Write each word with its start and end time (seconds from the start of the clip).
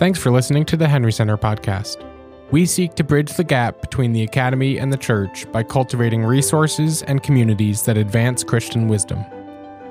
Thanks 0.00 0.18
for 0.18 0.32
listening 0.32 0.64
to 0.66 0.76
the 0.76 0.88
Henry 0.88 1.12
Center 1.12 1.36
podcast. 1.36 2.04
We 2.50 2.66
seek 2.66 2.96
to 2.96 3.04
bridge 3.04 3.32
the 3.34 3.44
gap 3.44 3.80
between 3.80 4.12
the 4.12 4.24
academy 4.24 4.76
and 4.78 4.92
the 4.92 4.96
church 4.96 5.50
by 5.52 5.62
cultivating 5.62 6.24
resources 6.24 7.04
and 7.04 7.22
communities 7.22 7.84
that 7.84 7.96
advance 7.96 8.42
Christian 8.42 8.88
wisdom. 8.88 9.24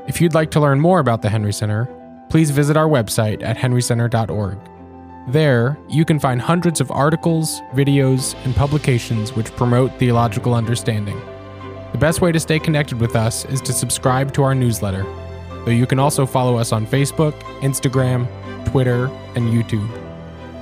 If 0.06 0.20
you'd 0.20 0.34
like 0.34 0.52
to 0.52 0.60
learn 0.60 0.82
more 0.82 1.00
about 1.00 1.22
the 1.22 1.30
Henry 1.30 1.54
Center, 1.54 1.88
please 2.30 2.52
visit 2.52 2.76
our 2.76 2.90
website 2.90 3.42
at 3.44 3.56
henrycenter.org. 3.56 4.58
There, 5.30 5.78
you 5.88 6.04
can 6.04 6.20
find 6.20 6.42
hundreds 6.42 6.82
of 6.82 6.92
articles, 6.92 7.62
videos, 7.74 8.36
and 8.44 8.54
publications 8.54 9.32
which 9.32 9.56
promote 9.56 9.98
theological 10.00 10.54
understanding. 10.54 11.20
The 11.94 11.98
best 11.98 12.20
way 12.20 12.34
to 12.34 12.42
stay 12.42 12.60
connected 12.60 13.00
with 13.00 13.16
us 13.16 13.46
is 13.46 13.62
to 13.62 13.72
subscribe 13.72 14.34
to 14.34 14.44
our 14.44 14.54
newsletter, 14.54 15.04
though 15.64 15.72
you 15.72 15.88
can 15.88 16.00
also 16.00 16.26
follow 16.26 16.58
us 16.58 16.74
on 16.74 16.86
Facebook, 16.86 17.40
Instagram, 17.62 18.28
Twitter, 18.66 19.06
and 19.36 19.48
YouTube. 19.48 20.03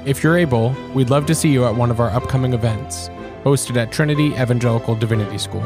If 0.03 0.23
you're 0.23 0.37
able, 0.37 0.75
we'd 0.95 1.11
love 1.11 1.27
to 1.27 1.35
see 1.35 1.49
you 1.49 1.63
at 1.65 1.75
one 1.75 1.91
of 1.91 1.99
our 1.99 2.09
upcoming 2.09 2.53
events, 2.53 3.09
hosted 3.43 3.77
at 3.77 3.91
Trinity 3.91 4.29
Evangelical 4.29 4.95
Divinity 4.95 5.37
School. 5.37 5.63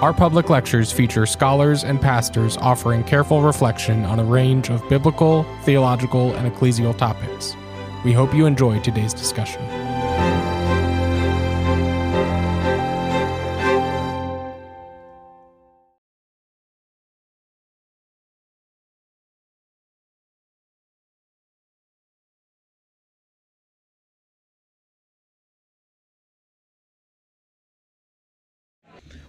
Our 0.00 0.14
public 0.14 0.48
lectures 0.48 0.90
feature 0.90 1.26
scholars 1.26 1.84
and 1.84 2.00
pastors 2.00 2.56
offering 2.56 3.04
careful 3.04 3.42
reflection 3.42 4.06
on 4.06 4.20
a 4.20 4.24
range 4.24 4.70
of 4.70 4.88
biblical, 4.88 5.44
theological, 5.64 6.34
and 6.34 6.50
ecclesial 6.50 6.96
topics. 6.96 7.54
We 8.06 8.14
hope 8.14 8.34
you 8.34 8.46
enjoy 8.46 8.80
today's 8.80 9.12
discussion. 9.12 9.60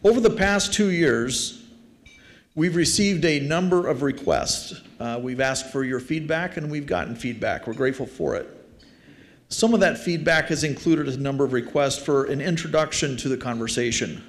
Over 0.03 0.19
the 0.19 0.29
past 0.29 0.73
two 0.73 0.91
years, 0.91 1.63
we've 2.53 2.75
received 2.75 3.25
a 3.25 3.39
number 3.39 3.87
of 3.87 4.03
requests. 4.03 4.79
Uh, 4.99 5.19
we've 5.21 5.41
asked 5.41 5.71
for 5.71 5.83
your 5.83 5.99
feedback 5.99 6.57
and 6.57 6.69
we've 6.69 6.85
gotten 6.85 7.15
feedback. 7.15 7.65
We're 7.65 7.73
grateful 7.73 8.05
for 8.05 8.35
it. 8.35 8.47
Some 9.49 9.73
of 9.73 9.79
that 9.79 9.97
feedback 9.97 10.49
has 10.49 10.63
included 10.63 11.07
a 11.07 11.17
number 11.17 11.43
of 11.43 11.53
requests 11.53 11.97
for 11.97 12.25
an 12.25 12.41
introduction 12.41 13.17
to 13.17 13.29
the 13.29 13.37
conversation. 13.37 14.23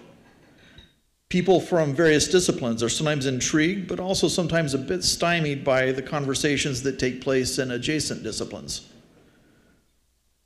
People 1.29 1.61
from 1.61 1.95
various 1.95 2.29
disciplines 2.29 2.83
are 2.83 2.89
sometimes 2.89 3.27
intrigued, 3.27 3.89
but 3.89 4.01
also 4.01 4.27
sometimes 4.27 4.73
a 4.73 4.79
bit 4.79 5.05
stymied 5.05 5.65
by 5.65 5.93
the 5.93 6.01
conversations 6.01 6.83
that 6.85 6.99
take 6.99 7.21
place 7.21 7.59
in 7.59 7.73
adjacent 7.73 8.23
disciplines. 8.23 8.89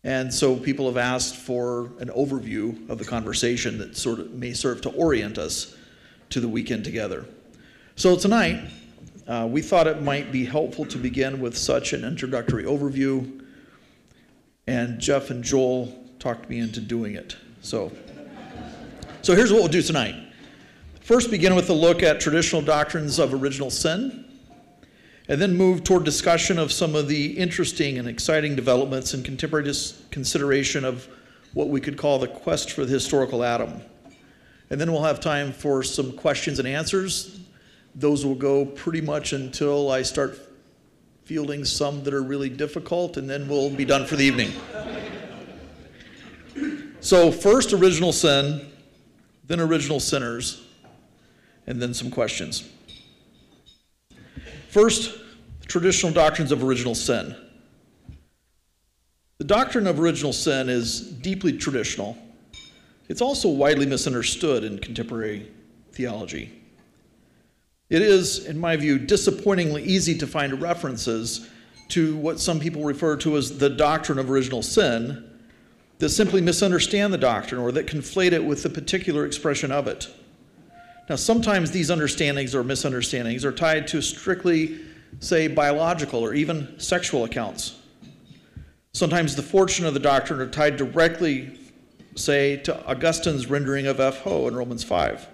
And 0.04 0.34
so 0.34 0.56
people 0.56 0.86
have 0.86 0.96
asked 0.96 1.36
for 1.36 1.92
an 2.00 2.08
overview 2.08 2.88
of 2.90 2.98
the 2.98 3.04
conversation 3.04 3.78
that 3.78 3.96
sort 3.96 4.18
of 4.18 4.32
may 4.32 4.52
serve 4.52 4.80
to 4.82 4.90
orient 4.90 5.38
us 5.38 5.76
to 6.30 6.40
the 6.40 6.48
weekend 6.48 6.84
together. 6.84 7.24
So 7.94 8.16
tonight, 8.16 8.68
uh, 9.28 9.46
we 9.48 9.62
thought 9.62 9.86
it 9.86 10.02
might 10.02 10.32
be 10.32 10.44
helpful 10.44 10.84
to 10.86 10.98
begin 10.98 11.40
with 11.40 11.56
such 11.56 11.92
an 11.92 12.04
introductory 12.04 12.64
overview, 12.64 13.44
and 14.66 14.98
Jeff 14.98 15.30
and 15.30 15.44
Joel 15.44 16.06
talked 16.18 16.48
me 16.48 16.58
into 16.58 16.80
doing 16.80 17.14
it. 17.14 17.36
So, 17.60 17.92
so 19.22 19.36
here's 19.36 19.52
what 19.52 19.60
we'll 19.60 19.68
do 19.68 19.82
tonight. 19.82 20.16
First, 21.00 21.30
begin 21.30 21.54
with 21.54 21.68
a 21.70 21.74
look 21.74 22.02
at 22.02 22.20
traditional 22.20 22.62
doctrines 22.62 23.18
of 23.18 23.34
original 23.34 23.70
sin 23.70 24.21
and 25.32 25.40
then 25.40 25.56
move 25.56 25.82
toward 25.82 26.04
discussion 26.04 26.58
of 26.58 26.70
some 26.70 26.94
of 26.94 27.08
the 27.08 27.38
interesting 27.38 27.96
and 27.96 28.06
exciting 28.06 28.54
developments 28.54 29.14
in 29.14 29.22
contemporary 29.22 29.72
consideration 30.10 30.84
of 30.84 31.08
what 31.54 31.70
we 31.70 31.80
could 31.80 31.96
call 31.96 32.18
the 32.18 32.28
quest 32.28 32.72
for 32.72 32.84
the 32.84 32.92
historical 32.92 33.42
Adam. 33.42 33.80
And 34.68 34.78
then 34.78 34.92
we'll 34.92 35.04
have 35.04 35.20
time 35.20 35.50
for 35.50 35.82
some 35.82 36.12
questions 36.12 36.58
and 36.58 36.68
answers. 36.68 37.40
Those 37.94 38.26
will 38.26 38.34
go 38.34 38.66
pretty 38.66 39.00
much 39.00 39.32
until 39.32 39.90
I 39.90 40.02
start 40.02 40.38
fielding 41.24 41.64
some 41.64 42.04
that 42.04 42.12
are 42.12 42.22
really 42.22 42.50
difficult, 42.50 43.16
and 43.16 43.30
then 43.30 43.48
we'll 43.48 43.70
be 43.70 43.86
done 43.86 44.04
for 44.04 44.16
the 44.16 44.24
evening. 44.26 44.52
So, 47.00 47.32
first, 47.32 47.72
original 47.72 48.12
sin, 48.12 48.70
then 49.46 49.60
original 49.60 49.98
sinners, 49.98 50.62
and 51.66 51.80
then 51.80 51.94
some 51.94 52.10
questions. 52.10 52.68
First, 54.68 55.20
traditional 55.72 56.12
doctrines 56.12 56.52
of 56.52 56.62
original 56.62 56.94
sin. 56.94 57.34
The 59.38 59.44
doctrine 59.44 59.86
of 59.86 59.98
original 59.98 60.34
sin 60.34 60.68
is 60.68 61.00
deeply 61.00 61.56
traditional. 61.56 62.18
It's 63.08 63.22
also 63.22 63.48
widely 63.48 63.86
misunderstood 63.86 64.64
in 64.64 64.80
contemporary 64.80 65.50
theology. 65.92 66.52
It 67.88 68.02
is, 68.02 68.44
in 68.44 68.58
my 68.60 68.76
view, 68.76 68.98
disappointingly 68.98 69.82
easy 69.84 70.18
to 70.18 70.26
find 70.26 70.60
references 70.60 71.48
to 71.88 72.18
what 72.18 72.38
some 72.38 72.60
people 72.60 72.84
refer 72.84 73.16
to 73.16 73.38
as 73.38 73.56
the 73.56 73.70
doctrine 73.70 74.18
of 74.18 74.30
original 74.30 74.60
sin 74.60 75.26
that 76.00 76.10
simply 76.10 76.42
misunderstand 76.42 77.14
the 77.14 77.18
doctrine 77.18 77.62
or 77.62 77.72
that 77.72 77.86
conflate 77.86 78.32
it 78.32 78.44
with 78.44 78.62
the 78.62 78.68
particular 78.68 79.24
expression 79.24 79.72
of 79.72 79.86
it. 79.88 80.10
Now, 81.08 81.16
sometimes 81.16 81.70
these 81.70 81.90
understandings 81.90 82.54
or 82.54 82.62
misunderstandings 82.62 83.42
are 83.42 83.52
tied 83.52 83.88
to 83.88 84.02
strictly, 84.02 84.91
say, 85.20 85.48
biological 85.48 86.20
or 86.20 86.34
even 86.34 86.78
sexual 86.78 87.24
accounts. 87.24 87.78
Sometimes 88.92 89.36
the 89.36 89.42
fortune 89.42 89.86
of 89.86 89.94
the 89.94 90.00
doctrine 90.00 90.40
are 90.40 90.48
tied 90.48 90.76
directly, 90.76 91.58
say, 92.14 92.56
to 92.58 92.86
Augustine's 92.86 93.46
rendering 93.46 93.86
of 93.86 94.00
eph 94.00 94.22
hō 94.24 94.48
in 94.48 94.54
Romans 94.54 94.84
5. 94.84 95.28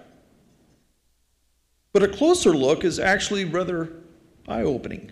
But 1.91 2.03
a 2.03 2.07
closer 2.07 2.51
look 2.51 2.85
is 2.85 2.99
actually 2.99 3.45
rather 3.45 3.91
eye 4.47 4.61
opening. 4.61 5.11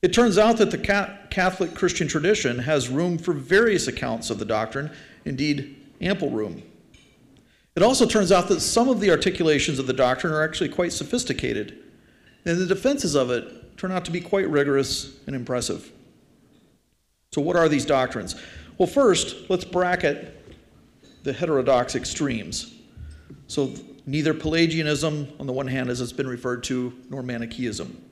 It 0.00 0.12
turns 0.12 0.38
out 0.38 0.58
that 0.58 0.70
the 0.70 0.78
Catholic 1.30 1.74
Christian 1.74 2.06
tradition 2.06 2.60
has 2.60 2.88
room 2.88 3.18
for 3.18 3.32
various 3.32 3.88
accounts 3.88 4.30
of 4.30 4.38
the 4.38 4.44
doctrine, 4.44 4.92
indeed, 5.24 5.74
ample 6.00 6.30
room. 6.30 6.62
It 7.74 7.82
also 7.82 8.06
turns 8.06 8.30
out 8.30 8.46
that 8.48 8.60
some 8.60 8.88
of 8.88 9.00
the 9.00 9.10
articulations 9.10 9.80
of 9.80 9.88
the 9.88 9.92
doctrine 9.92 10.32
are 10.32 10.44
actually 10.44 10.68
quite 10.68 10.92
sophisticated, 10.92 11.78
and 12.48 12.58
the 12.58 12.66
defenses 12.66 13.14
of 13.14 13.30
it 13.30 13.76
turn 13.76 13.92
out 13.92 14.04
to 14.06 14.10
be 14.10 14.20
quite 14.20 14.48
rigorous 14.48 15.16
and 15.26 15.36
impressive. 15.36 15.92
So, 17.32 17.42
what 17.42 17.56
are 17.56 17.68
these 17.68 17.84
doctrines? 17.84 18.34
Well, 18.78 18.88
first, 18.88 19.50
let's 19.50 19.64
bracket 19.64 20.34
the 21.24 21.32
heterodox 21.32 21.94
extremes. 21.94 22.74
So, 23.48 23.74
neither 24.06 24.32
Pelagianism, 24.32 25.28
on 25.38 25.46
the 25.46 25.52
one 25.52 25.66
hand, 25.66 25.90
as 25.90 26.00
it's 26.00 26.12
been 26.12 26.26
referred 26.26 26.64
to, 26.64 26.92
nor 27.10 27.22
Manichaeism. 27.22 28.02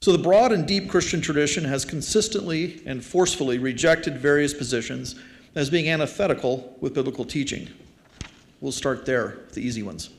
So, 0.00 0.10
the 0.12 0.22
broad 0.22 0.52
and 0.52 0.66
deep 0.66 0.90
Christian 0.90 1.20
tradition 1.20 1.64
has 1.64 1.84
consistently 1.84 2.82
and 2.86 3.04
forcefully 3.04 3.58
rejected 3.58 4.18
various 4.18 4.52
positions 4.52 5.14
as 5.54 5.70
being 5.70 5.88
antithetical 5.88 6.76
with 6.80 6.92
biblical 6.92 7.24
teaching. 7.24 7.68
We'll 8.60 8.72
start 8.72 9.06
there, 9.06 9.38
the 9.52 9.60
easy 9.60 9.84
ones. 9.84 10.10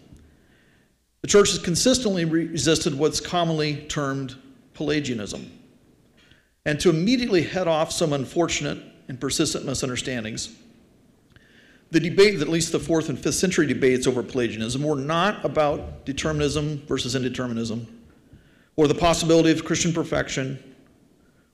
The 1.22 1.28
church 1.28 1.52
has 1.52 1.60
consistently 1.60 2.26
resisted 2.26 2.94
what's 2.94 3.20
commonly 3.20 3.86
termed 3.88 4.36
Pelagianism. 4.74 5.52
And 6.66 6.80
to 6.80 6.90
immediately 6.90 7.44
head 7.44 7.68
off 7.68 7.92
some 7.92 8.14
unfortunate 8.14 8.78
and 9.08 9.20
persistent 9.20 9.66
misunderstandings, 9.66 10.56
the 11.92 12.00
debate, 12.00 12.40
at 12.40 12.48
least 12.48 12.72
the 12.72 12.80
fourth 12.80 13.10
and 13.10 13.18
fifth 13.18 13.36
century 13.36 13.66
debates 13.66 14.06
over 14.06 14.22
Pelagianism, 14.22 14.84
were 14.84 14.96
not 14.96 15.44
about 15.44 16.06
determinism 16.06 16.84
versus 16.88 17.16
indeterminism, 17.16 17.88
or 18.76 18.88
the 18.88 18.96
possibility 18.96 19.52
of 19.52 19.66
Christian 19.66 19.92
perfection, 19.92 20.64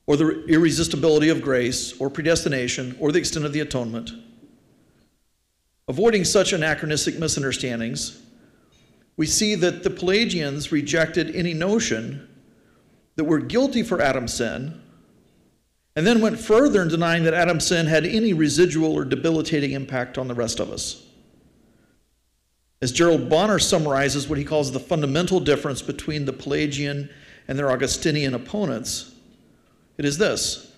or 0.07 0.17
the 0.17 0.45
irresistibility 0.45 1.29
of 1.29 1.41
grace, 1.41 1.99
or 1.99 2.09
predestination, 2.09 2.95
or 2.99 3.11
the 3.11 3.19
extent 3.19 3.45
of 3.45 3.53
the 3.53 3.61
atonement. 3.61 4.11
Avoiding 5.87 6.25
such 6.25 6.51
anachronistic 6.51 7.17
misunderstandings, 7.17 8.21
we 9.17 9.25
see 9.25 9.55
that 9.55 9.83
the 9.83 9.89
Pelagians 9.89 10.71
rejected 10.71 11.35
any 11.35 11.53
notion 11.53 12.27
that 13.15 13.23
we're 13.23 13.39
guilty 13.39 13.81
for 13.81 14.01
Adam's 14.01 14.33
sin, 14.33 14.81
and 15.95 16.05
then 16.05 16.19
went 16.19 16.37
further 16.37 16.81
in 16.81 16.89
denying 16.89 17.23
that 17.23 17.33
Adam's 17.33 17.65
sin 17.65 17.85
had 17.85 18.05
any 18.05 18.33
residual 18.33 18.91
or 18.93 19.05
debilitating 19.05 19.71
impact 19.71 20.17
on 20.17 20.27
the 20.27 20.33
rest 20.33 20.59
of 20.59 20.69
us. 20.69 21.05
As 22.81 22.91
Gerald 22.91 23.29
Bonner 23.29 23.57
summarizes 23.57 24.27
what 24.27 24.37
he 24.37 24.43
calls 24.43 24.71
the 24.71 24.79
fundamental 24.79 25.39
difference 25.39 25.81
between 25.81 26.25
the 26.25 26.33
Pelagian 26.33 27.09
and 27.47 27.57
their 27.57 27.71
Augustinian 27.71 28.33
opponents, 28.33 29.13
it 29.97 30.03
is 30.03 30.17
this. 30.17 30.73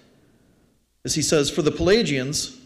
As 1.04 1.16
he 1.16 1.24
says, 1.24 1.50
for 1.50 1.64
the 1.64 1.72
Pelagians, 1.72 2.60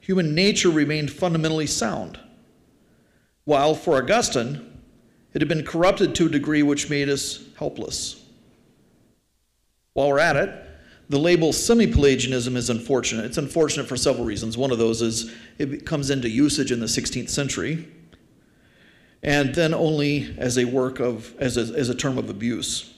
human 0.00 0.34
nature 0.34 0.70
remained 0.70 1.12
fundamentally 1.12 1.68
sound, 1.68 2.18
while 3.44 3.74
for 3.74 3.96
Augustine, 3.96 4.67
it 5.38 5.42
had 5.42 5.48
been 5.48 5.64
corrupted 5.64 6.16
to 6.16 6.26
a 6.26 6.28
degree 6.28 6.64
which 6.64 6.90
made 6.90 7.08
us 7.08 7.44
helpless. 7.56 8.20
While 9.92 10.08
we're 10.08 10.18
at 10.18 10.34
it, 10.34 10.66
The 11.08 11.18
label 11.20 11.52
semi 11.52 11.86
Pelagianism 11.86 12.56
is 12.56 12.70
unfortunate. 12.70 13.24
It's 13.26 13.38
unfortunate 13.38 13.86
for 13.86 13.96
several 13.96 14.24
reasons. 14.24 14.58
One 14.58 14.72
of 14.72 14.78
those 14.78 15.00
is 15.00 15.32
it 15.56 15.86
comes 15.86 16.10
into 16.10 16.28
usage 16.28 16.72
in 16.72 16.80
the 16.80 16.86
16th 16.86 17.30
century, 17.30 17.86
and 19.22 19.54
then 19.54 19.72
only 19.72 20.34
as 20.38 20.58
a 20.58 20.64
work 20.64 20.98
of, 20.98 21.36
as 21.38 21.56
a, 21.56 21.72
as 21.78 21.88
a 21.88 21.94
term 21.94 22.18
of 22.18 22.28
abuse. 22.30 22.92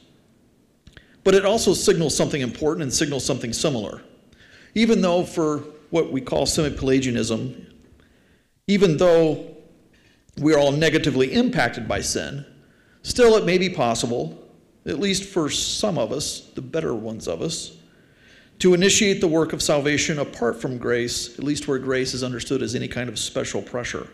But 1.25 1.35
it 1.35 1.45
also 1.45 1.75
signals 1.75 2.17
something 2.17 2.41
important 2.41 2.85
and 2.85 2.93
signals 2.93 3.23
something 3.23 3.53
similar. 3.53 4.01
Even 4.75 5.03
though, 5.03 5.25
for 5.25 5.59
what 5.91 6.11
we 6.11 6.23
call 6.23 6.47
semi 6.47 6.75
Pelagianism, 6.75 7.67
even 8.67 8.97
though 8.97 9.57
we 10.41 10.55
are 10.55 10.59
all 10.59 10.73
negatively 10.73 11.33
impacted 11.33 11.87
by 11.87 12.01
sin, 12.01 12.45
still 13.03 13.37
it 13.37 13.45
may 13.45 13.59
be 13.59 13.69
possible, 13.69 14.49
at 14.87 14.99
least 14.99 15.25
for 15.25 15.51
some 15.51 15.99
of 15.99 16.13
us, 16.13 16.41
the 16.55 16.63
better 16.63 16.95
ones 16.95 17.29
of 17.29 17.43
us, 17.43 17.77
to 18.59 18.75
initiate 18.75 19.21
the 19.21 19.29
work 19.29 19.53
of 19.53 19.63
salvation 19.63 20.19
apart 20.19 20.61
from 20.61 20.79
grace, 20.79 21.39
at 21.39 21.45
least 21.45 21.69
where 21.69 21.79
grace 21.79 22.15
is 22.15 22.23
understood 22.23 22.63
as 22.63 22.75
any 22.75 22.89
kind 22.89 23.09
of 23.09 23.19
special 23.19 23.63
pressure. 23.63 24.09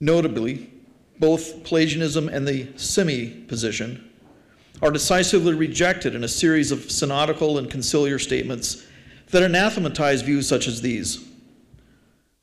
Notably, 0.00 0.70
both 1.18 1.64
Pelagianism 1.64 2.28
and 2.28 2.46
the 2.46 2.68
semi 2.76 3.28
position 3.28 4.10
are 4.82 4.90
decisively 4.90 5.54
rejected 5.54 6.14
in 6.14 6.24
a 6.24 6.28
series 6.28 6.70
of 6.70 6.90
synodical 6.90 7.56
and 7.58 7.70
conciliar 7.70 8.20
statements 8.20 8.86
that 9.30 9.42
anathematize 9.42 10.22
views 10.22 10.46
such 10.46 10.66
as 10.68 10.82
these. 10.82 11.26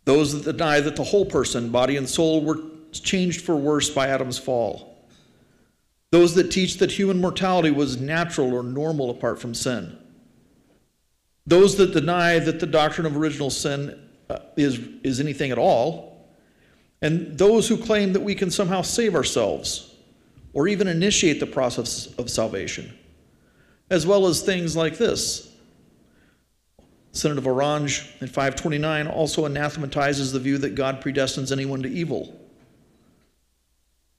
Those 0.05 0.43
that 0.43 0.57
deny 0.57 0.79
that 0.79 0.95
the 0.95 1.03
whole 1.03 1.25
person, 1.25 1.69
body 1.69 1.97
and 1.97 2.07
soul, 2.07 2.43
were 2.43 2.59
changed 2.91 3.41
for 3.41 3.55
worse 3.55 3.89
by 3.89 4.07
Adam's 4.07 4.37
fall 4.37 4.93
those 6.13 6.35
that 6.35 6.51
teach 6.51 6.77
that 6.77 6.91
human 6.91 7.19
mortality 7.19 7.71
was 7.71 7.99
natural 7.99 8.53
or 8.53 8.61
normal 8.61 9.09
apart 9.09 9.41
from 9.41 9.55
sin. 9.55 9.97
Those 11.47 11.75
that 11.77 11.91
deny 11.91 12.37
that 12.37 12.59
the 12.59 12.67
doctrine 12.67 13.07
of 13.07 13.17
original 13.17 13.49
sin 13.49 13.99
uh, 14.29 14.37
is, 14.55 14.79
is 15.01 15.19
anything 15.19 15.49
at 15.49 15.57
all. 15.57 16.27
And 17.01 17.35
those 17.35 17.67
who 17.67 17.77
claim 17.77 18.13
that 18.13 18.19
we 18.19 18.35
can 18.35 18.51
somehow 18.51 18.83
save 18.83 19.15
ourselves 19.15 19.95
or 20.53 20.67
even 20.67 20.87
initiate 20.87 21.39
the 21.39 21.47
process 21.47 22.05
of 22.19 22.29
salvation. 22.29 22.95
As 23.89 24.05
well 24.05 24.27
as 24.27 24.43
things 24.43 24.77
like 24.77 24.99
this. 24.99 25.52
Synod 27.13 27.37
of 27.37 27.47
Orange 27.47 28.01
in 28.19 28.27
529 28.27 29.07
also 29.07 29.45
anathematizes 29.45 30.31
the 30.31 30.39
view 30.39 30.57
that 30.57 30.75
God 30.75 31.01
predestines 31.01 31.51
anyone 31.51 31.81
to 31.83 31.89
evil 31.89 32.37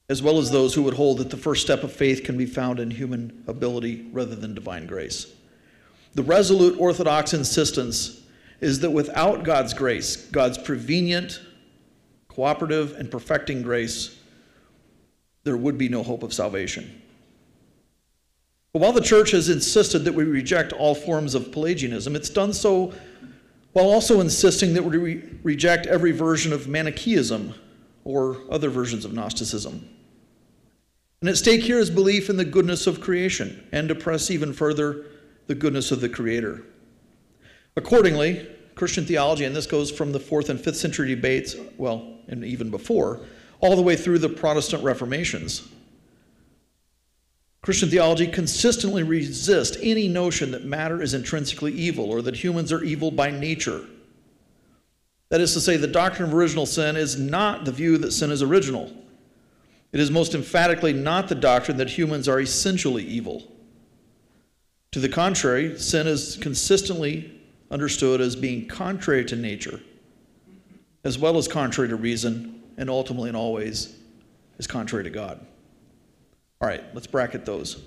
as 0.08 0.22
well 0.22 0.38
as 0.38 0.50
those 0.50 0.74
who 0.74 0.82
would 0.82 0.94
hold 0.94 1.18
that 1.18 1.30
the 1.30 1.36
first 1.36 1.62
step 1.62 1.82
of 1.82 1.92
faith 1.92 2.24
can 2.24 2.36
be 2.36 2.46
found 2.46 2.78
in 2.78 2.90
human 2.90 3.42
ability 3.46 4.06
rather 4.12 4.36
than 4.36 4.54
divine 4.54 4.86
grace. 4.86 5.32
The 6.14 6.22
resolute 6.22 6.78
Orthodox 6.78 7.32
insistence 7.32 8.22
is 8.60 8.80
that 8.80 8.90
without 8.90 9.44
God's 9.44 9.72
grace, 9.72 10.16
God's 10.28 10.58
prevenient, 10.58 11.40
cooperative, 12.28 12.94
and 12.96 13.10
perfecting 13.10 13.62
grace, 13.62 14.16
there 15.42 15.56
would 15.56 15.78
be 15.78 15.88
no 15.88 16.02
hope 16.02 16.22
of 16.22 16.32
salvation. 16.32 17.02
But 18.74 18.82
while 18.82 18.92
the 18.92 19.00
church 19.00 19.30
has 19.30 19.48
insisted 19.48 20.00
that 20.00 20.14
we 20.14 20.24
reject 20.24 20.72
all 20.72 20.96
forms 20.96 21.36
of 21.36 21.52
Pelagianism, 21.52 22.16
it's 22.16 22.28
done 22.28 22.52
so 22.52 22.92
while 23.72 23.86
also 23.86 24.20
insisting 24.20 24.74
that 24.74 24.82
we 24.82 24.96
re- 24.96 25.22
reject 25.44 25.86
every 25.86 26.10
version 26.10 26.52
of 26.52 26.66
Manichaeism 26.66 27.54
or 28.02 28.40
other 28.50 28.70
versions 28.70 29.04
of 29.04 29.12
Gnosticism. 29.12 29.88
And 31.20 31.30
at 31.30 31.36
stake 31.36 31.62
here 31.62 31.78
is 31.78 31.88
belief 31.88 32.28
in 32.28 32.36
the 32.36 32.44
goodness 32.44 32.88
of 32.88 33.00
creation 33.00 33.64
and 33.70 33.88
to 33.88 33.94
press 33.94 34.28
even 34.30 34.52
further 34.52 35.06
the 35.46 35.54
goodness 35.54 35.92
of 35.92 36.00
the 36.00 36.08
Creator. 36.08 36.64
Accordingly, 37.76 38.48
Christian 38.74 39.06
theology, 39.06 39.44
and 39.44 39.54
this 39.54 39.66
goes 39.66 39.90
from 39.90 40.10
the 40.10 40.20
fourth 40.20 40.50
and 40.50 40.60
fifth 40.60 40.76
century 40.76 41.08
debates, 41.08 41.54
well, 41.78 42.18
and 42.26 42.44
even 42.44 42.70
before, 42.70 43.20
all 43.60 43.76
the 43.76 43.82
way 43.82 43.94
through 43.94 44.18
the 44.18 44.28
Protestant 44.28 44.82
Reformations. 44.82 45.68
Christian 47.64 47.88
theology 47.88 48.26
consistently 48.26 49.02
resists 49.02 49.78
any 49.80 50.06
notion 50.06 50.50
that 50.50 50.66
matter 50.66 51.00
is 51.00 51.14
intrinsically 51.14 51.72
evil 51.72 52.10
or 52.10 52.20
that 52.20 52.36
humans 52.36 52.70
are 52.70 52.84
evil 52.84 53.10
by 53.10 53.30
nature. 53.30 53.86
That 55.30 55.40
is 55.40 55.54
to 55.54 55.62
say, 55.62 55.78
the 55.78 55.86
doctrine 55.86 56.28
of 56.28 56.34
original 56.34 56.66
sin 56.66 56.94
is 56.94 57.18
not 57.18 57.64
the 57.64 57.72
view 57.72 57.96
that 57.96 58.12
sin 58.12 58.30
is 58.30 58.42
original. 58.42 58.92
It 59.92 60.00
is 60.00 60.10
most 60.10 60.34
emphatically 60.34 60.92
not 60.92 61.28
the 61.28 61.34
doctrine 61.34 61.78
that 61.78 61.88
humans 61.88 62.28
are 62.28 62.38
essentially 62.38 63.02
evil. 63.02 63.50
To 64.92 65.00
the 65.00 65.08
contrary, 65.08 65.78
sin 65.78 66.06
is 66.06 66.36
consistently 66.36 67.40
understood 67.70 68.20
as 68.20 68.36
being 68.36 68.68
contrary 68.68 69.24
to 69.24 69.36
nature, 69.36 69.80
as 71.02 71.18
well 71.18 71.38
as 71.38 71.48
contrary 71.48 71.88
to 71.88 71.96
reason, 71.96 72.62
and 72.76 72.90
ultimately 72.90 73.30
and 73.30 73.38
always 73.38 73.96
is 74.58 74.66
contrary 74.66 75.04
to 75.04 75.10
God. 75.10 75.40
All 76.64 76.70
right, 76.70 76.82
let's 76.94 77.06
bracket 77.06 77.44
those. 77.44 77.78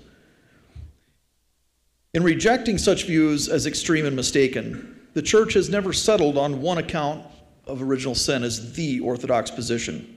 In 2.14 2.22
rejecting 2.22 2.78
such 2.78 3.06
views 3.06 3.48
as 3.48 3.66
extreme 3.66 4.06
and 4.06 4.14
mistaken, 4.14 5.00
the 5.14 5.20
church 5.20 5.54
has 5.54 5.68
never 5.68 5.92
settled 5.92 6.38
on 6.38 6.62
one 6.62 6.78
account 6.78 7.26
of 7.66 7.82
original 7.82 8.14
sin 8.14 8.44
as 8.44 8.74
the 8.74 9.00
orthodox 9.00 9.50
position. 9.50 10.16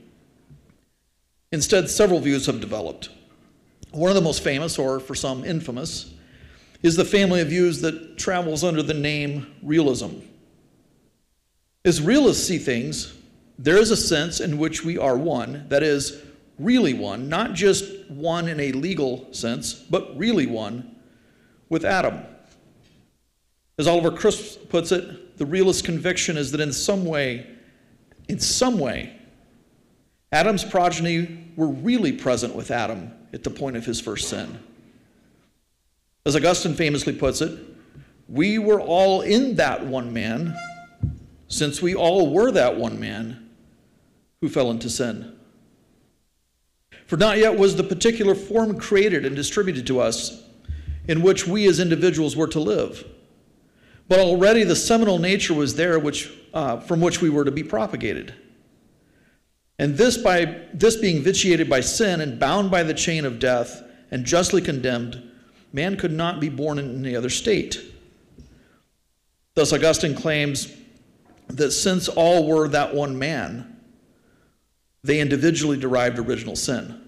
Instead, 1.50 1.90
several 1.90 2.20
views 2.20 2.46
have 2.46 2.60
developed. 2.60 3.08
One 3.90 4.12
of 4.12 4.14
the 4.14 4.20
most 4.20 4.44
famous, 4.44 4.78
or 4.78 5.00
for 5.00 5.16
some 5.16 5.44
infamous, 5.44 6.14
is 6.84 6.94
the 6.94 7.04
family 7.04 7.40
of 7.40 7.48
views 7.48 7.80
that 7.80 8.16
travels 8.16 8.62
under 8.62 8.84
the 8.84 8.94
name 8.94 9.56
realism. 9.64 10.20
As 11.84 12.00
realists 12.00 12.46
see 12.46 12.58
things, 12.58 13.12
there 13.58 13.78
is 13.78 13.90
a 13.90 13.96
sense 13.96 14.38
in 14.38 14.56
which 14.56 14.84
we 14.84 14.98
are 14.98 15.18
one, 15.18 15.66
that 15.68 15.82
is, 15.82 16.22
really 16.62 16.94
one, 16.94 17.28
not 17.28 17.54
just 17.54 18.10
one 18.10 18.48
in 18.48 18.60
a 18.60 18.72
legal 18.72 19.32
sense, 19.32 19.74
but 19.74 20.16
really 20.16 20.46
one 20.46 20.96
with 21.68 21.84
Adam. 21.84 22.20
As 23.78 23.86
Oliver 23.86 24.10
Crisp 24.10 24.68
puts 24.68 24.92
it, 24.92 25.38
the 25.38 25.46
realist 25.46 25.84
conviction 25.84 26.36
is 26.36 26.52
that 26.52 26.60
in 26.60 26.72
some 26.72 27.04
way, 27.04 27.46
in 28.28 28.38
some 28.38 28.78
way, 28.78 29.18
Adam's 30.30 30.64
progeny 30.64 31.50
were 31.56 31.68
really 31.68 32.12
present 32.12 32.54
with 32.54 32.70
Adam 32.70 33.10
at 33.32 33.44
the 33.44 33.50
point 33.50 33.76
of 33.76 33.84
his 33.84 34.00
first 34.00 34.28
sin. 34.28 34.58
As 36.24 36.36
Augustine 36.36 36.74
famously 36.74 37.12
puts 37.12 37.40
it, 37.40 37.58
we 38.28 38.58
were 38.58 38.80
all 38.80 39.22
in 39.22 39.56
that 39.56 39.84
one 39.84 40.12
man, 40.12 40.56
since 41.48 41.82
we 41.82 41.94
all 41.94 42.32
were 42.32 42.50
that 42.52 42.76
one 42.76 43.00
man 43.00 43.50
who 44.40 44.48
fell 44.48 44.70
into 44.70 44.88
sin. 44.88 45.36
For 47.12 47.18
not 47.18 47.36
yet 47.36 47.58
was 47.58 47.76
the 47.76 47.84
particular 47.84 48.34
form 48.34 48.78
created 48.78 49.26
and 49.26 49.36
distributed 49.36 49.86
to 49.88 50.00
us 50.00 50.42
in 51.06 51.20
which 51.20 51.46
we 51.46 51.66
as 51.66 51.78
individuals 51.78 52.34
were 52.34 52.46
to 52.46 52.58
live. 52.58 53.06
But 54.08 54.20
already 54.20 54.64
the 54.64 54.74
seminal 54.74 55.18
nature 55.18 55.52
was 55.52 55.74
there 55.74 55.98
which, 55.98 56.32
uh, 56.54 56.80
from 56.80 57.02
which 57.02 57.20
we 57.20 57.28
were 57.28 57.44
to 57.44 57.50
be 57.50 57.62
propagated. 57.62 58.32
And 59.78 59.94
this 59.94 60.16
by 60.16 60.62
this 60.72 60.96
being 60.96 61.20
vitiated 61.20 61.68
by 61.68 61.80
sin 61.80 62.22
and 62.22 62.40
bound 62.40 62.70
by 62.70 62.82
the 62.82 62.94
chain 62.94 63.26
of 63.26 63.38
death 63.38 63.82
and 64.10 64.24
justly 64.24 64.62
condemned, 64.62 65.22
man 65.70 65.98
could 65.98 66.12
not 66.12 66.40
be 66.40 66.48
born 66.48 66.78
in 66.78 67.04
any 67.04 67.14
other 67.14 67.28
state. 67.28 67.78
Thus 69.52 69.74
Augustine 69.74 70.14
claims 70.14 70.74
that 71.48 71.72
since 71.72 72.08
all 72.08 72.48
were 72.48 72.68
that 72.68 72.94
one 72.94 73.18
man, 73.18 73.76
they 75.04 75.20
individually 75.20 75.76
derived 75.76 76.18
original 76.18 76.56
sin. 76.56 77.00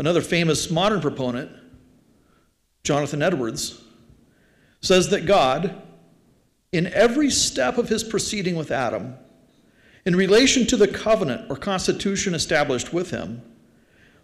Another 0.00 0.22
famous 0.22 0.70
modern 0.70 1.02
proponent, 1.02 1.50
Jonathan 2.84 3.20
Edwards, 3.20 3.82
says 4.80 5.10
that 5.10 5.26
God, 5.26 5.82
in 6.72 6.86
every 6.86 7.28
step 7.28 7.76
of 7.76 7.90
his 7.90 8.02
proceeding 8.02 8.56
with 8.56 8.70
Adam, 8.70 9.14
in 10.06 10.16
relation 10.16 10.66
to 10.68 10.78
the 10.78 10.88
covenant 10.88 11.50
or 11.50 11.56
constitution 11.56 12.32
established 12.32 12.94
with 12.94 13.10
him, 13.10 13.42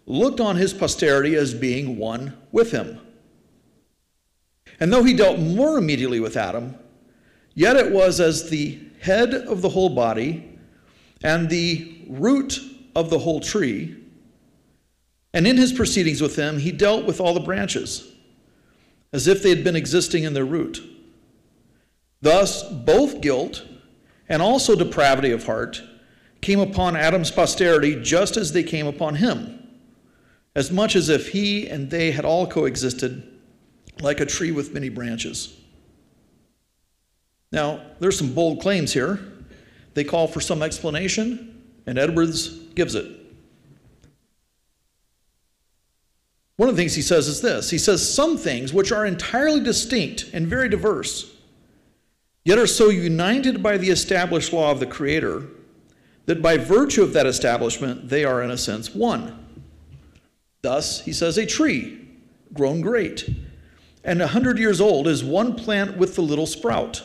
looked 0.07 0.39
on 0.39 0.55
his 0.55 0.73
posterity 0.73 1.35
as 1.35 1.53
being 1.53 1.99
one 1.99 2.35
with 2.51 2.71
him. 2.71 2.99
And 4.79 4.91
though 4.91 5.03
he 5.03 5.13
dealt 5.13 5.37
more 5.37 5.77
immediately 5.77 6.19
with 6.19 6.37
Adam, 6.37 6.75
yet 7.53 7.75
it 7.75 7.91
was 7.91 8.19
as 8.19 8.49
the 8.49 8.79
head 8.99 9.31
of 9.35 9.61
the 9.61 9.69
whole 9.69 9.89
body 9.89 10.57
and 11.21 11.47
the 11.51 12.03
root 12.09 12.59
of 12.95 13.11
the 13.11 13.19
whole 13.19 13.39
tree. 13.39 13.95
And 15.37 15.45
in 15.45 15.55
his 15.55 15.71
proceedings 15.71 16.19
with 16.19 16.35
them, 16.35 16.57
he 16.57 16.71
dealt 16.71 17.05
with 17.05 17.21
all 17.21 17.35
the 17.35 17.39
branches, 17.39 18.11
as 19.13 19.27
if 19.27 19.43
they 19.43 19.51
had 19.51 19.63
been 19.63 19.75
existing 19.75 20.23
in 20.23 20.33
their 20.33 20.43
root. 20.43 20.81
Thus, 22.23 22.63
both 22.63 23.21
guilt 23.21 23.63
and 24.27 24.41
also 24.41 24.75
depravity 24.75 25.29
of 25.29 25.45
heart 25.45 25.79
came 26.41 26.59
upon 26.59 26.95
Adam's 26.95 27.29
posterity 27.29 28.01
just 28.01 28.35
as 28.35 28.51
they 28.51 28.63
came 28.63 28.87
upon 28.87 29.13
him, 29.13 29.77
as 30.55 30.71
much 30.71 30.95
as 30.95 31.07
if 31.07 31.27
he 31.27 31.69
and 31.69 31.91
they 31.91 32.09
had 32.09 32.25
all 32.25 32.47
coexisted 32.47 33.21
like 34.01 34.19
a 34.19 34.25
tree 34.25 34.51
with 34.51 34.73
many 34.73 34.89
branches. 34.89 35.55
Now, 37.51 37.83
there's 37.99 38.17
some 38.17 38.33
bold 38.33 38.59
claims 38.59 38.91
here. 38.91 39.19
They 39.93 40.03
call 40.03 40.27
for 40.27 40.41
some 40.41 40.63
explanation, 40.63 41.63
and 41.85 41.99
Edwards 41.99 42.49
gives 42.73 42.95
it. 42.95 43.16
One 46.57 46.69
of 46.69 46.75
the 46.75 46.81
things 46.81 46.95
he 46.95 47.01
says 47.01 47.27
is 47.27 47.41
this 47.41 47.69
He 47.69 47.77
says, 47.77 48.13
Some 48.13 48.37
things 48.37 48.73
which 48.73 48.91
are 48.91 49.05
entirely 49.05 49.61
distinct 49.61 50.29
and 50.33 50.47
very 50.47 50.67
diverse, 50.67 51.33
yet 52.43 52.59
are 52.59 52.67
so 52.67 52.89
united 52.89 53.63
by 53.63 53.77
the 53.77 53.89
established 53.89 54.51
law 54.51 54.71
of 54.71 54.79
the 54.79 54.85
Creator, 54.85 55.45
that 56.25 56.41
by 56.41 56.57
virtue 56.57 57.03
of 57.03 57.13
that 57.13 57.25
establishment, 57.25 58.09
they 58.09 58.25
are 58.25 58.43
in 58.43 58.51
a 58.51 58.57
sense 58.57 58.93
one. 58.93 59.45
Thus, 60.61 61.01
he 61.01 61.13
says, 61.13 61.37
a 61.37 61.45
tree 61.45 62.05
grown 62.53 62.81
great 62.81 63.29
and 64.07 64.21
a 64.21 64.27
hundred 64.27 64.57
years 64.57 64.79
old 64.79 65.05
is 65.05 65.21
one 65.21 65.53
plant 65.53 65.97
with 65.97 66.15
the 66.15 66.21
little 66.21 66.45
sprout, 66.45 67.03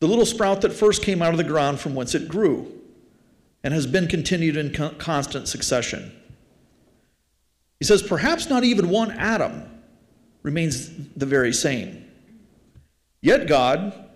the 0.00 0.08
little 0.08 0.24
sprout 0.24 0.62
that 0.62 0.72
first 0.72 1.02
came 1.02 1.20
out 1.20 1.32
of 1.32 1.36
the 1.36 1.44
ground 1.44 1.78
from 1.78 1.94
whence 1.94 2.14
it 2.14 2.28
grew, 2.28 2.72
and 3.62 3.74
has 3.74 3.86
been 3.86 4.08
continued 4.08 4.56
in 4.56 4.72
constant 4.98 5.46
succession. 5.46 6.12
He 7.78 7.84
says, 7.84 8.02
perhaps 8.02 8.48
not 8.48 8.64
even 8.64 8.88
one 8.88 9.10
atom 9.12 9.64
remains 10.42 10.90
the 11.16 11.26
very 11.26 11.52
same. 11.52 12.04
Yet 13.20 13.48
God, 13.48 14.08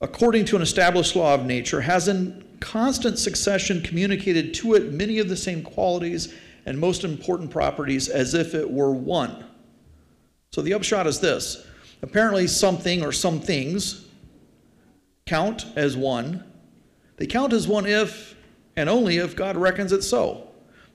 according 0.00 0.46
to 0.46 0.56
an 0.56 0.62
established 0.62 1.16
law 1.16 1.34
of 1.34 1.44
nature, 1.44 1.80
has 1.80 2.08
in 2.08 2.44
constant 2.60 3.18
succession 3.18 3.82
communicated 3.82 4.54
to 4.54 4.74
it 4.74 4.92
many 4.92 5.18
of 5.18 5.28
the 5.28 5.36
same 5.36 5.62
qualities 5.62 6.34
and 6.66 6.78
most 6.78 7.04
important 7.04 7.50
properties 7.50 8.08
as 8.08 8.34
if 8.34 8.54
it 8.54 8.70
were 8.70 8.92
one. 8.92 9.44
So 10.52 10.62
the 10.62 10.74
upshot 10.74 11.06
is 11.06 11.20
this 11.20 11.66
apparently, 12.02 12.46
something 12.46 13.02
or 13.02 13.12
some 13.12 13.40
things 13.40 14.06
count 15.26 15.66
as 15.76 15.96
one. 15.96 16.44
They 17.16 17.26
count 17.26 17.52
as 17.52 17.68
one 17.68 17.86
if 17.86 18.34
and 18.76 18.88
only 18.88 19.18
if 19.18 19.36
God 19.36 19.56
reckons 19.56 19.92
it 19.92 20.02
so. 20.02 20.49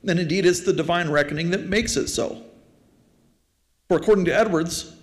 And 0.08 0.20
indeed, 0.20 0.46
it's 0.46 0.62
the 0.62 0.74
divine 0.74 1.10
reckoning 1.10 1.50
that 1.52 1.68
makes 1.68 1.98
it 1.98 2.08
so. 2.08 2.44
For 3.88 3.98
according 3.98 4.26
to 4.26 4.36
Edwards, 4.36 4.96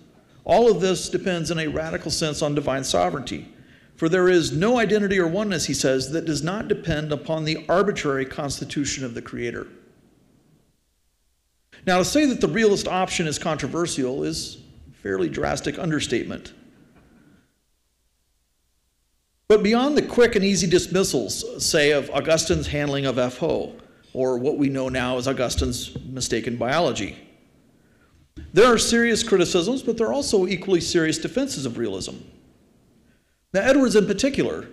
all 0.45 0.69
of 0.69 0.81
this 0.81 1.09
depends 1.09 1.51
in 1.51 1.59
a 1.59 1.67
radical 1.67 2.11
sense 2.11 2.41
on 2.41 2.55
divine 2.55 2.83
sovereignty. 2.83 3.47
For 3.95 4.09
there 4.09 4.27
is 4.27 4.51
no 4.51 4.79
identity 4.79 5.19
or 5.19 5.27
oneness, 5.27 5.65
he 5.65 5.73
says, 5.73 6.11
that 6.11 6.25
does 6.25 6.43
not 6.43 6.67
depend 6.67 7.11
upon 7.11 7.45
the 7.45 7.65
arbitrary 7.69 8.25
constitution 8.25 9.05
of 9.05 9.13
the 9.13 9.21
Creator. 9.21 9.67
Now, 11.85 11.99
to 11.99 12.05
say 12.05 12.25
that 12.25 12.41
the 12.41 12.47
realist 12.47 12.87
option 12.87 13.27
is 13.27 13.37
controversial 13.37 14.23
is 14.23 14.57
a 14.89 14.95
fairly 14.95 15.29
drastic 15.29 15.77
understatement. 15.77 16.53
But 19.47 19.63
beyond 19.63 19.97
the 19.97 20.01
quick 20.01 20.35
and 20.35 20.43
easy 20.43 20.67
dismissals, 20.67 21.63
say, 21.63 21.91
of 21.91 22.09
Augustine's 22.09 22.67
handling 22.67 23.05
of 23.05 23.19
eph 23.19 23.39
hō, 23.39 23.79
or 24.13 24.37
what 24.37 24.57
we 24.57 24.69
know 24.69 24.89
now 24.89 25.17
as 25.17 25.27
Augustine's 25.27 25.97
mistaken 26.05 26.55
biology, 26.55 27.17
there 28.53 28.71
are 28.71 28.77
serious 28.77 29.23
criticisms, 29.23 29.81
but 29.81 29.97
there 29.97 30.07
are 30.07 30.13
also 30.13 30.47
equally 30.47 30.81
serious 30.81 31.17
defenses 31.17 31.65
of 31.65 31.77
realism. 31.77 32.15
Now, 33.53 33.61
Edwards 33.61 33.95
in 33.95 34.07
particular 34.07 34.67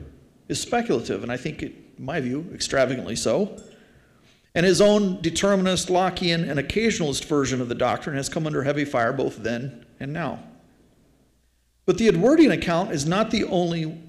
is 0.49 0.61
speculative, 0.61 1.23
and 1.23 1.31
I 1.31 1.37
think, 1.37 1.63
in 1.63 1.75
my 1.99 2.21
view, 2.21 2.51
extravagantly 2.55 3.17
so. 3.17 3.61
And 4.55 4.67
his 4.67 4.81
own 4.81 5.21
determinist, 5.21 5.89
Lockean, 5.89 6.49
and 6.49 6.59
occasionalist 6.59 7.25
version 7.27 7.61
of 7.61 7.69
the 7.69 7.75
doctrine 7.75 8.17
has 8.17 8.29
come 8.29 8.47
under 8.47 8.63
heavy 8.63 8.85
fire 8.85 9.13
both 9.13 9.37
then 9.37 9.87
and 10.01 10.13
now. 10.13 10.41
But 11.87 11.99
the 11.99 12.09
Edwardian 12.09 12.53
account 12.53 12.93
is 12.93 13.07
not 13.07 13.31
the 13.31 13.45
only 13.45 14.01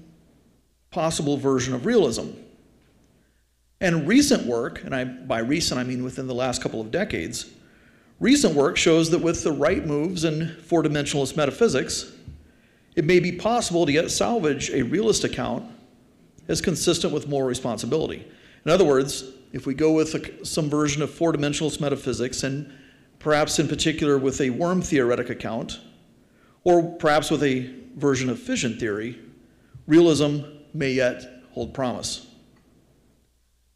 possible 0.90 1.36
version 1.36 1.74
of 1.74 1.86
realism. 1.86 2.30
And 3.82 4.06
recent 4.06 4.46
work, 4.46 4.84
and 4.84 4.94
I, 4.94 5.02
by 5.02 5.40
recent 5.40 5.80
I 5.80 5.82
mean 5.82 6.04
within 6.04 6.28
the 6.28 6.34
last 6.34 6.62
couple 6.62 6.80
of 6.80 6.92
decades, 6.92 7.50
recent 8.20 8.54
work 8.54 8.76
shows 8.76 9.10
that 9.10 9.18
with 9.18 9.42
the 9.42 9.50
right 9.50 9.84
moves 9.84 10.22
in 10.22 10.54
four 10.62 10.84
dimensionalist 10.84 11.36
metaphysics, 11.36 12.12
it 12.94 13.04
may 13.04 13.18
be 13.18 13.32
possible 13.32 13.84
to 13.84 13.90
yet 13.90 14.12
salvage 14.12 14.70
a 14.70 14.82
realist 14.82 15.24
account 15.24 15.68
as 16.46 16.60
consistent 16.60 17.12
with 17.12 17.26
moral 17.26 17.48
responsibility. 17.48 18.24
In 18.64 18.70
other 18.70 18.84
words, 18.84 19.24
if 19.52 19.66
we 19.66 19.74
go 19.74 19.90
with 19.90 20.14
a, 20.14 20.46
some 20.46 20.70
version 20.70 21.02
of 21.02 21.10
four 21.12 21.32
dimensionalist 21.32 21.80
metaphysics, 21.80 22.44
and 22.44 22.72
perhaps 23.18 23.58
in 23.58 23.66
particular 23.66 24.16
with 24.16 24.40
a 24.40 24.50
worm 24.50 24.80
theoretic 24.80 25.28
account, 25.28 25.80
or 26.62 26.84
perhaps 26.84 27.32
with 27.32 27.42
a 27.42 27.74
version 27.96 28.30
of 28.30 28.38
fission 28.38 28.78
theory, 28.78 29.18
realism 29.88 30.42
may 30.72 30.92
yet 30.92 31.42
hold 31.50 31.74
promise. 31.74 32.28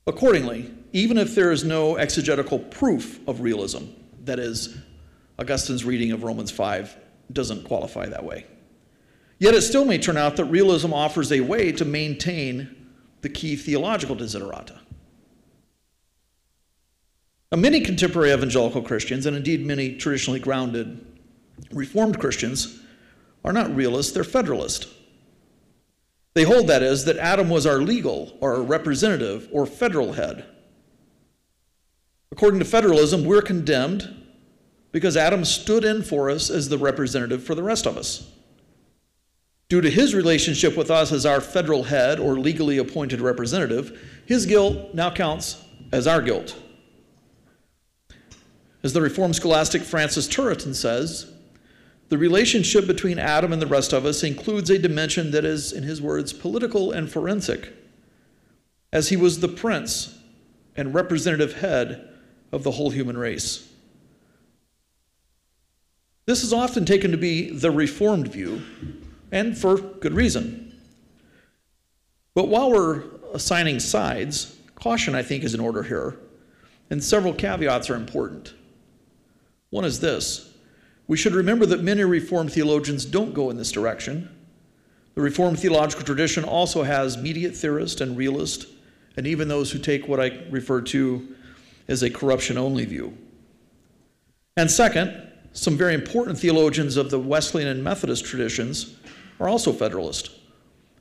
Accordingly, 0.06 0.72
even 0.92 1.18
if 1.18 1.34
there 1.34 1.50
is 1.50 1.64
no 1.64 1.96
exegetical 1.96 2.58
proof 2.58 3.20
of 3.28 3.40
realism, 3.40 3.86
that 4.24 4.38
is, 4.38 4.76
Augustine's 5.38 5.84
reading 5.84 6.12
of 6.12 6.22
Romans 6.22 6.50
5 6.50 6.96
doesn't 7.32 7.64
qualify 7.64 8.06
that 8.06 8.24
way. 8.24 8.46
Yet 9.38 9.54
it 9.54 9.62
still 9.62 9.84
may 9.84 9.98
turn 9.98 10.16
out 10.16 10.36
that 10.36 10.44
realism 10.46 10.94
offers 10.94 11.30
a 11.32 11.40
way 11.40 11.72
to 11.72 11.84
maintain 11.84 12.74
the 13.20 13.28
key 13.28 13.56
theological 13.56 14.16
desiderata. 14.16 14.78
Now, 17.52 17.58
many 17.58 17.80
contemporary 17.80 18.32
evangelical 18.32 18.82
Christians, 18.82 19.26
and 19.26 19.36
indeed 19.36 19.64
many 19.64 19.96
traditionally 19.96 20.40
grounded 20.40 21.04
Reformed 21.70 22.18
Christians, 22.18 22.80
are 23.44 23.52
not 23.52 23.74
realists, 23.74 24.12
they're 24.12 24.24
federalist. 24.24 24.88
They 26.36 26.44
hold, 26.44 26.66
that 26.66 26.82
is, 26.82 27.06
that 27.06 27.16
Adam 27.16 27.48
was 27.48 27.64
our 27.64 27.78
legal 27.78 28.36
or 28.42 28.62
representative 28.62 29.48
or 29.50 29.64
federal 29.64 30.12
head. 30.12 30.44
According 32.30 32.58
to 32.58 32.66
federalism, 32.66 33.24
we're 33.24 33.40
condemned 33.40 34.14
because 34.92 35.16
Adam 35.16 35.46
stood 35.46 35.82
in 35.82 36.02
for 36.02 36.28
us 36.28 36.50
as 36.50 36.68
the 36.68 36.76
representative 36.76 37.42
for 37.42 37.54
the 37.54 37.62
rest 37.62 37.86
of 37.86 37.96
us. 37.96 38.30
Due 39.70 39.80
to 39.80 39.88
his 39.88 40.14
relationship 40.14 40.76
with 40.76 40.90
us 40.90 41.10
as 41.10 41.24
our 41.24 41.40
federal 41.40 41.84
head 41.84 42.20
or 42.20 42.38
legally 42.38 42.76
appointed 42.76 43.22
representative, 43.22 44.22
his 44.26 44.44
guilt 44.44 44.92
now 44.92 45.10
counts 45.10 45.64
as 45.90 46.06
our 46.06 46.20
guilt. 46.20 46.54
As 48.82 48.92
the 48.92 49.00
Reformed 49.00 49.36
scholastic 49.36 49.80
Francis 49.80 50.28
Turretin 50.28 50.74
says, 50.74 51.32
the 52.08 52.18
relationship 52.18 52.86
between 52.86 53.18
Adam 53.18 53.52
and 53.52 53.60
the 53.60 53.66
rest 53.66 53.92
of 53.92 54.06
us 54.06 54.22
includes 54.22 54.70
a 54.70 54.78
dimension 54.78 55.32
that 55.32 55.44
is, 55.44 55.72
in 55.72 55.82
his 55.82 56.00
words, 56.00 56.32
political 56.32 56.92
and 56.92 57.10
forensic, 57.10 57.72
as 58.92 59.08
he 59.08 59.16
was 59.16 59.40
the 59.40 59.48
prince 59.48 60.16
and 60.76 60.94
representative 60.94 61.54
head 61.54 62.08
of 62.52 62.62
the 62.62 62.70
whole 62.70 62.90
human 62.90 63.18
race. 63.18 63.68
This 66.26 66.42
is 66.42 66.52
often 66.52 66.84
taken 66.84 67.10
to 67.10 67.16
be 67.16 67.50
the 67.50 67.70
Reformed 67.70 68.28
view, 68.28 68.62
and 69.32 69.56
for 69.56 69.76
good 69.76 70.12
reason. 70.12 70.78
But 72.34 72.48
while 72.48 72.70
we're 72.70 73.02
assigning 73.32 73.80
sides, 73.80 74.56
caution, 74.74 75.14
I 75.14 75.22
think, 75.22 75.42
is 75.42 75.54
in 75.54 75.60
order 75.60 75.82
here, 75.82 76.16
and 76.90 77.02
several 77.02 77.32
caveats 77.32 77.90
are 77.90 77.96
important. 77.96 78.54
One 79.70 79.84
is 79.84 79.98
this 80.00 80.52
we 81.08 81.16
should 81.16 81.34
remember 81.34 81.66
that 81.66 81.82
many 81.82 82.02
Reformed 82.04 82.52
theologians 82.52 83.04
don't 83.04 83.34
go 83.34 83.50
in 83.50 83.56
this 83.56 83.72
direction. 83.72 84.28
The 85.14 85.20
Reformed 85.22 85.58
theological 85.58 86.04
tradition 86.04 86.44
also 86.44 86.82
has 86.82 87.16
mediate 87.16 87.56
theorist 87.56 88.00
and 88.00 88.16
realist, 88.16 88.66
and 89.16 89.26
even 89.26 89.48
those 89.48 89.70
who 89.70 89.78
take 89.78 90.08
what 90.08 90.20
I 90.20 90.42
refer 90.50 90.80
to 90.82 91.34
as 91.88 92.02
a 92.02 92.10
corruption 92.10 92.58
only 92.58 92.84
view. 92.84 93.16
And 94.56 94.70
second, 94.70 95.22
some 95.52 95.76
very 95.76 95.94
important 95.94 96.38
theologians 96.38 96.96
of 96.96 97.10
the 97.10 97.18
Wesleyan 97.18 97.68
and 97.68 97.82
Methodist 97.82 98.24
traditions 98.24 98.96
are 99.40 99.48
also 99.48 99.72
Federalist. 99.72 100.30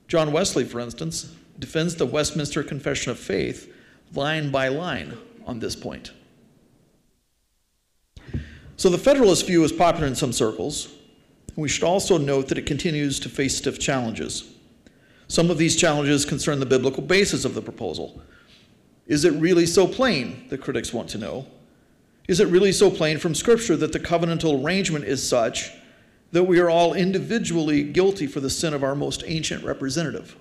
John 0.07 0.31
Wesley, 0.31 0.63
for 0.63 0.79
instance, 0.79 1.33
defends 1.59 1.95
the 1.95 2.05
Westminster 2.05 2.63
Confession 2.63 3.11
of 3.11 3.19
Faith 3.19 3.73
line 4.13 4.51
by 4.51 4.67
line 4.67 5.17
on 5.45 5.59
this 5.59 5.75
point. 5.75 6.11
So 8.77 8.89
the 8.89 8.97
Federalist 8.97 9.47
view 9.47 9.63
is 9.63 9.71
popular 9.71 10.07
in 10.07 10.15
some 10.15 10.33
circles. 10.33 10.89
We 11.55 11.69
should 11.69 11.83
also 11.83 12.17
note 12.17 12.49
that 12.49 12.57
it 12.57 12.65
continues 12.65 13.19
to 13.21 13.29
face 13.29 13.57
stiff 13.57 13.79
challenges. 13.79 14.51
Some 15.27 15.49
of 15.49 15.57
these 15.57 15.75
challenges 15.75 16.25
concern 16.25 16.59
the 16.59 16.65
biblical 16.65 17.01
basis 17.01 17.45
of 17.45 17.55
the 17.55 17.61
proposal. 17.61 18.21
Is 19.07 19.23
it 19.23 19.33
really 19.33 19.65
so 19.65 19.87
plain, 19.87 20.45
the 20.49 20.57
critics 20.57 20.93
want 20.93 21.09
to 21.09 21.17
know? 21.17 21.47
Is 22.27 22.39
it 22.39 22.47
really 22.47 22.71
so 22.71 22.89
plain 22.91 23.17
from 23.17 23.35
Scripture 23.35 23.77
that 23.77 23.93
the 23.93 23.99
covenantal 23.99 24.63
arrangement 24.63 25.05
is 25.05 25.27
such 25.27 25.71
that 26.35 26.43
we 26.43 26.59
are 26.59 26.69
all 26.69 26.93
individually 26.93 27.81
guilty 27.81 28.27
for 28.27 28.41
the 28.41 28.49
sin 28.49 28.73
of 28.73 28.83
our 28.83 28.93
most 28.93 29.23
ancient 29.25 29.63
representative. 29.63 30.35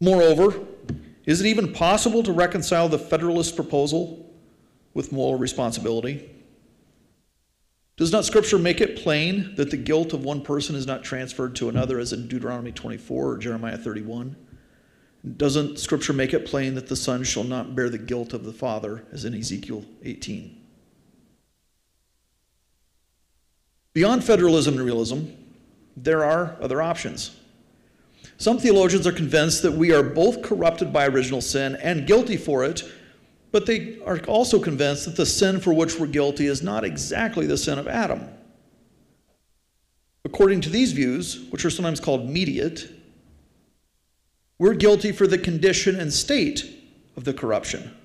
Moreover, 0.00 0.58
is 1.26 1.42
it 1.42 1.46
even 1.46 1.72
possible 1.72 2.22
to 2.22 2.32
reconcile 2.32 2.88
the 2.88 2.98
Federalist 2.98 3.56
proposal 3.56 4.34
with 4.94 5.12
moral 5.12 5.38
responsibility? 5.38 6.30
Does 7.96 8.12
not 8.12 8.26
Scripture 8.26 8.58
make 8.58 8.82
it 8.82 8.96
plain 8.96 9.54
that 9.56 9.70
the 9.70 9.76
guilt 9.78 10.12
of 10.12 10.22
one 10.22 10.42
person 10.42 10.76
is 10.76 10.86
not 10.86 11.02
transferred 11.02 11.56
to 11.56 11.70
another, 11.70 11.98
as 11.98 12.12
in 12.12 12.28
Deuteronomy 12.28 12.72
24 12.72 13.30
or 13.30 13.38
Jeremiah 13.38 13.78
31? 13.78 14.36
Doesn't 15.36 15.78
Scripture 15.78 16.12
make 16.12 16.34
it 16.34 16.44
plain 16.44 16.74
that 16.74 16.88
the 16.88 16.96
Son 16.96 17.24
shall 17.24 17.42
not 17.42 17.74
bear 17.74 17.88
the 17.88 17.98
guilt 17.98 18.34
of 18.34 18.44
the 18.44 18.52
Father, 18.52 19.04
as 19.12 19.24
in 19.24 19.34
Ezekiel 19.34 19.84
18? 20.04 20.62
Beyond 23.94 24.22
federalism 24.22 24.74
and 24.74 24.84
realism, 24.84 25.24
there 25.96 26.22
are 26.22 26.58
other 26.60 26.82
options. 26.82 27.34
Some 28.36 28.58
theologians 28.58 29.06
are 29.06 29.12
convinced 29.12 29.62
that 29.62 29.72
we 29.72 29.92
are 29.92 30.02
both 30.02 30.42
corrupted 30.42 30.92
by 30.92 31.06
original 31.06 31.40
sin 31.40 31.76
and 31.76 32.06
guilty 32.06 32.36
for 32.36 32.62
it, 32.62 32.82
but 33.56 33.64
they 33.64 33.98
are 34.04 34.18
also 34.26 34.60
convinced 34.60 35.06
that 35.06 35.16
the 35.16 35.24
sin 35.24 35.58
for 35.60 35.72
which 35.72 35.98
we're 35.98 36.06
guilty 36.06 36.44
is 36.44 36.62
not 36.62 36.84
exactly 36.84 37.46
the 37.46 37.56
sin 37.56 37.78
of 37.78 37.88
Adam. 37.88 38.28
According 40.26 40.60
to 40.60 40.68
these 40.68 40.92
views, 40.92 41.46
which 41.48 41.64
are 41.64 41.70
sometimes 41.70 41.98
called 41.98 42.28
mediate, 42.28 42.86
we're 44.58 44.74
guilty 44.74 45.10
for 45.10 45.26
the 45.26 45.38
condition 45.38 45.98
and 45.98 46.12
state 46.12 46.70
of 47.16 47.24
the 47.24 47.32
corruption. 47.32 47.96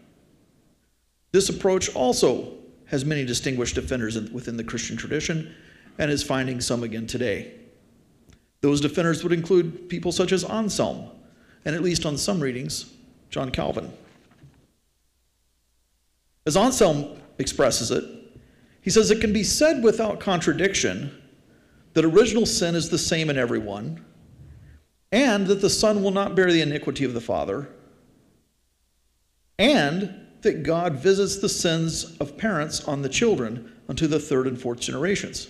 This 1.33 1.49
approach 1.49 1.93
also 1.95 2.53
has 2.85 3.03
many 3.03 3.25
distinguished 3.25 3.75
defenders 3.75 4.17
within 4.31 4.55
the 4.55 4.63
Christian 4.63 4.95
tradition 4.95 5.53
and 5.97 6.09
is 6.09 6.23
finding 6.23 6.61
some 6.61 6.81
again 6.81 7.07
today. 7.07 7.59
Those 8.61 8.79
defenders 8.79 9.21
would 9.21 9.33
include 9.33 9.89
people 9.89 10.13
such 10.13 10.31
as 10.31 10.45
Anselm, 10.45 11.09
and 11.65 11.75
at 11.75 11.83
least 11.83 12.05
on 12.05 12.17
some 12.17 12.39
readings, 12.39 12.93
John 13.29 13.51
Calvin. 13.51 13.91
As 16.45 16.57
Anselm 16.57 17.19
expresses 17.37 17.91
it, 17.91 18.03
he 18.81 18.89
says 18.89 19.11
it 19.11 19.21
can 19.21 19.33
be 19.33 19.43
said 19.43 19.83
without 19.83 20.19
contradiction 20.19 21.21
that 21.93 22.05
original 22.05 22.45
sin 22.45 22.75
is 22.75 22.89
the 22.89 22.97
same 22.97 23.29
in 23.29 23.37
everyone 23.37 24.03
and 25.11 25.47
that 25.47 25.61
the 25.61 25.69
Son 25.69 26.01
will 26.01 26.11
not 26.11 26.35
bear 26.35 26.51
the 26.51 26.61
iniquity 26.61 27.03
of 27.03 27.13
the 27.13 27.21
Father, 27.21 27.67
and 29.59 30.15
that 30.41 30.63
God 30.63 30.93
visits 30.93 31.37
the 31.37 31.49
sins 31.49 32.17
of 32.17 32.37
parents 32.37 32.85
on 32.85 33.01
the 33.01 33.09
children 33.09 33.71
unto 33.89 34.07
the 34.07 34.19
third 34.19 34.47
and 34.47 34.59
fourth 34.59 34.79
generations. 34.79 35.49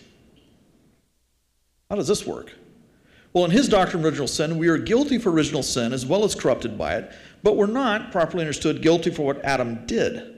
How 1.89 1.95
does 1.95 2.07
this 2.07 2.25
work? 2.25 2.53
Well, 3.33 3.45
in 3.45 3.51
his 3.51 3.69
doctrine 3.69 4.01
of 4.01 4.05
original 4.05 4.27
sin, 4.27 4.57
we 4.57 4.67
are 4.67 4.77
guilty 4.77 5.17
for 5.17 5.31
original 5.31 5.63
sin 5.63 5.93
as 5.93 6.05
well 6.05 6.23
as 6.23 6.35
corrupted 6.35 6.77
by 6.77 6.95
it, 6.95 7.11
but 7.43 7.55
we're 7.55 7.67
not, 7.67 8.11
properly 8.11 8.41
understood, 8.41 8.81
guilty 8.81 9.11
for 9.11 9.25
what 9.25 9.45
Adam 9.45 9.85
did. 9.85 10.30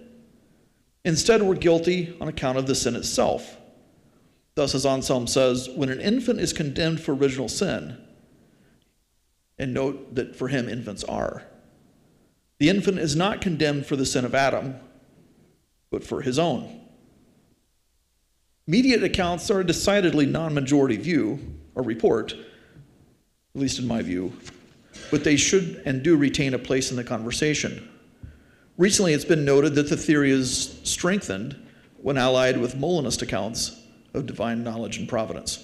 Instead, 1.05 1.41
we're 1.41 1.55
guilty 1.55 2.15
on 2.21 2.27
account 2.27 2.57
of 2.57 2.67
the 2.67 2.75
sin 2.75 2.95
itself. 2.95 3.57
Thus, 4.55 4.75
as 4.75 4.85
Anselm 4.85 5.27
says, 5.27 5.69
when 5.75 5.89
an 5.89 5.99
infant 5.99 6.39
is 6.39 6.53
condemned 6.53 7.01
for 7.01 7.13
original 7.13 7.49
sin, 7.49 7.97
and 9.57 9.73
note 9.73 10.15
that 10.15 10.35
for 10.35 10.47
him, 10.47 10.69
infants 10.69 11.03
are. 11.03 11.43
The 12.59 12.69
infant 12.69 12.99
is 12.99 13.15
not 13.15 13.41
condemned 13.41 13.85
for 13.85 13.95
the 13.95 14.05
sin 14.05 14.25
of 14.25 14.35
Adam, 14.35 14.75
but 15.89 16.03
for 16.03 16.21
his 16.21 16.39
own. 16.39 16.81
Mediate 18.65 19.03
accounts 19.03 19.51
are 19.51 19.59
a 19.59 19.65
decidedly 19.65 20.25
non 20.25 20.53
majority 20.53 20.95
view 20.95 21.39
or 21.75 21.83
report, 21.83 22.33
at 22.33 23.61
least 23.61 23.79
in 23.79 23.87
my 23.87 24.01
view, 24.01 24.31
but 25.11 25.23
they 25.23 25.35
should 25.35 25.81
and 25.85 26.03
do 26.03 26.15
retain 26.15 26.53
a 26.53 26.59
place 26.59 26.89
in 26.89 26.97
the 26.97 27.03
conversation. 27.03 27.89
Recently, 28.77 29.13
it's 29.13 29.25
been 29.25 29.45
noted 29.45 29.75
that 29.75 29.89
the 29.89 29.97
theory 29.97 30.31
is 30.31 30.79
strengthened 30.83 31.55
when 31.97 32.17
allied 32.17 32.57
with 32.57 32.75
Molinist 32.75 33.21
accounts 33.21 33.79
of 34.13 34.25
divine 34.25 34.63
knowledge 34.63 34.97
and 34.97 35.07
providence. 35.07 35.63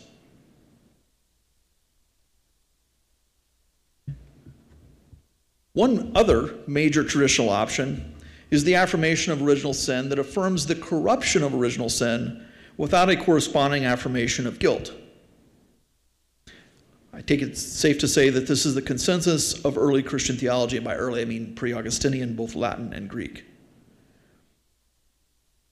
One 5.74 6.12
other 6.14 6.56
major 6.68 7.04
traditional 7.04 7.50
option 7.50 8.16
is 8.52 8.64
the 8.64 8.76
affirmation 8.76 9.32
of 9.32 9.42
original 9.42 9.74
sin 9.74 10.10
that 10.10 10.20
affirms 10.20 10.66
the 10.66 10.76
corruption 10.76 11.44
of 11.44 11.54
original 11.54 11.90
sin 11.90 12.46
without 12.78 13.10
a 13.10 13.16
corresponding 13.16 13.86
affirmation 13.86 14.48
of 14.48 14.60
guilt. 14.60 14.94
I 17.14 17.22
take 17.22 17.42
it 17.42 17.58
safe 17.58 17.98
to 18.00 18.08
say 18.08 18.30
that 18.30 18.48
this 18.48 18.66
is 18.66 18.76
the 18.76 18.82
consensus 18.82 19.54
of 19.66 19.78
early 19.78 20.04
Christian 20.04 20.38
theology, 20.38 20.78
and 20.78 20.86
by 20.86 20.96
early 20.96 21.22
I 21.22 21.26
mean 21.26 21.56
pre 21.56 21.74
Augustinian, 21.74 22.36
both 22.36 22.56
Latin 22.56 22.94
and 22.94 23.10
Greek. 23.10 23.46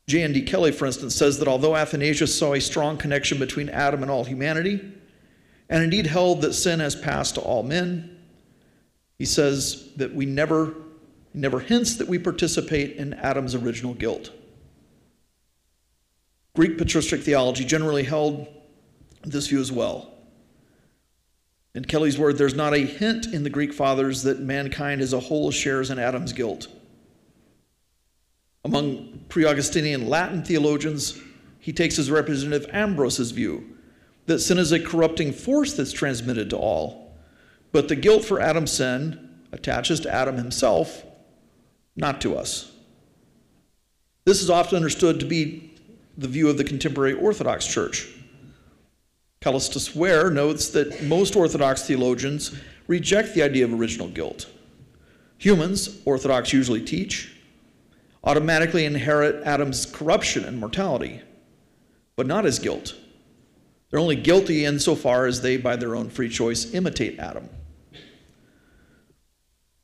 J.N.D. 0.07 0.43
Kelly, 0.43 0.71
for 0.71 0.85
instance, 0.85 1.15
says 1.15 1.37
that 1.39 1.49
although 1.49 1.75
Athanasius 1.75 2.37
saw 2.37 2.53
a 2.53 2.61
strong 2.61 2.97
connection 2.97 3.39
between 3.39 3.69
Adam 3.69 4.01
and 4.01 4.09
all 4.09 4.23
humanity, 4.23 4.79
and 5.69 5.83
indeed 5.83 6.07
held 6.07 6.41
that 6.41 6.53
sin 6.53 6.79
has 6.79 6.95
passed 6.95 7.35
to 7.35 7.41
all 7.41 7.61
men, 7.61 8.17
he 9.19 9.25
says 9.25 9.91
that 9.97 10.15
we 10.15 10.25
never, 10.25 10.75
never 11.33 11.59
hints 11.59 11.97
that 11.97 12.07
we 12.07 12.17
participate 12.17 12.95
in 12.95 13.15
Adam's 13.15 13.53
original 13.53 13.93
guilt. 13.93 14.31
Greek 16.55 16.77
patristic 16.77 17.21
theology 17.21 17.65
generally 17.65 18.03
held 18.03 18.47
this 19.23 19.47
view 19.47 19.59
as 19.59 19.71
well. 19.71 20.16
In 21.77 21.85
Kelly's 21.85 22.17
word, 22.17 22.39
there's 22.39 22.55
not 22.55 22.73
a 22.73 22.79
hint 22.79 23.27
in 23.27 23.43
the 23.43 23.51
Greek 23.51 23.71
fathers 23.71 24.23
that 24.23 24.39
mankind 24.39 24.99
as 24.99 25.13
a 25.13 25.19
whole 25.19 25.51
shares 25.51 25.91
in 25.91 25.99
Adam's 25.99 26.33
guilt. 26.33 26.69
Among 28.65 29.25
pre 29.29 29.45
Augustinian 29.45 30.09
Latin 30.09 30.43
theologians, 30.43 31.21
he 31.59 31.71
takes 31.71 31.99
as 31.99 32.09
representative 32.09 32.67
Ambrose's 32.73 33.29
view 33.29 33.77
that 34.25 34.39
sin 34.39 34.57
is 34.57 34.71
a 34.71 34.79
corrupting 34.79 35.31
force 35.31 35.73
that's 35.73 35.91
transmitted 35.91 36.49
to 36.49 36.57
all 36.57 37.15
but 37.71 37.89
the 37.89 37.95
guilt 37.95 38.25
for 38.25 38.41
Adam's 38.41 38.71
sin 38.71 39.29
attaches 39.51 39.99
to 39.99 40.11
Adam 40.11 40.35
himself, 40.35 41.05
not 41.95 42.19
to 42.21 42.35
us. 42.35 42.71
This 44.25 44.41
is 44.41 44.49
often 44.49 44.77
understood 44.77 45.19
to 45.19 45.27
be 45.27 45.75
the 46.17 46.27
view 46.27 46.49
of 46.49 46.57
the 46.57 46.63
contemporary 46.63 47.13
Orthodox 47.13 47.67
Church. 47.67 48.07
Kallistos 49.41 49.95
Ware 49.95 50.29
notes 50.29 50.69
that 50.69 51.03
most 51.03 51.35
Orthodox 51.35 51.83
theologians 51.85 52.57
reject 52.87 53.33
the 53.33 53.43
idea 53.43 53.65
of 53.65 53.73
original 53.73 54.07
guilt. 54.07 54.47
Humans, 55.37 56.01
Orthodox 56.05 56.51
usually 56.51 56.81
teach, 56.81 57.35
automatically 58.23 58.85
inherit 58.85 59.43
Adam's 59.45 59.85
corruption 59.85 60.43
and 60.43 60.59
mortality, 60.59 61.21
but 62.15 62.25
not 62.25 62.45
his 62.45 62.59
guilt. 62.59 62.95
They're 63.89 63.99
only 63.99 64.15
guilty 64.15 64.65
insofar 64.65 65.27
as 65.27 65.41
they, 65.41 65.57
by 65.57 65.75
their 65.75 65.95
own 65.95 66.09
free 66.09 66.29
choice, 66.29 66.73
imitate 66.73 67.19
Adam. 67.19 67.47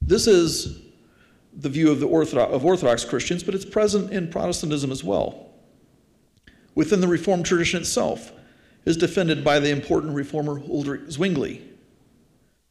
This 0.01 0.27
is 0.27 0.81
the 1.55 1.69
view 1.69 1.91
of, 1.91 1.99
the 1.99 2.07
Orthodox, 2.07 2.51
of 2.51 2.65
Orthodox 2.65 3.05
Christians, 3.05 3.43
but 3.43 3.55
it's 3.55 3.63
present 3.63 4.11
in 4.11 4.29
Protestantism 4.29 4.91
as 4.91 5.03
well. 5.03 5.51
Within 6.75 6.99
the 6.99 7.07
Reformed 7.07 7.45
tradition 7.45 7.79
itself, 7.79 8.33
is 8.85 8.97
defended 8.97 9.43
by 9.43 9.59
the 9.59 9.69
important 9.69 10.13
reformer 10.13 10.61
Ulrich 10.69 11.11
Zwingli. 11.11 11.61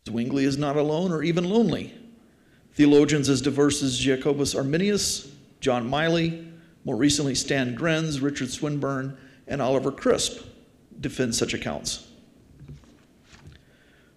Zwingli 0.06 0.44
is 0.44 0.58
not 0.58 0.76
alone 0.76 1.12
or 1.12 1.22
even 1.22 1.48
lonely. 1.48 1.94
Theologians 2.74 3.28
as 3.28 3.40
diverse 3.40 3.82
as 3.82 3.98
Jacobus 3.98 4.54
Arminius, 4.54 5.30
John 5.60 5.88
Miley, 5.88 6.46
more 6.84 6.96
recently 6.96 7.34
Stan 7.34 7.76
Grenz, 7.76 8.20
Richard 8.20 8.50
Swinburne, 8.50 9.16
and 9.46 9.62
Oliver 9.62 9.92
Crisp 9.92 10.44
defend 11.00 11.34
such 11.34 11.54
accounts. 11.54 12.08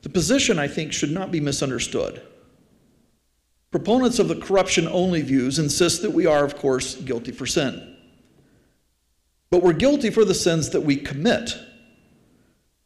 The 0.02 0.10
position, 0.10 0.60
I 0.60 0.68
think, 0.68 0.94
should 0.94 1.12
not 1.12 1.32
be 1.32 1.40
misunderstood. 1.40 2.22
Proponents 3.72 4.20
of 4.20 4.28
the 4.28 4.40
corruption 4.40 4.88
only 4.88 5.22
views 5.22 5.60
insist 5.60 6.02
that 6.02 6.12
we 6.12 6.26
are, 6.26 6.46
of 6.46 6.58
course, 6.58 6.96
guilty 6.96 7.32
for 7.32 7.46
sin. 7.46 7.98
But 9.50 9.64
we're 9.64 9.74
guilty 9.74 10.10
for 10.10 10.24
the 10.24 10.34
sins 10.34 10.70
that 10.70 10.82
we 10.82 10.96
commit. 10.96 11.58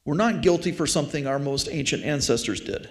We're 0.09 0.15
not 0.15 0.41
guilty 0.41 0.71
for 0.71 0.87
something 0.87 1.27
our 1.27 1.37
most 1.37 1.69
ancient 1.69 2.03
ancestors 2.03 2.59
did. 2.59 2.89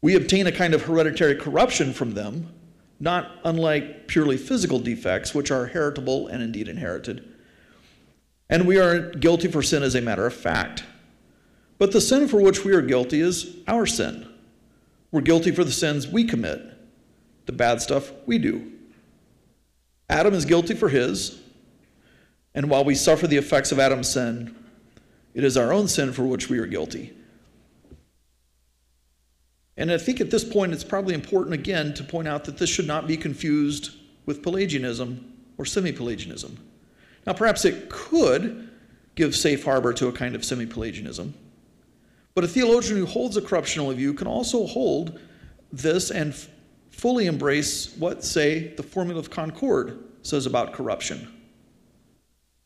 We 0.00 0.16
obtain 0.16 0.46
a 0.46 0.50
kind 0.50 0.72
of 0.72 0.84
hereditary 0.84 1.34
corruption 1.34 1.92
from 1.92 2.14
them, 2.14 2.54
not 2.98 3.32
unlike 3.44 4.08
purely 4.08 4.38
physical 4.38 4.78
defects, 4.78 5.34
which 5.34 5.50
are 5.50 5.66
heritable 5.66 6.28
and 6.28 6.42
indeed 6.42 6.68
inherited. 6.68 7.34
And 8.48 8.66
we 8.66 8.78
are 8.78 9.10
guilty 9.10 9.48
for 9.48 9.62
sin 9.62 9.82
as 9.82 9.94
a 9.94 10.00
matter 10.00 10.24
of 10.24 10.32
fact. 10.32 10.84
But 11.76 11.92
the 11.92 12.00
sin 12.00 12.26
for 12.26 12.40
which 12.40 12.64
we 12.64 12.72
are 12.72 12.80
guilty 12.80 13.20
is 13.20 13.54
our 13.68 13.84
sin. 13.84 14.26
We're 15.10 15.20
guilty 15.20 15.50
for 15.50 15.64
the 15.64 15.70
sins 15.70 16.08
we 16.08 16.24
commit, 16.24 16.62
the 17.44 17.52
bad 17.52 17.82
stuff 17.82 18.10
we 18.24 18.38
do. 18.38 18.72
Adam 20.08 20.32
is 20.32 20.46
guilty 20.46 20.74
for 20.74 20.88
his, 20.88 21.42
and 22.54 22.70
while 22.70 22.86
we 22.86 22.94
suffer 22.94 23.26
the 23.26 23.36
effects 23.36 23.70
of 23.70 23.78
Adam's 23.78 24.08
sin, 24.08 24.56
it 25.34 25.44
is 25.44 25.56
our 25.56 25.72
own 25.72 25.88
sin 25.88 26.12
for 26.12 26.24
which 26.24 26.48
we 26.48 26.58
are 26.58 26.66
guilty. 26.66 27.14
And 29.76 29.90
I 29.90 29.98
think 29.98 30.20
at 30.20 30.30
this 30.30 30.44
point 30.44 30.72
it's 30.72 30.84
probably 30.84 31.14
important 31.14 31.54
again 31.54 31.94
to 31.94 32.04
point 32.04 32.28
out 32.28 32.44
that 32.44 32.58
this 32.58 32.68
should 32.68 32.86
not 32.86 33.06
be 33.06 33.16
confused 33.16 33.92
with 34.26 34.42
Pelagianism 34.42 35.32
or 35.58 35.64
semi 35.64 35.92
Pelagianism. 35.92 36.58
Now, 37.26 37.32
perhaps 37.32 37.64
it 37.64 37.88
could 37.88 38.70
give 39.14 39.34
safe 39.34 39.64
harbor 39.64 39.92
to 39.94 40.08
a 40.08 40.12
kind 40.12 40.34
of 40.34 40.44
semi 40.44 40.66
Pelagianism, 40.66 41.34
but 42.34 42.44
a 42.44 42.48
theologian 42.48 42.98
who 42.98 43.06
holds 43.06 43.36
a 43.36 43.42
corruptional 43.42 43.92
view 43.92 44.14
can 44.14 44.26
also 44.26 44.66
hold 44.66 45.18
this 45.72 46.10
and 46.10 46.32
f- 46.32 46.48
fully 46.90 47.26
embrace 47.26 47.94
what, 47.96 48.24
say, 48.24 48.68
the 48.74 48.82
Formula 48.82 49.18
of 49.18 49.30
Concord 49.30 49.98
says 50.22 50.46
about 50.46 50.72
corruption. 50.72 51.28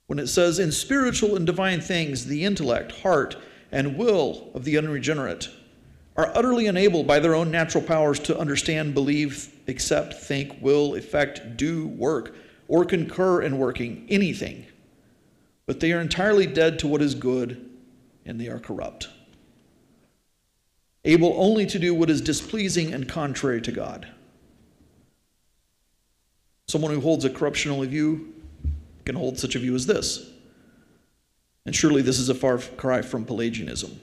When 0.07 0.19
it 0.19 0.29
says, 0.29 0.59
in 0.59 0.71
spiritual 0.71 1.37
and 1.37 1.45
divine 1.45 1.81
things, 1.81 2.27
the 2.27 2.45
intellect, 2.45 2.93
heart, 2.93 3.37
and 3.73 3.97
will 3.97 4.51
of 4.55 4.65
the 4.65 4.79
unregenerate 4.79 5.49
are 6.17 6.33
utterly 6.35 6.67
unable 6.67 7.03
by 7.03 7.19
their 7.19 7.35
own 7.35 7.51
natural 7.51 7.85
powers 7.85 8.19
to 8.21 8.39
understand, 8.39 8.95
believe, 8.95 9.53
accept, 9.69 10.15
think, 10.15 10.57
will, 10.63 10.95
effect, 10.95 11.57
do, 11.57 11.89
work, 11.89 12.35
or 12.69 12.85
concur 12.85 13.43
in 13.43 13.59
working 13.59 14.07
anything. 14.09 14.65
But 15.67 15.81
they 15.81 15.93
are 15.93 16.01
entirely 16.01 16.47
dead 16.47 16.79
to 16.79 16.87
what 16.89 17.03
is 17.03 17.15
good, 17.15 17.69
and 18.25 18.41
they 18.41 18.49
are 18.49 18.59
corrupt. 18.59 19.09
Able 21.05 21.35
only 21.37 21.67
to 21.67 21.79
do 21.79 21.95
what 21.95 22.11
is 22.11 22.21
displeasing 22.21 22.95
and 22.95 23.09
contrary 23.09 23.61
to 23.63 23.73
God. 23.73 24.09
Someone 26.69 26.93
who 26.93 27.01
holds 27.01 27.25
a 27.25 27.31
corruptional 27.31 27.85
view 27.85 28.33
can 29.07 29.15
hold 29.15 29.39
such 29.39 29.55
a 29.55 29.59
view 29.59 29.75
as 29.75 29.87
this. 29.87 30.29
And 31.65 31.75
surely 31.75 32.03
this 32.03 32.19
is 32.19 32.29
a 32.29 32.35
far 32.35 32.59
cry 32.59 33.03
from 33.03 33.25
Pelagianism. 33.25 33.99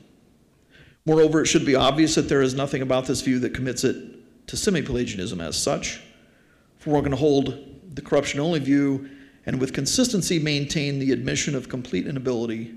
Moreover, 1.05 1.41
it 1.41 1.45
should 1.45 1.65
be 1.65 1.75
obvious 1.75 2.15
that 2.15 2.29
there 2.29 2.41
is 2.41 2.55
nothing 2.55 2.81
about 2.81 3.05
this 3.05 3.21
view 3.21 3.39
that 3.39 3.53
commits 3.53 3.83
it 3.83 3.95
to 4.47 4.57
semi 4.57 4.81
Pelagianism 4.81 5.39
as 5.41 5.57
such. 5.57 6.01
For 6.77 6.91
we're 6.91 7.01
going 7.01 7.11
to 7.11 7.17
hold 7.17 7.95
the 7.95 8.01
corruption 8.01 8.39
only 8.39 8.59
view 8.59 9.09
and 9.45 9.59
with 9.59 9.73
consistency 9.73 10.39
maintain 10.39 10.99
the 10.99 11.11
admission 11.11 11.55
of 11.55 11.67
complete 11.67 12.07
inability, 12.07 12.73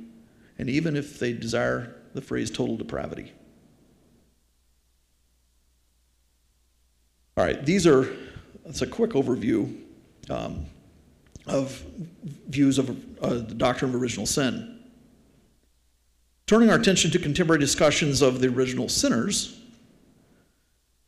and 0.59 0.69
even 0.69 0.97
if 0.97 1.19
they 1.19 1.33
desire 1.33 1.95
the 2.15 2.21
phrase 2.21 2.51
total 2.51 2.77
depravity. 2.77 3.33
All 7.37 7.45
right, 7.45 7.65
these 7.65 7.87
are, 7.87 8.09
that's 8.65 8.83
a 8.83 8.87
quick 8.87 9.11
overview 9.11 9.81
um, 10.29 10.67
of 11.47 11.83
views 12.49 12.79
of 12.79 12.91
uh, 13.23 13.35
the 13.35 13.55
doctrine 13.55 13.95
of 13.95 14.01
original 14.01 14.27
sin. 14.27 14.81
Turning 16.47 16.71
our 16.71 16.77
attention 16.77 17.11
to 17.11 17.19
contemporary 17.19 17.61
discussions 17.61 18.23
of 18.23 18.41
the 18.41 18.49
original 18.49 18.89
sinners, 18.89 19.61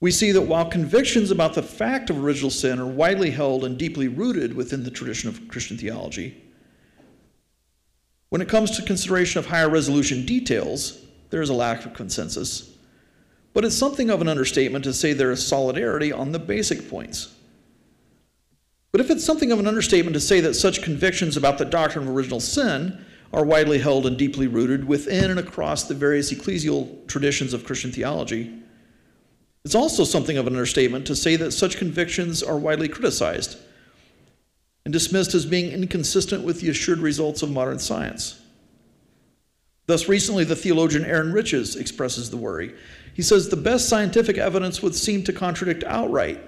we 0.01 0.11
see 0.11 0.33
that 0.33 0.43
while 0.43 0.69
convictions 0.69 1.31
about 1.31 1.55
the 1.55 1.63
fact 1.63 2.11
of 2.11 2.23
original 2.23 2.51
sin 2.51 2.79
are 2.79 2.87
widely 2.87 3.31
held 3.31 3.65
and 3.65 3.79
deeply 3.79 4.09
rooted 4.09 4.55
within 4.55 4.85
the 4.85 4.91
tradition 4.91 5.29
of 5.29 5.49
Christian 5.49 5.77
theology, 5.77 6.43
when 8.29 8.43
it 8.43 8.49
comes 8.49 8.73
to 8.73 8.83
consideration 8.83 9.39
of 9.39 9.47
higher 9.47 9.69
resolution 9.69 10.27
details, 10.27 11.05
there 11.31 11.43
is 11.43 11.49
a 11.49 11.55
lack 11.55 11.85
of 11.85 11.95
consensus. 11.95 12.75
But 13.55 13.65
it's 13.65 13.75
something 13.75 14.11
of 14.11 14.21
an 14.21 14.29
understatement 14.29 14.85
to 14.85 14.93
say 14.93 15.13
there 15.13 15.33
is 15.33 15.45
solidarity 15.45 16.13
on 16.13 16.33
the 16.33 16.39
basic 16.39 16.89
points. 16.89 17.35
But 18.91 19.01
if 19.01 19.11
it's 19.11 19.25
something 19.25 19.53
of 19.53 19.59
an 19.59 19.67
understatement 19.67 20.15
to 20.15 20.21
say 20.21 20.41
that 20.41 20.55
such 20.55 20.83
convictions 20.83 21.37
about 21.37 21.59
the 21.59 21.65
doctrine 21.65 22.09
of 22.09 22.15
original 22.15 22.41
sin 22.41 23.05
are 23.33 23.45
widely 23.45 23.79
held 23.79 24.07
and 24.07 24.17
deeply 24.17 24.47
rooted 24.47 24.87
within 24.87 25.31
and 25.31 25.39
across 25.39 25.85
the 25.85 25.95
various 25.95 26.33
ecclesial 26.33 27.07
traditions 27.07 27.53
of 27.53 27.65
Christian 27.65 27.93
theology. 27.93 28.63
It's 29.65 29.75
also 29.75 30.05
something 30.05 30.39
of 30.39 30.47
an 30.47 30.55
understatement 30.55 31.07
to 31.09 31.17
say 31.17 31.37
that 31.37 31.53
such 31.53 31.77
convictions 31.77 32.43
are 32.43 32.57
widely 32.57 32.89
criticized 32.89 33.59
and 34.87 34.93
dismissed 34.93 35.35
as 35.35 35.45
being 35.45 35.71
inconsistent 35.71 36.43
with 36.43 36.63
the 36.63 36.71
assured 36.71 37.01
results 37.01 37.43
of 37.43 37.51
modern 37.51 37.79
science. 37.79 38.41
Thus, 39.85 40.09
recently, 40.09 40.45
the 40.45 40.57
theologian 40.57 41.05
Aaron 41.05 41.33
Riches 41.33 41.77
expresses 41.77 42.31
the 42.31 42.37
worry. 42.39 42.75
He 43.13 43.21
says 43.21 43.49
the 43.49 43.57
best 43.57 43.89
scientific 43.89 44.39
evidence 44.39 44.81
would 44.81 44.95
seem 44.95 45.25
to 45.25 45.33
contradict 45.33 45.85
outright 45.85 46.41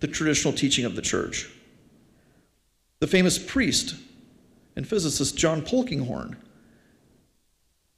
the 0.00 0.08
traditional 0.08 0.52
teaching 0.52 0.84
of 0.84 0.96
the 0.96 1.02
church. 1.02 1.48
The 3.04 3.10
famous 3.10 3.36
priest 3.36 3.96
and 4.76 4.88
physicist 4.88 5.36
John 5.36 5.60
Polkinghorne 5.60 6.36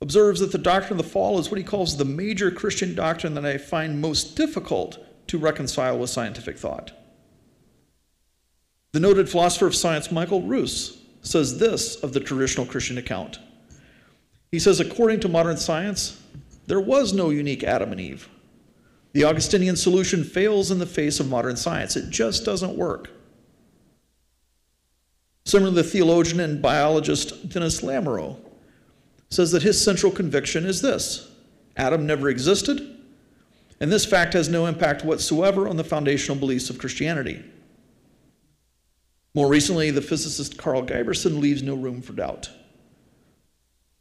observes 0.01 0.41
that 0.41 0.51
the 0.51 0.59
doctrine 0.59 0.99
of 0.99 1.07
the 1.07 1.13
fall 1.13 1.39
is 1.39 1.49
what 1.49 1.59
he 1.59 1.63
calls 1.63 1.97
the 1.97 2.05
major 2.05 2.51
Christian 2.51 2.93
doctrine 2.97 3.35
that 3.35 3.47
I 3.47 3.57
find 3.57 4.01
most 4.01 4.35
difficult 4.35 4.99
to 5.29 5.39
reconcile 5.39 5.97
with 5.97 6.11
scientific 6.11 6.59
thought. 6.59 6.91
The 8.91 8.99
noted 8.99 9.29
philosopher 9.29 9.69
of 9.69 9.77
science 9.77 10.11
Michael 10.11 10.43
Ruse 10.43 11.01
says 11.23 11.61
this 11.61 11.95
of 12.03 12.13
the 12.13 12.19
traditional 12.19 12.67
Christian 12.67 12.99
account. 12.99 13.39
He 14.51 14.59
says, 14.59 14.81
according 14.81 15.21
to 15.21 15.29
modern 15.29 15.57
science, 15.57 16.21
there 16.67 16.81
was 16.81 17.13
no 17.13 17.31
unique 17.31 17.63
Adam 17.63 17.93
and 17.93 18.01
Eve. 18.01 18.29
The 19.13 19.23
Augustinian 19.23 19.77
solution 19.77 20.25
fails 20.25 20.73
in 20.73 20.81
the 20.81 20.85
face 20.85 21.21
of 21.21 21.29
modern 21.29 21.55
science. 21.55 21.95
It 21.95 22.11
just 22.11 22.45
doesn't 22.45 22.75
work. 22.75 23.13
Similarly, 25.47 25.77
the 25.77 25.89
theologian 25.89 26.41
and 26.41 26.61
biologist 26.61 27.49
Dennis 27.49 27.81
Lamoureux 27.81 28.37
says 29.31 29.53
that 29.53 29.63
his 29.63 29.83
central 29.83 30.11
conviction 30.11 30.67
is 30.67 30.83
this 30.83 31.31
Adam 31.77 32.05
never 32.05 32.29
existed, 32.29 32.99
and 33.81 33.91
this 33.91 34.05
fact 34.05 34.33
has 34.33 34.49
no 34.49 34.67
impact 34.67 35.05
whatsoever 35.05 35.69
on 35.69 35.77
the 35.77 35.85
foundational 35.85 36.37
beliefs 36.37 36.69
of 36.69 36.79
Christianity. 36.79 37.45
More 39.35 39.49
recently, 39.49 39.93
the 39.93 40.03
physicist 40.03 40.59
Karl 40.59 40.83
Giberson 40.83 41.41
leaves 41.41 41.63
no 41.63 41.75
room 41.75 42.03
for 42.03 42.13
doubt. 42.13 42.51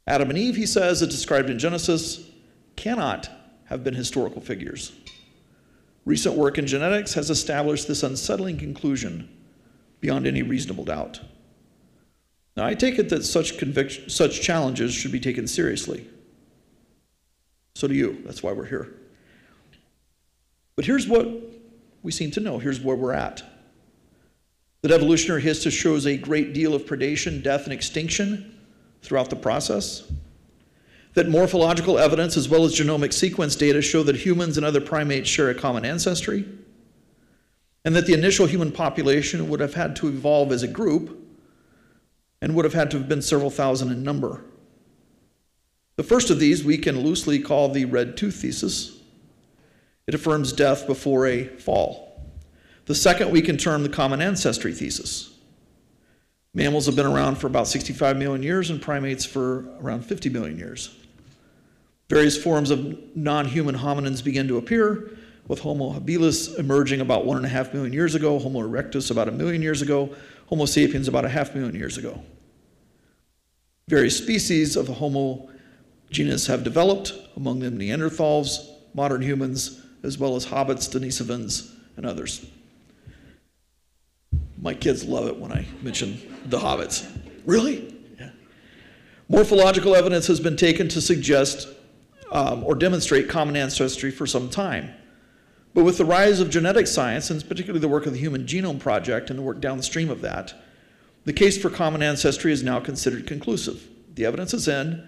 Adam 0.08 0.30
and 0.30 0.38
Eve, 0.38 0.56
he 0.56 0.66
says, 0.66 1.00
as 1.00 1.08
described 1.08 1.48
in 1.48 1.60
Genesis, 1.60 2.28
cannot 2.74 3.28
have 3.66 3.84
been 3.84 3.94
historical 3.94 4.40
figures. 4.40 4.92
Recent 6.04 6.34
work 6.34 6.58
in 6.58 6.66
genetics 6.66 7.14
has 7.14 7.30
established 7.30 7.86
this 7.86 8.02
unsettling 8.02 8.58
conclusion 8.58 9.28
beyond 10.00 10.26
any 10.26 10.42
reasonable 10.42 10.84
doubt. 10.84 11.20
Now, 12.56 12.64
I 12.64 12.74
take 12.74 12.98
it 12.98 13.10
that 13.10 13.24
such, 13.24 14.10
such 14.10 14.40
challenges 14.40 14.94
should 14.94 15.12
be 15.12 15.20
taken 15.20 15.46
seriously. 15.46 16.08
So 17.74 17.86
do 17.86 17.94
you. 17.94 18.22
That's 18.24 18.42
why 18.42 18.52
we're 18.52 18.64
here. 18.64 18.94
But 20.74 20.86
here's 20.86 21.06
what 21.06 21.28
we 22.02 22.10
seem 22.10 22.30
to 22.32 22.40
know. 22.40 22.58
Here's 22.58 22.80
where 22.80 22.96
we're 22.96 23.12
at. 23.12 23.42
That 24.80 24.90
evolutionary 24.90 25.42
history 25.42 25.70
shows 25.70 26.06
a 26.06 26.16
great 26.16 26.54
deal 26.54 26.74
of 26.74 26.86
predation, 26.86 27.42
death, 27.42 27.64
and 27.64 27.72
extinction 27.72 28.58
throughout 29.02 29.28
the 29.28 29.36
process. 29.36 30.10
That 31.12 31.28
morphological 31.28 31.98
evidence 31.98 32.36
as 32.36 32.48
well 32.48 32.64
as 32.64 32.78
genomic 32.78 33.12
sequence 33.12 33.56
data 33.56 33.82
show 33.82 34.02
that 34.04 34.16
humans 34.16 34.56
and 34.56 34.64
other 34.64 34.80
primates 34.80 35.28
share 35.28 35.50
a 35.50 35.54
common 35.54 35.84
ancestry. 35.84 36.46
And 37.84 37.94
that 37.94 38.06
the 38.06 38.14
initial 38.14 38.46
human 38.46 38.72
population 38.72 39.48
would 39.48 39.60
have 39.60 39.74
had 39.74 39.96
to 39.96 40.08
evolve 40.08 40.52
as 40.52 40.62
a 40.62 40.68
group 40.68 41.25
and 42.46 42.54
would 42.54 42.64
have 42.64 42.74
had 42.74 42.92
to 42.92 42.96
have 42.96 43.08
been 43.08 43.20
several 43.20 43.50
thousand 43.50 43.90
in 43.90 44.04
number. 44.04 44.40
The 45.96 46.04
first 46.04 46.30
of 46.30 46.38
these 46.38 46.62
we 46.62 46.78
can 46.78 47.00
loosely 47.00 47.40
call 47.40 47.68
the 47.68 47.86
red 47.86 48.16
tooth 48.16 48.36
thesis. 48.36 49.00
It 50.06 50.14
affirms 50.14 50.52
death 50.52 50.86
before 50.86 51.26
a 51.26 51.46
fall. 51.46 52.24
The 52.84 52.94
second 52.94 53.32
we 53.32 53.42
can 53.42 53.56
term 53.56 53.82
the 53.82 53.88
common 53.88 54.20
ancestry 54.20 54.72
thesis. 54.72 55.34
Mammals 56.54 56.86
have 56.86 56.94
been 56.94 57.06
around 57.06 57.34
for 57.34 57.48
about 57.48 57.66
65 57.66 58.16
million 58.16 58.44
years 58.44 58.70
and 58.70 58.80
primates 58.80 59.24
for 59.24 59.64
around 59.80 60.04
50 60.04 60.28
million 60.28 60.56
years. 60.56 60.96
Various 62.08 62.40
forms 62.40 62.70
of 62.70 63.16
non 63.16 63.46
human 63.46 63.74
hominins 63.74 64.22
begin 64.22 64.46
to 64.46 64.56
appear, 64.56 65.18
with 65.48 65.58
Homo 65.58 65.92
habilis 65.92 66.56
emerging 66.60 67.00
about 67.00 67.26
one 67.26 67.38
and 67.38 67.46
a 67.46 67.48
half 67.48 67.74
million 67.74 67.92
years 67.92 68.14
ago, 68.14 68.38
Homo 68.38 68.60
erectus 68.60 69.10
about 69.10 69.26
a 69.26 69.32
million 69.32 69.62
years 69.62 69.82
ago, 69.82 70.14
Homo 70.46 70.64
sapiens 70.64 71.08
about 71.08 71.24
a 71.24 71.28
half 71.28 71.52
million 71.52 71.74
years 71.74 71.98
ago. 71.98 72.22
Various 73.88 74.18
species 74.18 74.74
of 74.74 74.86
the 74.86 74.94
Homo 74.94 75.48
genus 76.10 76.48
have 76.48 76.64
developed, 76.64 77.14
among 77.36 77.60
them 77.60 77.78
Neanderthals, 77.78 78.68
modern 78.94 79.22
humans, 79.22 79.80
as 80.02 80.18
well 80.18 80.34
as 80.34 80.44
hobbits, 80.44 80.90
Denisovans, 80.90 81.72
and 81.96 82.04
others. 82.04 82.50
My 84.60 84.74
kids 84.74 85.04
love 85.04 85.28
it 85.28 85.36
when 85.36 85.52
I 85.52 85.66
mention 85.82 86.20
the 86.46 86.58
hobbits. 86.58 87.08
Really? 87.44 87.94
Yeah. 88.18 88.30
Morphological 89.28 89.94
evidence 89.94 90.26
has 90.26 90.40
been 90.40 90.56
taken 90.56 90.88
to 90.88 91.00
suggest 91.00 91.68
um, 92.32 92.64
or 92.64 92.74
demonstrate 92.74 93.28
common 93.28 93.54
ancestry 93.54 94.10
for 94.10 94.26
some 94.26 94.50
time. 94.50 94.90
But 95.74 95.84
with 95.84 95.96
the 95.96 96.04
rise 96.04 96.40
of 96.40 96.50
genetic 96.50 96.88
science, 96.88 97.30
and 97.30 97.48
particularly 97.48 97.78
the 97.78 97.88
work 97.88 98.06
of 98.06 98.14
the 98.14 98.18
Human 98.18 98.46
Genome 98.46 98.80
Project 98.80 99.30
and 99.30 99.38
the 99.38 99.44
work 99.44 99.60
downstream 99.60 100.10
of 100.10 100.22
that, 100.22 100.54
the 101.26 101.32
case 101.32 101.58
for 101.58 101.68
common 101.68 102.02
ancestry 102.02 102.52
is 102.52 102.62
now 102.62 102.78
considered 102.78 103.26
conclusive. 103.26 103.86
The 104.14 104.24
evidence 104.24 104.54
is 104.54 104.68
in, 104.68 105.06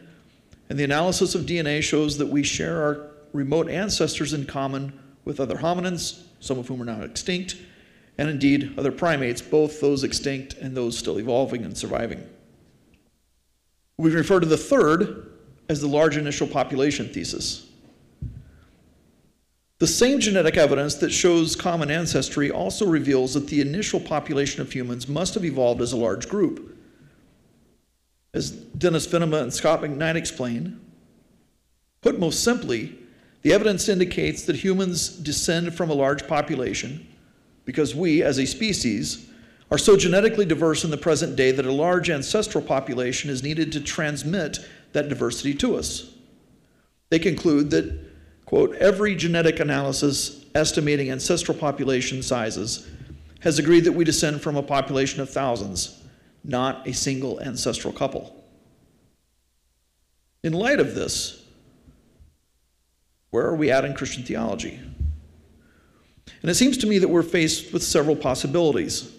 and 0.69 0.79
the 0.79 0.85
analysis 0.85 1.37
of 1.37 1.47
DNA 1.47 1.81
shows 1.81 2.19
that 2.19 2.27
we 2.27 2.43
share 2.43 2.83
our 2.83 3.07
remote 3.33 3.71
ancestors 3.71 4.33
in 4.33 4.45
common 4.45 4.99
with 5.25 5.39
other 5.39 5.57
hominins, 5.57 6.25
some 6.41 6.59
of 6.59 6.67
whom 6.67 6.83
are 6.83 6.85
now 6.85 7.03
extinct, 7.03 7.57
and 8.19 8.29
indeed 8.29 8.75
other 8.77 8.91
primates, 8.91 9.41
both 9.41 9.81
those 9.81 10.03
extinct 10.03 10.55
and 10.55 10.77
those 10.77 10.99
still 10.99 11.21
evolving 11.21 11.65
and 11.65 11.79
surviving. 11.79 12.29
We 13.97 14.11
refer 14.11 14.41
to 14.41 14.47
the 14.47 14.57
third 14.57 15.31
as 15.69 15.81
the 15.81 15.87
large 15.87 16.17
initial 16.17 16.49
population 16.49 17.09
thesis. 17.09 17.68
The 19.79 19.87
same 19.87 20.19
genetic 20.19 20.57
evidence 20.57 20.97
that 20.97 21.11
shows 21.11 21.55
common 21.55 21.91
ancestry 21.91 22.51
also 22.51 22.85
reveals 22.85 23.35
that 23.35 23.47
the 23.47 23.61
initial 23.61 24.01
population 24.01 24.61
of 24.61 24.73
humans 24.73 25.07
must 25.07 25.35
have 25.35 25.45
evolved 25.45 25.81
as 25.81 25.93
a 25.93 25.97
large 25.97 26.29
group. 26.29 26.77
As 28.35 28.51
Dennis 28.51 29.07
Venema 29.07 29.41
and 29.41 29.55
Scot 29.55 29.81
McKnight 29.81 30.17
explain, 30.17 30.81
put 32.01 32.19
most 32.19 32.43
simply, 32.43 32.99
the 33.43 33.53
evidence 33.53 33.89
indicates 33.89 34.43
that 34.47 34.57
humans 34.57 35.09
descend 35.11 35.73
from 35.75 35.91
a 35.91 35.95
large 35.95 36.27
population 36.27 37.07
because 37.65 37.95
we, 37.95 38.23
as 38.23 38.39
a 38.39 38.47
species, 38.47 39.31
are 39.71 39.79
so 39.79 39.97
genetically 39.97 40.45
diverse 40.45 40.83
in 40.83 40.91
the 40.91 40.97
present 40.97 41.37
day 41.37 41.53
that 41.53 41.67
a 41.67 41.73
large 41.73 42.11
ancestral 42.11 42.65
population 42.65 43.31
is 43.31 43.45
needed 43.45 43.71
to 43.71 43.81
transmit 43.81 44.59
that 44.93 45.09
diversity 45.09 45.55
to 45.55 45.77
us. 45.77 46.15
They 47.11 47.19
conclude 47.19 47.71
that 47.71 48.08
quote, 48.49 48.75
every 48.77 49.15
genetic 49.15 49.61
analysis 49.61 50.47
estimating 50.55 51.11
ancestral 51.11 51.57
population 51.57 52.23
sizes 52.23 52.89
has 53.41 53.59
agreed 53.59 53.85
that 53.85 53.93
we 53.93 54.05
descend 54.07 54.41
from 54.41 54.57
a 54.57 54.63
population 54.63 55.21
of 55.21 55.29
thousands, 55.29 56.03
not 56.43 56.89
a 56.89 56.95
single 56.95 57.39
ancestral 57.43 57.93
couple. 57.93 58.43
In 60.43 60.55
light 60.55 60.81
of 60.81 60.95
this, 60.95 61.45
where 63.29 63.45
are 63.45 63.55
we 63.55 63.71
at 63.71 63.85
in 63.85 63.93
Christian 63.93 64.23
theology? 64.23 64.81
And 66.41 66.51
it 66.51 66.55
seems 66.55 66.79
to 66.79 66.87
me 66.87 66.97
that 67.01 67.09
we're 67.09 67.23
faced 67.23 67.75
with 67.75 67.83
several 67.83 68.17
possibilities. 68.17 69.15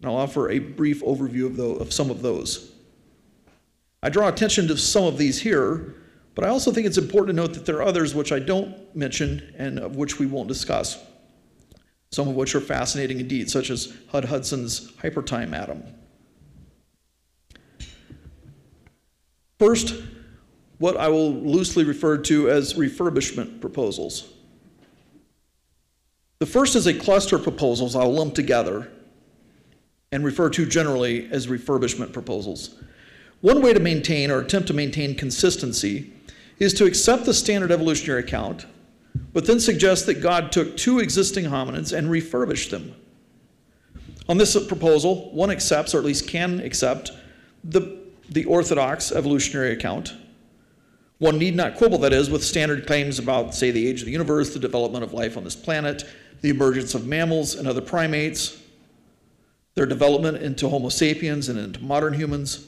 And 0.00 0.10
I'll 0.10 0.16
offer 0.16 0.50
a 0.50 0.58
brief 0.58 1.04
overview 1.04 1.46
of, 1.46 1.80
of 1.80 1.92
some 1.92 2.10
of 2.10 2.20
those. 2.20 2.72
I 4.02 4.08
draw 4.08 4.26
attention 4.26 4.66
to 4.66 4.76
some 4.76 5.04
of 5.04 5.18
these 5.18 5.40
here 5.40 5.94
but 6.34 6.44
I 6.44 6.48
also 6.48 6.72
think 6.72 6.86
it's 6.86 6.98
important 6.98 7.36
to 7.36 7.42
note 7.42 7.54
that 7.54 7.64
there 7.64 7.76
are 7.76 7.82
others 7.82 8.14
which 8.14 8.32
I 8.32 8.38
don't 8.38 8.94
mention 8.94 9.54
and 9.56 9.78
of 9.78 9.96
which 9.96 10.18
we 10.18 10.26
won't 10.26 10.48
discuss, 10.48 10.98
some 12.10 12.28
of 12.28 12.34
which 12.34 12.54
are 12.54 12.60
fascinating 12.60 13.20
indeed, 13.20 13.50
such 13.50 13.70
as 13.70 13.94
Hud 14.08 14.24
Hudson's 14.24 14.92
hypertime 14.96 15.54
Adam. 15.54 15.82
First, 19.58 19.94
what 20.78 20.96
I 20.96 21.08
will 21.08 21.32
loosely 21.32 21.84
refer 21.84 22.18
to 22.18 22.50
as 22.50 22.74
refurbishment 22.74 23.60
proposals. 23.60 24.32
The 26.40 26.46
first 26.46 26.74
is 26.74 26.86
a 26.88 26.94
cluster 26.94 27.36
of 27.36 27.44
proposals 27.44 27.94
I'll 27.94 28.12
lump 28.12 28.34
together 28.34 28.90
and 30.10 30.24
refer 30.24 30.50
to 30.50 30.66
generally 30.66 31.28
as 31.30 31.46
refurbishment 31.46 32.12
proposals. 32.12 32.74
One 33.40 33.62
way 33.62 33.72
to 33.72 33.80
maintain 33.80 34.30
or 34.30 34.40
attempt 34.40 34.68
to 34.68 34.74
maintain 34.74 35.14
consistency 35.14 36.13
is 36.58 36.74
to 36.74 36.84
accept 36.84 37.24
the 37.24 37.34
standard 37.34 37.72
evolutionary 37.72 38.20
account, 38.20 38.66
but 39.32 39.46
then 39.46 39.60
suggest 39.60 40.06
that 40.06 40.22
God 40.22 40.52
took 40.52 40.76
two 40.76 41.00
existing 41.00 41.44
hominids 41.44 41.96
and 41.96 42.10
refurbished 42.10 42.70
them. 42.70 42.94
On 44.28 44.38
this 44.38 44.56
proposal, 44.66 45.30
one 45.32 45.50
accepts, 45.50 45.94
or 45.94 45.98
at 45.98 46.04
least 46.04 46.28
can 46.28 46.60
accept, 46.60 47.12
the, 47.62 47.98
the 48.30 48.44
orthodox 48.46 49.12
evolutionary 49.12 49.72
account. 49.72 50.14
One 51.18 51.38
need 51.38 51.54
not 51.54 51.76
quibble, 51.76 51.98
that 51.98 52.12
is, 52.12 52.30
with 52.30 52.42
standard 52.42 52.86
claims 52.86 53.18
about, 53.18 53.54
say, 53.54 53.70
the 53.70 53.86
age 53.86 54.00
of 54.00 54.06
the 54.06 54.12
universe, 54.12 54.52
the 54.52 54.58
development 54.58 55.04
of 55.04 55.12
life 55.12 55.36
on 55.36 55.44
this 55.44 55.56
planet, 55.56 56.04
the 56.40 56.50
emergence 56.50 56.94
of 56.94 57.06
mammals 57.06 57.54
and 57.54 57.68
other 57.68 57.80
primates, 57.80 58.60
their 59.74 59.86
development 59.86 60.38
into 60.38 60.68
Homo 60.68 60.88
sapiens 60.88 61.48
and 61.48 61.58
into 61.58 61.82
modern 61.82 62.14
humans. 62.14 62.66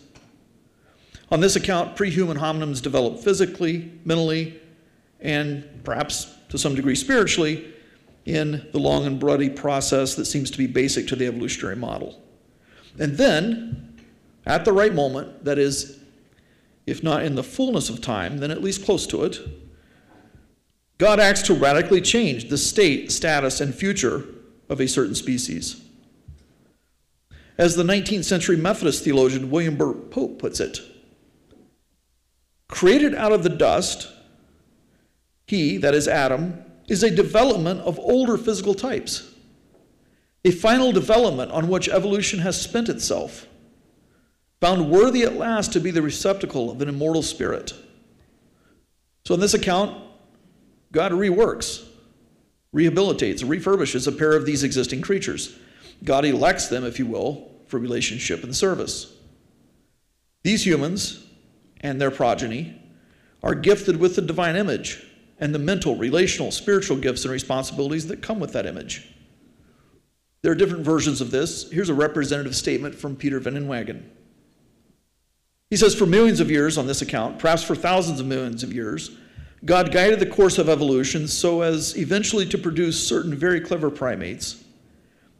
On 1.31 1.41
this 1.41 1.57
account, 1.57 1.97
pre-human 1.97 2.39
hominins 2.39 2.81
developed 2.81 3.23
physically, 3.23 3.91
mentally, 4.05 4.61
and 5.21 5.65
perhaps 5.83 6.33
to 6.51 6.59
some 6.59 6.75
degree 6.75 6.95
spiritually 6.95 7.73
in 8.25 8.69
the 8.73 8.79
long 8.79 9.07
and 9.07 9.19
bloody 9.19 9.51
process 9.51 10.15
that 10.15 10.27
seems 10.27 10.51
to 10.51 10.59
be 10.59 10.67
basic 10.67 11.09
to 11.09 11.17
the 11.17 11.27
evolutionary 11.27 11.77
model. 11.77 12.21
And 12.99 13.17
then, 13.17 13.99
at 14.47 14.65
the 14.65 14.73
right 14.73 14.95
moment, 14.95 15.45
that 15.45 15.59
is, 15.59 15.99
if 16.87 17.03
not 17.03 17.25
in 17.25 17.35
the 17.35 17.43
fullness 17.43 17.89
of 17.89 18.01
time, 18.01 18.39
then 18.39 18.51
at 18.51 18.62
least 18.62 18.85
close 18.85 19.07
to 19.09 19.25
it, 19.25 19.39
God 20.99 21.21
acts 21.21 21.43
to 21.43 21.55
radically 21.55 22.01
change 22.01 22.49
the 22.49 22.57
state, 22.57 23.12
status, 23.12 23.61
and 23.61 23.75
future 23.75 24.25
of 24.69 24.81
a 24.81 24.89
certain 24.89 25.15
species. 25.15 25.83
As 27.59 27.75
the 27.75 27.83
19th 27.83 28.25
century 28.25 28.57
Methodist 28.57 29.05
theologian 29.05 29.51
William 29.51 29.77
Burt 29.77 30.11
Pope 30.11 30.39
puts 30.39 30.61
it, 30.61 30.81
Created 32.68 33.14
out 33.14 33.33
of 33.33 33.42
the 33.42 33.48
dust, 33.48 34.09
he, 35.46 35.76
that 35.79 35.94
is 35.94 36.09
Adam, 36.09 36.64
is 36.88 37.02
a 37.02 37.11
development 37.11 37.81
of 37.81 37.98
older 37.98 38.37
physical 38.37 38.74
types, 38.74 39.33
a 40.44 40.50
final 40.50 40.92
development 40.92 41.50
on 41.52 41.68
which 41.68 41.88
evolution 41.88 42.40
has 42.40 42.61
spent 42.61 42.88
itself, 42.88 43.46
found 44.61 44.90
worthy 44.90 45.22
at 45.22 45.35
last 45.37 45.72
to 45.72 45.81
be 45.81 45.90
the 45.90 46.02
receptacle 46.02 46.70
of 46.70 46.81
an 46.81 46.88
immortal 46.88 47.22
spirit. 47.22 47.72
So, 49.24 49.35
in 49.35 49.40
this 49.40 49.55
account, 49.55 50.02
God 50.92 51.12
reworks, 51.12 51.85
rehabilitates, 52.74 53.42
refurbishes 53.42 54.07
a 54.07 54.12
pair 54.12 54.37
of 54.37 54.46
these 54.46 54.62
existing 54.62 55.02
creatures. 55.02 55.57
God 56.05 56.24
elects 56.24 56.68
them, 56.68 56.85
if 56.85 56.98
you 56.98 57.07
will, 57.07 57.50
for 57.66 57.79
relationship 57.79 58.44
and 58.44 58.55
service. 58.55 59.12
These 60.42 60.64
humans, 60.64 61.26
and 61.81 62.01
their 62.01 62.11
progeny 62.11 62.81
are 63.43 63.55
gifted 63.55 63.97
with 63.97 64.17
the 64.17 64.23
divine 64.23 64.57
image 64.57 65.05
and 65.39 65.55
the 65.55 65.59
mental, 65.59 65.97
relational, 65.97 66.51
spiritual 66.51 66.97
gifts 66.97 67.25
and 67.25 67.33
responsibilities 67.33 68.07
that 68.09 68.23
come 68.23 68.41
with 68.41 68.53
that 68.53 68.67
image. 68.67 69.09
There 70.43 70.53
are 70.53 70.57
different 70.57 70.85
versions 70.85 71.21
of 71.21 71.31
this. 71.31 71.71
Here's 71.71 71.89
a 71.89 71.95
representative 71.95 72.57
statement 72.57 72.95
from 72.95 73.17
Peter 73.17 73.41
Van 73.41 73.55
Inwagen. 73.55 74.03
He 75.71 75.77
says, 75.77 75.95
For 75.95 76.07
millions 76.07 76.41
of 76.41 76.51
years 76.51 76.79
on 76.79 76.87
this 76.87 77.03
account, 77.03 77.39
perhaps 77.39 77.62
for 77.62 77.75
thousands 77.75 78.21
of 78.21 78.27
millions 78.27 78.62
of 78.62 78.73
years, 78.73 79.11
God 79.65 79.91
guided 79.91 80.21
the 80.21 80.27
course 80.27 80.59
of 80.59 80.69
evolution 80.69 81.27
so 81.27 81.62
as 81.62 81.97
eventually 81.97 82.47
to 82.47 82.59
produce 82.59 83.07
certain 83.07 83.35
very 83.35 83.61
clever 83.61 83.91
primates, 83.91 84.62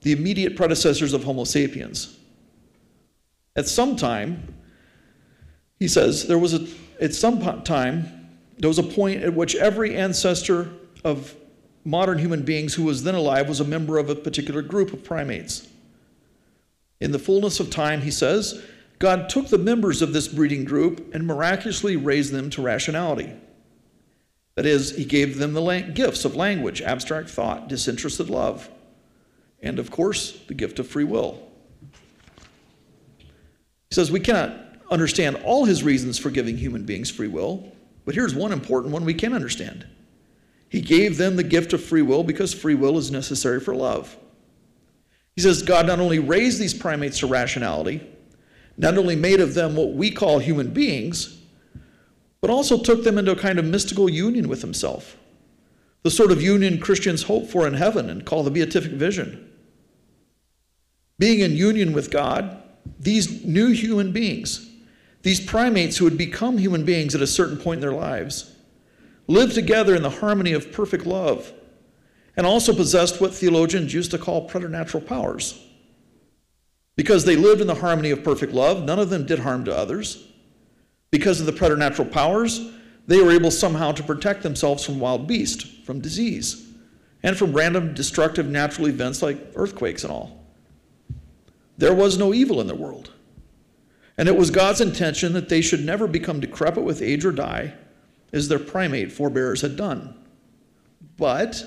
the 0.03 0.13
immediate 0.13 0.57
predecessors 0.57 1.13
of 1.13 1.25
Homo 1.25 1.45
sapiens. 1.45 2.19
At 3.55 3.69
some 3.69 3.97
time, 3.97 4.55
he 5.79 5.89
says, 5.89 6.27
there 6.27 6.39
was 6.39 6.55
a, 6.55 6.67
at 7.01 7.15
some 7.15 7.41
time, 7.63 8.29
there 8.59 8.69
was 8.69 8.79
a 8.79 8.83
point 8.83 9.23
at 9.23 9.35
which 9.35 9.55
every 9.57 9.97
ancestor 9.97 10.71
of 11.05 11.35
modern 11.85 12.19
human 12.19 12.43
beings 12.43 12.75
who 12.75 12.85
was 12.85 13.05
then 13.05 13.15
alive 13.15 13.49
was 13.49 13.61
a 13.61 13.65
member 13.65 13.99
of 13.99 14.11
a 14.11 14.15
particular 14.15 14.63
group 14.63 14.93
of 14.93 15.05
primates. 15.05 15.69
In 17.01 17.13
the 17.13 17.19
fullness 17.19 17.61
of 17.61 17.71
time, 17.71 18.01
he 18.01 18.11
says, 18.11 18.63
God 18.99 19.29
took 19.29 19.49
the 19.49 19.59
members 19.59 20.01
of 20.01 20.13
this 20.13 20.29
breeding 20.29 20.65
group 20.65 21.15
and 21.15 21.27
miraculously 21.27 21.97
raised 21.97 22.33
them 22.33 22.49
to 22.51 22.63
rationality. 22.63 23.33
That 24.55 24.65
is, 24.65 24.97
he 24.97 25.05
gave 25.05 25.37
them 25.37 25.53
the 25.53 25.91
gifts 25.95 26.25
of 26.25 26.35
language, 26.35 26.81
abstract 26.81 27.29
thought, 27.29 27.69
disinterested 27.69 28.31
love, 28.31 28.71
and 29.63 29.79
of 29.79 29.91
course, 29.91 30.39
the 30.47 30.55
gift 30.55 30.79
of 30.79 30.89
free 30.89 31.05
will. 31.05 31.47
He 33.21 33.95
says, 33.95 34.11
We 34.11 34.21
cannot 34.21 34.66
understand 34.91 35.37
all 35.45 35.65
his 35.65 35.83
reasons 35.83 36.19
for 36.19 36.31
giving 36.31 36.57
human 36.57 36.85
beings 36.85 37.11
free 37.11 37.29
will, 37.29 37.73
but 38.05 38.15
here's 38.15 38.35
one 38.35 38.53
important 38.53 38.93
one 38.93 39.05
we 39.05 39.15
can 39.15 39.33
understand. 39.33 39.87
He 40.69 40.81
gave 40.81 41.17
them 41.17 41.37
the 41.37 41.43
gift 41.43 41.73
of 41.73 41.83
free 41.83 42.03
will 42.03 42.23
because 42.23 42.53
free 42.53 42.75
will 42.75 42.99
is 42.99 43.11
necessary 43.11 43.61
for 43.61 43.75
love. 43.75 44.17
He 45.35 45.43
says 45.43 45.63
God 45.63 45.87
not 45.87 46.01
only 46.01 46.19
raised 46.19 46.59
these 46.59 46.75
primates 46.75 47.19
to 47.21 47.27
rationality, 47.27 48.01
not 48.79 48.97
only 48.97 49.17
made 49.17 49.41
of 49.41 49.55
them 49.55 49.77
what 49.77 49.93
we 49.93 50.11
call 50.11 50.39
human 50.39 50.71
beings, 50.71 51.39
but 52.41 52.51
also 52.51 52.79
took 52.79 53.05
them 53.05 53.19
into 53.19 53.33
a 53.33 53.37
kind 53.37 53.59
of 53.59 53.65
mystical 53.65 54.09
union 54.09 54.49
with 54.49 54.63
himself. 54.63 55.17
The 56.03 56.11
sort 56.11 56.31
of 56.31 56.43
union 56.43 56.79
Christians 56.79 57.25
hope 57.25 57.49
for 57.49 57.67
in 57.67 57.75
heaven 57.75 58.09
and 58.09 58.25
call 58.25 58.43
the 58.43 58.51
beatific 58.51 58.93
vision. 58.93 59.51
Being 61.19 61.41
in 61.41 61.57
union 61.57 61.93
with 61.93 62.11
God, 62.11 62.63
these 63.01 63.45
new 63.45 63.71
human 63.71 64.13
beings 64.13 64.71
these 65.27 65.41
primates 65.41 65.97
who 65.97 66.05
had 66.05 66.17
become 66.17 66.57
human 66.57 66.85
beings 66.85 67.13
at 67.13 67.21
a 67.21 67.27
certain 67.27 67.57
point 67.57 67.79
in 67.79 67.81
their 67.81 67.91
lives 67.91 68.55
lived 69.27 69.57
together 69.57 69.97
in 69.97 70.03
the 70.03 70.09
harmony 70.09 70.53
of 70.53 70.71
perfect 70.71 71.05
love 71.05 71.53
and 72.37 72.47
also 72.47 72.73
possessed 72.73 73.21
what 73.21 73.35
theologians 73.35 73.93
used 73.93 74.13
to 74.13 74.19
call 74.19 74.47
preternatural 74.47 75.03
powers. 75.03 75.67
Because 76.95 77.25
they 77.25 77.35
lived 77.35 77.61
in 77.61 77.67
the 77.67 77.75
harmony 77.75 78.13
of 78.13 78.23
perfect 78.23 78.53
love, 78.53 78.85
none 78.85 79.01
of 79.01 79.11
them 79.11 79.27
did 79.27 79.41
harm 79.41 79.65
to 79.65 79.77
others. 79.77 80.29
Because 81.11 81.41
of 81.41 81.47
the 81.47 81.53
preternatural 81.53 82.07
powers, 82.07 82.71
they 83.09 83.21
were 83.21 83.33
able 83.33 83.51
somehow 83.51 83.91
to 83.91 84.05
protect 84.05 84.45
themselves 84.45 84.85
from 84.85 85.01
wild 85.01 85.27
beasts, 85.27 85.65
from 85.85 86.01
disease, 86.01 86.69
and 87.25 87.37
from 87.37 87.53
random 87.53 87.95
destructive 87.95 88.47
natural 88.47 88.87
events 88.87 89.23
like 89.23 89.55
earthquakes 89.57 90.05
and 90.05 90.13
all. 90.13 90.47
There 91.79 91.97
was 91.97 92.17
no 92.17 92.33
evil 92.33 92.61
in 92.61 92.69
the 92.69 92.77
world. 92.77 93.11
And 94.19 94.29
it 94.29 94.37
was 94.37 94.51
God's 94.51 94.81
intention 94.81 95.33
that 95.35 95.49
they 95.49 95.61
should 95.61 95.85
never 95.85 96.07
become 96.07 96.41
decrepit 96.41 96.85
with 96.85 97.03
age 97.03 97.25
or 97.25 97.33
die, 97.33 97.75
as 98.33 98.49
their 98.49 98.59
primate 98.59 99.13
forebears 99.13 99.61
had 99.61 99.77
done. 99.77 100.17
But 101.17 101.65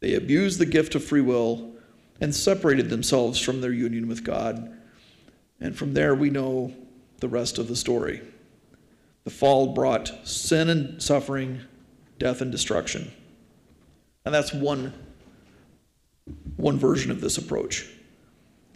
they 0.00 0.14
abused 0.14 0.58
the 0.58 0.66
gift 0.66 0.94
of 0.94 1.04
free 1.04 1.20
will 1.20 1.72
and 2.20 2.34
separated 2.34 2.90
themselves 2.90 3.40
from 3.40 3.60
their 3.60 3.72
union 3.72 4.08
with 4.08 4.24
God. 4.24 4.76
And 5.60 5.76
from 5.76 5.94
there, 5.94 6.14
we 6.14 6.30
know 6.30 6.72
the 7.18 7.28
rest 7.28 7.58
of 7.58 7.68
the 7.68 7.76
story. 7.76 8.22
The 9.24 9.30
fall 9.30 9.74
brought 9.74 10.26
sin 10.26 10.68
and 10.68 11.02
suffering, 11.02 11.60
death 12.18 12.40
and 12.40 12.52
destruction. 12.52 13.10
And 14.24 14.34
that's 14.34 14.52
one, 14.52 14.92
one 16.56 16.78
version 16.78 17.10
of 17.10 17.20
this 17.20 17.38
approach. 17.38 17.88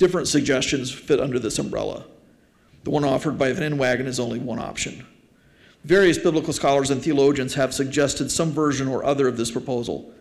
Different 0.02 0.26
suggestions 0.26 0.90
fit 0.90 1.20
under 1.20 1.38
this 1.38 1.60
umbrella. 1.60 2.04
The 2.82 2.90
one 2.90 3.04
offered 3.04 3.38
by 3.38 3.52
Van 3.52 3.78
Inwagen 3.78 4.06
is 4.06 4.18
only 4.18 4.40
one 4.40 4.58
option. 4.58 5.06
Various 5.84 6.18
biblical 6.18 6.52
scholars 6.52 6.90
and 6.90 7.00
theologians 7.00 7.54
have 7.54 7.72
suggested 7.72 8.28
some 8.28 8.50
version 8.50 8.88
or 8.88 9.04
other 9.04 9.28
of 9.28 9.36
this 9.36 9.52
proposal. 9.52 10.12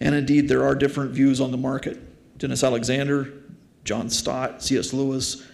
And 0.00 0.16
indeed, 0.16 0.48
there 0.48 0.64
are 0.64 0.74
different 0.74 1.12
views 1.12 1.40
on 1.40 1.52
the 1.52 1.56
market. 1.56 2.00
Denis 2.36 2.64
Alexander, 2.64 3.32
John 3.84 4.10
Stott, 4.10 4.60
C.S. 4.60 4.92
Lewis, 4.92 5.46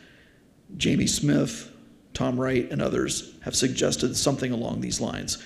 Jamie 0.79 1.07
Smith, 1.07 1.71
Tom 2.15 2.41
Wright, 2.41 2.73
and 2.73 2.81
others 2.81 3.35
have 3.43 3.55
suggested 3.55 4.17
something 4.17 4.51
along 4.51 4.81
these 4.81 4.99
lines. 4.99 5.45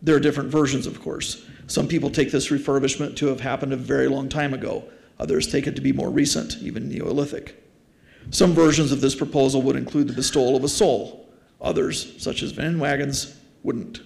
There 0.00 0.14
are 0.14 0.20
different 0.20 0.48
versions, 0.48 0.86
of 0.86 1.02
course. 1.02 1.44
Some 1.66 1.88
people 1.88 2.10
take 2.10 2.30
this 2.30 2.50
refurbishment 2.50 3.16
to 3.16 3.26
have 3.26 3.40
happened 3.40 3.72
a 3.72 3.76
very 3.76 4.06
long 4.06 4.28
time 4.28 4.54
ago. 4.54 4.84
Others 5.18 5.48
take 5.48 5.66
it 5.66 5.74
to 5.74 5.82
be 5.82 5.92
more 5.92 6.08
recent, 6.08 6.58
even 6.58 6.88
Neolithic. 6.88 7.62
Some 8.30 8.52
versions 8.52 8.92
of 8.92 9.00
this 9.00 9.14
proposal 9.14 9.62
would 9.62 9.76
include 9.76 10.08
the 10.08 10.14
bestowal 10.14 10.56
of 10.56 10.64
a 10.64 10.68
soul. 10.68 11.28
Others, 11.60 12.22
such 12.22 12.42
as 12.42 12.52
Van 12.52 12.78
Inwagen's, 12.78 13.36
wouldn't. 13.62 14.00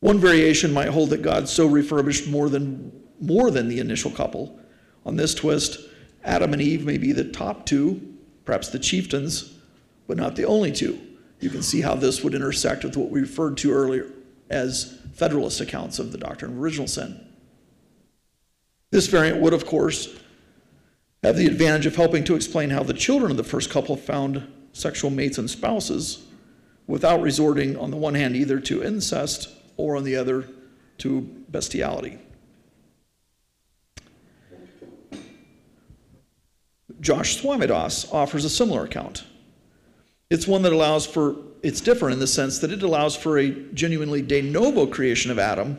One 0.00 0.18
variation 0.18 0.72
might 0.72 0.88
hold 0.88 1.10
that 1.10 1.22
God 1.22 1.48
so 1.48 1.66
refurbished 1.66 2.28
more 2.28 2.48
than, 2.48 2.92
more 3.20 3.50
than 3.50 3.68
the 3.68 3.80
initial 3.80 4.10
couple. 4.10 4.58
On 5.04 5.16
this 5.16 5.34
twist, 5.34 5.80
Adam 6.24 6.52
and 6.52 6.62
Eve 6.62 6.84
may 6.84 6.98
be 6.98 7.12
the 7.12 7.24
top 7.24 7.66
two, 7.66 8.16
perhaps 8.44 8.68
the 8.68 8.78
chieftains, 8.78 9.54
but 10.06 10.16
not 10.16 10.36
the 10.36 10.44
only 10.44 10.72
two. 10.72 11.00
You 11.40 11.50
can 11.50 11.62
see 11.62 11.80
how 11.80 11.94
this 11.94 12.22
would 12.22 12.34
intersect 12.34 12.84
with 12.84 12.96
what 12.96 13.10
we 13.10 13.20
referred 13.20 13.56
to 13.58 13.72
earlier 13.72 14.10
as 14.50 14.98
Federalist 15.14 15.60
accounts 15.60 15.98
of 15.98 16.12
the 16.12 16.18
doctrine 16.18 16.52
of 16.52 16.58
original 16.58 16.86
sin. 16.86 17.24
This 18.90 19.06
variant 19.06 19.40
would, 19.40 19.52
of 19.52 19.66
course, 19.66 20.16
have 21.22 21.36
the 21.36 21.46
advantage 21.46 21.86
of 21.86 21.96
helping 21.96 22.24
to 22.24 22.34
explain 22.34 22.70
how 22.70 22.82
the 22.82 22.94
children 22.94 23.30
of 23.30 23.36
the 23.36 23.44
first 23.44 23.70
couple 23.70 23.96
found 23.96 24.46
sexual 24.72 25.10
mates 25.10 25.38
and 25.38 25.50
spouses 25.50 26.26
without 26.86 27.20
resorting, 27.20 27.76
on 27.76 27.90
the 27.90 27.96
one 27.96 28.14
hand, 28.14 28.36
either 28.36 28.60
to 28.60 28.82
incest 28.82 29.48
or 29.76 29.96
on 29.96 30.04
the 30.04 30.16
other, 30.16 30.48
to 30.98 31.20
bestiality. 31.50 32.18
Josh 37.00 37.40
Swamidass 37.40 38.12
offers 38.12 38.44
a 38.44 38.50
similar 38.50 38.84
account. 38.84 39.24
It's 40.30 40.46
one 40.46 40.62
that 40.62 40.72
allows 40.72 41.06
for, 41.06 41.36
it's 41.62 41.80
different 41.80 42.14
in 42.14 42.20
the 42.20 42.26
sense 42.26 42.58
that 42.58 42.72
it 42.72 42.82
allows 42.82 43.16
for 43.16 43.38
a 43.38 43.50
genuinely 43.72 44.20
de 44.20 44.42
novo 44.42 44.86
creation 44.86 45.30
of 45.30 45.38
Adam 45.38 45.78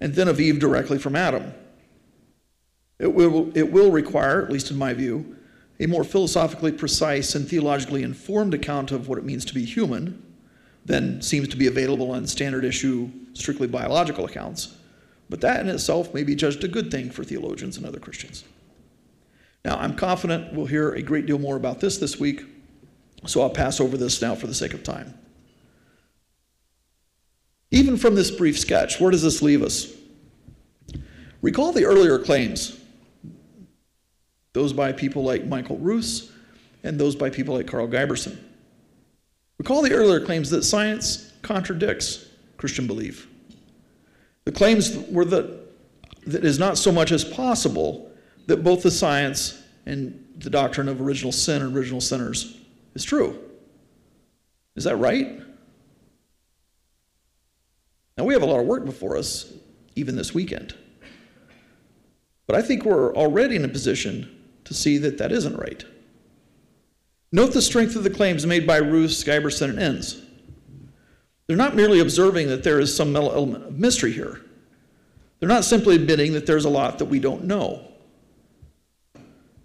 and 0.00 0.14
then 0.14 0.28
of 0.28 0.40
Eve 0.40 0.58
directly 0.58 0.98
from 0.98 1.16
Adam. 1.16 1.52
It 2.98 3.14
will, 3.14 3.56
it 3.56 3.70
will 3.70 3.90
require, 3.90 4.42
at 4.42 4.50
least 4.50 4.70
in 4.70 4.76
my 4.76 4.92
view, 4.92 5.36
a 5.80 5.86
more 5.86 6.04
philosophically 6.04 6.72
precise 6.72 7.34
and 7.34 7.48
theologically 7.48 8.02
informed 8.02 8.54
account 8.54 8.90
of 8.90 9.08
what 9.08 9.18
it 9.18 9.24
means 9.24 9.44
to 9.44 9.54
be 9.54 9.64
human 9.64 10.22
than 10.84 11.22
seems 11.22 11.48
to 11.48 11.56
be 11.56 11.66
available 11.66 12.10
on 12.10 12.26
standard 12.26 12.64
issue, 12.64 13.10
strictly 13.34 13.68
biological 13.68 14.24
accounts. 14.24 14.76
But 15.30 15.40
that 15.42 15.60
in 15.60 15.68
itself 15.68 16.12
may 16.14 16.24
be 16.24 16.34
judged 16.34 16.64
a 16.64 16.68
good 16.68 16.90
thing 16.90 17.10
for 17.10 17.22
theologians 17.22 17.76
and 17.76 17.86
other 17.86 18.00
Christians. 18.00 18.44
Now, 19.64 19.76
I'm 19.78 19.94
confident 19.94 20.54
we'll 20.54 20.66
hear 20.66 20.92
a 20.92 21.02
great 21.02 21.26
deal 21.26 21.38
more 21.38 21.56
about 21.56 21.80
this 21.80 21.98
this 21.98 22.18
week, 22.18 22.44
so 23.26 23.42
I'll 23.42 23.50
pass 23.50 23.80
over 23.80 23.96
this 23.96 24.20
now 24.22 24.34
for 24.34 24.46
the 24.46 24.54
sake 24.54 24.72
of 24.72 24.82
time. 24.82 25.14
Even 27.70 27.98
from 27.98 28.14
this 28.14 28.30
brief 28.30 28.58
sketch, 28.58 28.98
where 28.98 29.10
does 29.10 29.22
this 29.22 29.42
leave 29.42 29.62
us? 29.62 29.92
Recall 31.42 31.72
the 31.72 31.84
earlier 31.84 32.18
claims, 32.18 32.77
those 34.52 34.72
by 34.72 34.92
people 34.92 35.22
like 35.22 35.46
Michael 35.46 35.78
Ruse 35.78 36.32
and 36.82 36.98
those 36.98 37.14
by 37.14 37.30
people 37.30 37.54
like 37.54 37.66
Karl 37.66 37.86
Giberson. 37.86 38.38
Recall 39.58 39.82
the 39.82 39.92
earlier 39.92 40.24
claims 40.24 40.50
that 40.50 40.62
science 40.62 41.32
contradicts 41.42 42.26
Christian 42.56 42.86
belief. 42.86 43.28
The 44.44 44.52
claims 44.52 44.96
were 45.10 45.24
that, 45.26 45.72
that 46.26 46.38
it 46.38 46.44
is 46.44 46.58
not 46.58 46.78
so 46.78 46.92
much 46.92 47.12
as 47.12 47.24
possible 47.24 48.10
that 48.46 48.62
both 48.64 48.82
the 48.82 48.90
science 48.90 49.62
and 49.86 50.24
the 50.36 50.50
doctrine 50.50 50.88
of 50.88 51.00
original 51.00 51.32
sin 51.32 51.62
and 51.62 51.76
original 51.76 52.00
sinners 52.00 52.56
is 52.94 53.04
true. 53.04 53.38
Is 54.76 54.84
that 54.84 54.96
right? 54.96 55.40
Now, 58.16 58.24
we 58.24 58.32
have 58.34 58.42
a 58.42 58.46
lot 58.46 58.60
of 58.60 58.66
work 58.66 58.84
before 58.84 59.16
us, 59.16 59.52
even 59.96 60.16
this 60.16 60.34
weekend. 60.34 60.74
But 62.46 62.56
I 62.56 62.62
think 62.62 62.84
we're 62.84 63.14
already 63.14 63.56
in 63.56 63.64
a 63.64 63.68
position 63.68 64.37
to 64.68 64.74
see 64.74 64.98
that 64.98 65.18
that 65.18 65.32
isn't 65.32 65.56
right. 65.56 65.84
Note 67.32 67.52
the 67.52 67.60
strength 67.60 67.96
of 67.96 68.04
the 68.04 68.10
claims 68.10 68.46
made 68.46 68.66
by 68.66 68.76
Ruse, 68.76 69.22
Giberson, 69.24 69.70
and 69.70 69.78
Enns. 69.78 70.22
They're 71.46 71.56
not 71.56 71.74
merely 71.74 72.00
observing 72.00 72.48
that 72.48 72.62
there 72.62 72.78
is 72.78 72.94
some 72.94 73.16
element 73.16 73.64
of 73.64 73.78
mystery 73.78 74.12
here. 74.12 74.42
They're 75.40 75.48
not 75.48 75.64
simply 75.64 75.96
admitting 75.96 76.32
that 76.32 76.46
there's 76.46 76.64
a 76.64 76.70
lot 76.70 76.98
that 76.98 77.06
we 77.06 77.18
don't 77.18 77.44
know. 77.44 77.86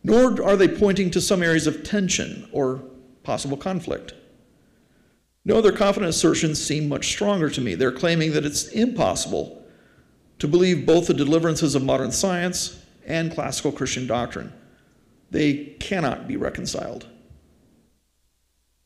Nor 0.03 0.43
are 0.43 0.55
they 0.55 0.67
pointing 0.67 1.11
to 1.11 1.21
some 1.21 1.43
areas 1.43 1.67
of 1.67 1.83
tension 1.83 2.47
or 2.51 2.83
possible 3.23 3.57
conflict. 3.57 4.13
No, 5.45 5.61
their 5.61 5.71
confident 5.73 6.09
assertions 6.09 6.63
seem 6.63 6.87
much 6.87 7.07
stronger 7.07 7.49
to 7.49 7.61
me. 7.61 7.75
They're 7.75 7.91
claiming 7.91 8.31
that 8.33 8.45
it's 8.45 8.67
impossible 8.67 9.65
to 10.39 10.47
believe 10.47 10.85
both 10.85 11.07
the 11.07 11.13
deliverances 11.13 11.75
of 11.75 11.83
modern 11.83 12.11
science 12.11 12.81
and 13.05 13.33
classical 13.33 13.71
Christian 13.71 14.07
doctrine. 14.07 14.53
They 15.33 15.75
cannot 15.79 16.27
be 16.27 16.37
reconciled. 16.37 17.07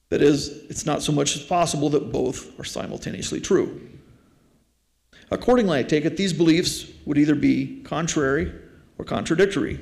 That 0.10 0.22
is, 0.22 0.48
it's 0.70 0.86
not 0.86 1.04
so 1.04 1.12
much 1.12 1.36
as 1.36 1.44
possible 1.44 1.90
that 1.90 2.14
both 2.14 2.58
are 2.58 2.64
simultaneously 2.64 3.42
true. 3.42 3.82
Accordingly, 5.30 5.80
I 5.80 5.84
take 5.84 6.06
it 6.06 6.16
these 6.16 6.32
beliefs 6.32 6.90
would 7.06 7.18
either 7.18 7.36
be 7.36 7.82
contrary 7.84 8.54
or 8.98 9.04
contradictory. 9.04 9.82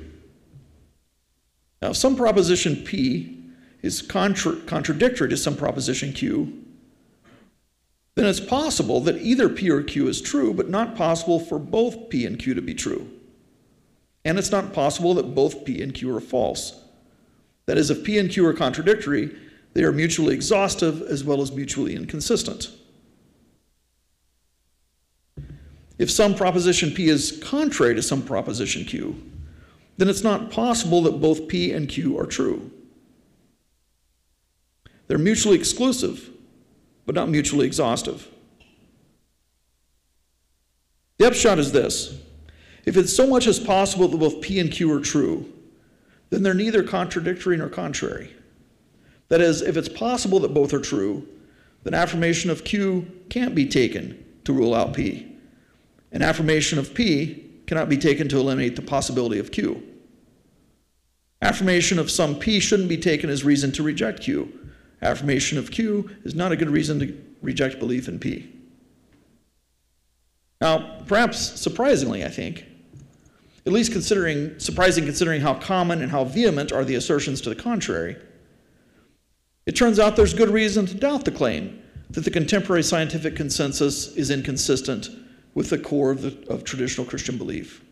Now, 1.80 1.90
if 1.90 1.96
some 1.96 2.16
proposition 2.16 2.82
P 2.84 3.44
is 3.82 4.02
contra- 4.02 4.56
contradictory 4.62 5.28
to 5.28 5.36
some 5.36 5.56
proposition 5.56 6.12
Q, 6.12 6.64
then 8.16 8.26
it's 8.26 8.40
possible 8.40 9.00
that 9.02 9.18
either 9.18 9.48
P 9.48 9.70
or 9.70 9.84
Q 9.84 10.08
is 10.08 10.20
true, 10.20 10.52
but 10.52 10.68
not 10.68 10.96
possible 10.96 11.38
for 11.38 11.60
both 11.60 12.08
P 12.08 12.26
and 12.26 12.40
Q 12.40 12.54
to 12.54 12.62
be 12.62 12.74
true. 12.74 13.08
And 14.26 14.40
it's 14.40 14.50
not 14.50 14.72
possible 14.72 15.14
that 15.14 15.36
both 15.36 15.64
P 15.64 15.80
and 15.80 15.94
Q 15.94 16.14
are 16.16 16.20
false. 16.20 16.82
That 17.66 17.78
is, 17.78 17.90
if 17.90 18.02
P 18.02 18.18
and 18.18 18.28
Q 18.28 18.44
are 18.46 18.52
contradictory, 18.52 19.30
they 19.72 19.84
are 19.84 19.92
mutually 19.92 20.34
exhaustive 20.34 21.00
as 21.02 21.22
well 21.22 21.40
as 21.40 21.52
mutually 21.52 21.94
inconsistent. 21.94 22.70
If 25.96 26.10
some 26.10 26.34
proposition 26.34 26.90
P 26.90 27.08
is 27.08 27.40
contrary 27.40 27.94
to 27.94 28.02
some 28.02 28.20
proposition 28.20 28.84
Q, 28.84 29.22
then 29.96 30.08
it's 30.08 30.24
not 30.24 30.50
possible 30.50 31.02
that 31.02 31.20
both 31.20 31.46
P 31.46 31.72
and 31.72 31.88
Q 31.88 32.18
are 32.18 32.26
true. 32.26 32.72
They're 35.06 35.18
mutually 35.18 35.56
exclusive, 35.56 36.30
but 37.06 37.14
not 37.14 37.28
mutually 37.28 37.64
exhaustive. 37.64 38.26
The 41.18 41.28
upshot 41.28 41.60
is 41.60 41.70
this 41.70 42.25
if 42.86 42.96
it's 42.96 43.14
so 43.14 43.26
much 43.26 43.46
as 43.48 43.58
possible 43.58 44.08
that 44.08 44.16
both 44.16 44.40
P 44.40 44.60
and 44.60 44.70
Q 44.70 44.92
are 44.92 45.00
true, 45.00 45.52
then 46.30 46.42
they're 46.42 46.54
neither 46.54 46.82
contradictory 46.82 47.56
nor 47.56 47.68
contrary. 47.68 48.32
That 49.28 49.40
is, 49.40 49.60
if 49.60 49.76
it's 49.76 49.88
possible 49.88 50.38
that 50.40 50.54
both 50.54 50.72
are 50.72 50.80
true, 50.80 51.26
then 51.82 51.94
affirmation 51.94 52.48
of 52.48 52.64
Q 52.64 53.10
can't 53.28 53.54
be 53.54 53.66
taken 53.66 54.24
to 54.44 54.52
rule 54.52 54.74
out 54.74 54.94
P. 54.94 55.32
An 56.12 56.22
affirmation 56.22 56.78
of 56.78 56.94
P 56.94 57.44
cannot 57.66 57.88
be 57.88 57.96
taken 57.96 58.28
to 58.28 58.38
eliminate 58.38 58.76
the 58.76 58.82
possibility 58.82 59.40
of 59.40 59.50
Q. 59.50 59.82
Affirmation 61.42 61.98
of 61.98 62.10
some 62.10 62.36
P 62.36 62.60
shouldn't 62.60 62.88
be 62.88 62.96
taken 62.96 63.28
as 63.28 63.44
reason 63.44 63.72
to 63.72 63.82
reject 63.82 64.20
Q. 64.20 64.52
Affirmation 65.02 65.58
of 65.58 65.72
Q 65.72 66.08
is 66.24 66.34
not 66.34 66.52
a 66.52 66.56
good 66.56 66.70
reason 66.70 67.00
to 67.00 67.24
reject 67.42 67.80
belief 67.80 68.08
in 68.08 68.20
P. 68.20 68.52
Now, 70.60 71.00
perhaps 71.06 71.60
surprisingly, 71.60 72.24
I 72.24 72.28
think, 72.28 72.64
at 73.66 73.72
least 73.72 73.92
considering 73.92 74.58
surprising 74.58 75.04
considering 75.04 75.40
how 75.40 75.54
common 75.54 76.00
and 76.00 76.10
how 76.10 76.24
vehement 76.24 76.72
are 76.72 76.84
the 76.84 76.94
assertions 76.94 77.40
to 77.40 77.48
the 77.48 77.56
contrary, 77.56 78.16
It 79.66 79.74
turns 79.74 79.98
out 79.98 80.14
there's 80.14 80.32
good 80.32 80.50
reason 80.50 80.86
to 80.86 80.94
doubt 80.94 81.24
the 81.24 81.32
claim 81.32 81.82
that 82.10 82.24
the 82.24 82.30
contemporary 82.30 82.84
scientific 82.84 83.34
consensus 83.34 84.14
is 84.14 84.30
inconsistent 84.30 85.10
with 85.54 85.70
the 85.70 85.78
core 85.78 86.12
of, 86.12 86.22
the, 86.22 86.48
of 86.48 86.62
traditional 86.62 87.04
Christian 87.04 87.36
belief. 87.36 87.82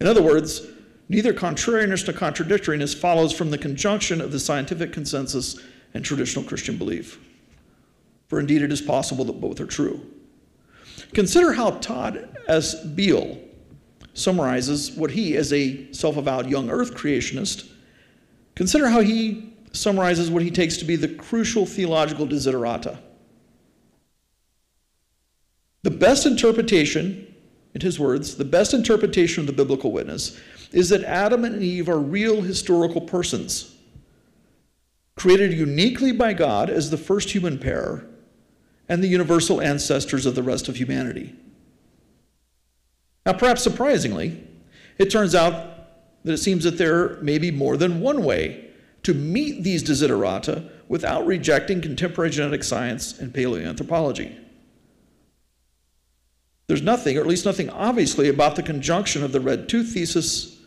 In 0.00 0.06
other 0.06 0.22
words, 0.22 0.62
neither 1.10 1.34
contrariness 1.34 2.06
nor 2.06 2.16
contradictoriness 2.16 2.94
follows 2.94 3.34
from 3.34 3.50
the 3.50 3.58
conjunction 3.58 4.22
of 4.22 4.32
the 4.32 4.40
scientific 4.40 4.94
consensus 4.94 5.60
and 5.92 6.02
traditional 6.02 6.44
Christian 6.44 6.78
belief. 6.78 7.18
For 8.28 8.40
indeed, 8.40 8.62
it 8.62 8.72
is 8.72 8.80
possible 8.80 9.26
that 9.26 9.40
both 9.40 9.60
are 9.60 9.66
true. 9.66 10.00
Consider 11.12 11.52
how 11.52 11.72
Todd 11.72 12.34
S. 12.48 12.82
Beall 12.82 13.38
summarizes 14.14 14.90
what 14.92 15.10
he, 15.10 15.36
as 15.36 15.52
a 15.52 15.92
self 15.92 16.16
avowed 16.16 16.48
young 16.48 16.70
earth 16.70 16.94
creationist, 16.94 17.68
consider 18.54 18.88
how 18.88 19.00
he 19.00 19.52
summarizes 19.72 20.30
what 20.30 20.42
he 20.42 20.50
takes 20.50 20.76
to 20.78 20.84
be 20.84 20.96
the 20.96 21.08
crucial 21.08 21.66
theological 21.66 22.26
desiderata. 22.26 22.98
The 25.82 25.90
best 25.90 26.26
interpretation, 26.26 27.34
in 27.74 27.80
his 27.80 27.98
words, 27.98 28.36
the 28.36 28.44
best 28.44 28.74
interpretation 28.74 29.42
of 29.42 29.46
the 29.46 29.52
biblical 29.52 29.92
witness 29.92 30.38
is 30.72 30.88
that 30.90 31.04
Adam 31.04 31.44
and 31.44 31.62
Eve 31.62 31.88
are 31.88 31.98
real 31.98 32.42
historical 32.42 33.00
persons, 33.00 33.74
created 35.16 35.52
uniquely 35.52 36.12
by 36.12 36.32
God 36.32 36.68
as 36.68 36.90
the 36.90 36.96
first 36.96 37.30
human 37.30 37.58
pair 37.58 38.04
and 38.88 39.02
the 39.02 39.08
universal 39.08 39.60
ancestors 39.60 40.26
of 40.26 40.34
the 40.34 40.42
rest 40.42 40.68
of 40.68 40.76
humanity. 40.76 41.34
Now, 43.30 43.38
perhaps 43.38 43.62
surprisingly, 43.62 44.42
it 44.98 45.08
turns 45.08 45.36
out 45.36 45.54
that 46.24 46.32
it 46.32 46.38
seems 46.38 46.64
that 46.64 46.78
there 46.78 47.10
may 47.22 47.38
be 47.38 47.52
more 47.52 47.76
than 47.76 48.00
one 48.00 48.24
way 48.24 48.70
to 49.04 49.14
meet 49.14 49.62
these 49.62 49.84
desiderata 49.84 50.68
without 50.88 51.24
rejecting 51.24 51.80
contemporary 51.80 52.30
genetic 52.30 52.64
science 52.64 53.20
and 53.20 53.32
paleoanthropology. 53.32 54.36
There's 56.66 56.82
nothing, 56.82 57.16
or 57.16 57.20
at 57.20 57.28
least 57.28 57.46
nothing 57.46 57.70
obviously, 57.70 58.28
about 58.28 58.56
the 58.56 58.64
conjunction 58.64 59.22
of 59.22 59.30
the 59.30 59.40
red 59.40 59.68
tooth 59.68 59.94
thesis, 59.94 60.58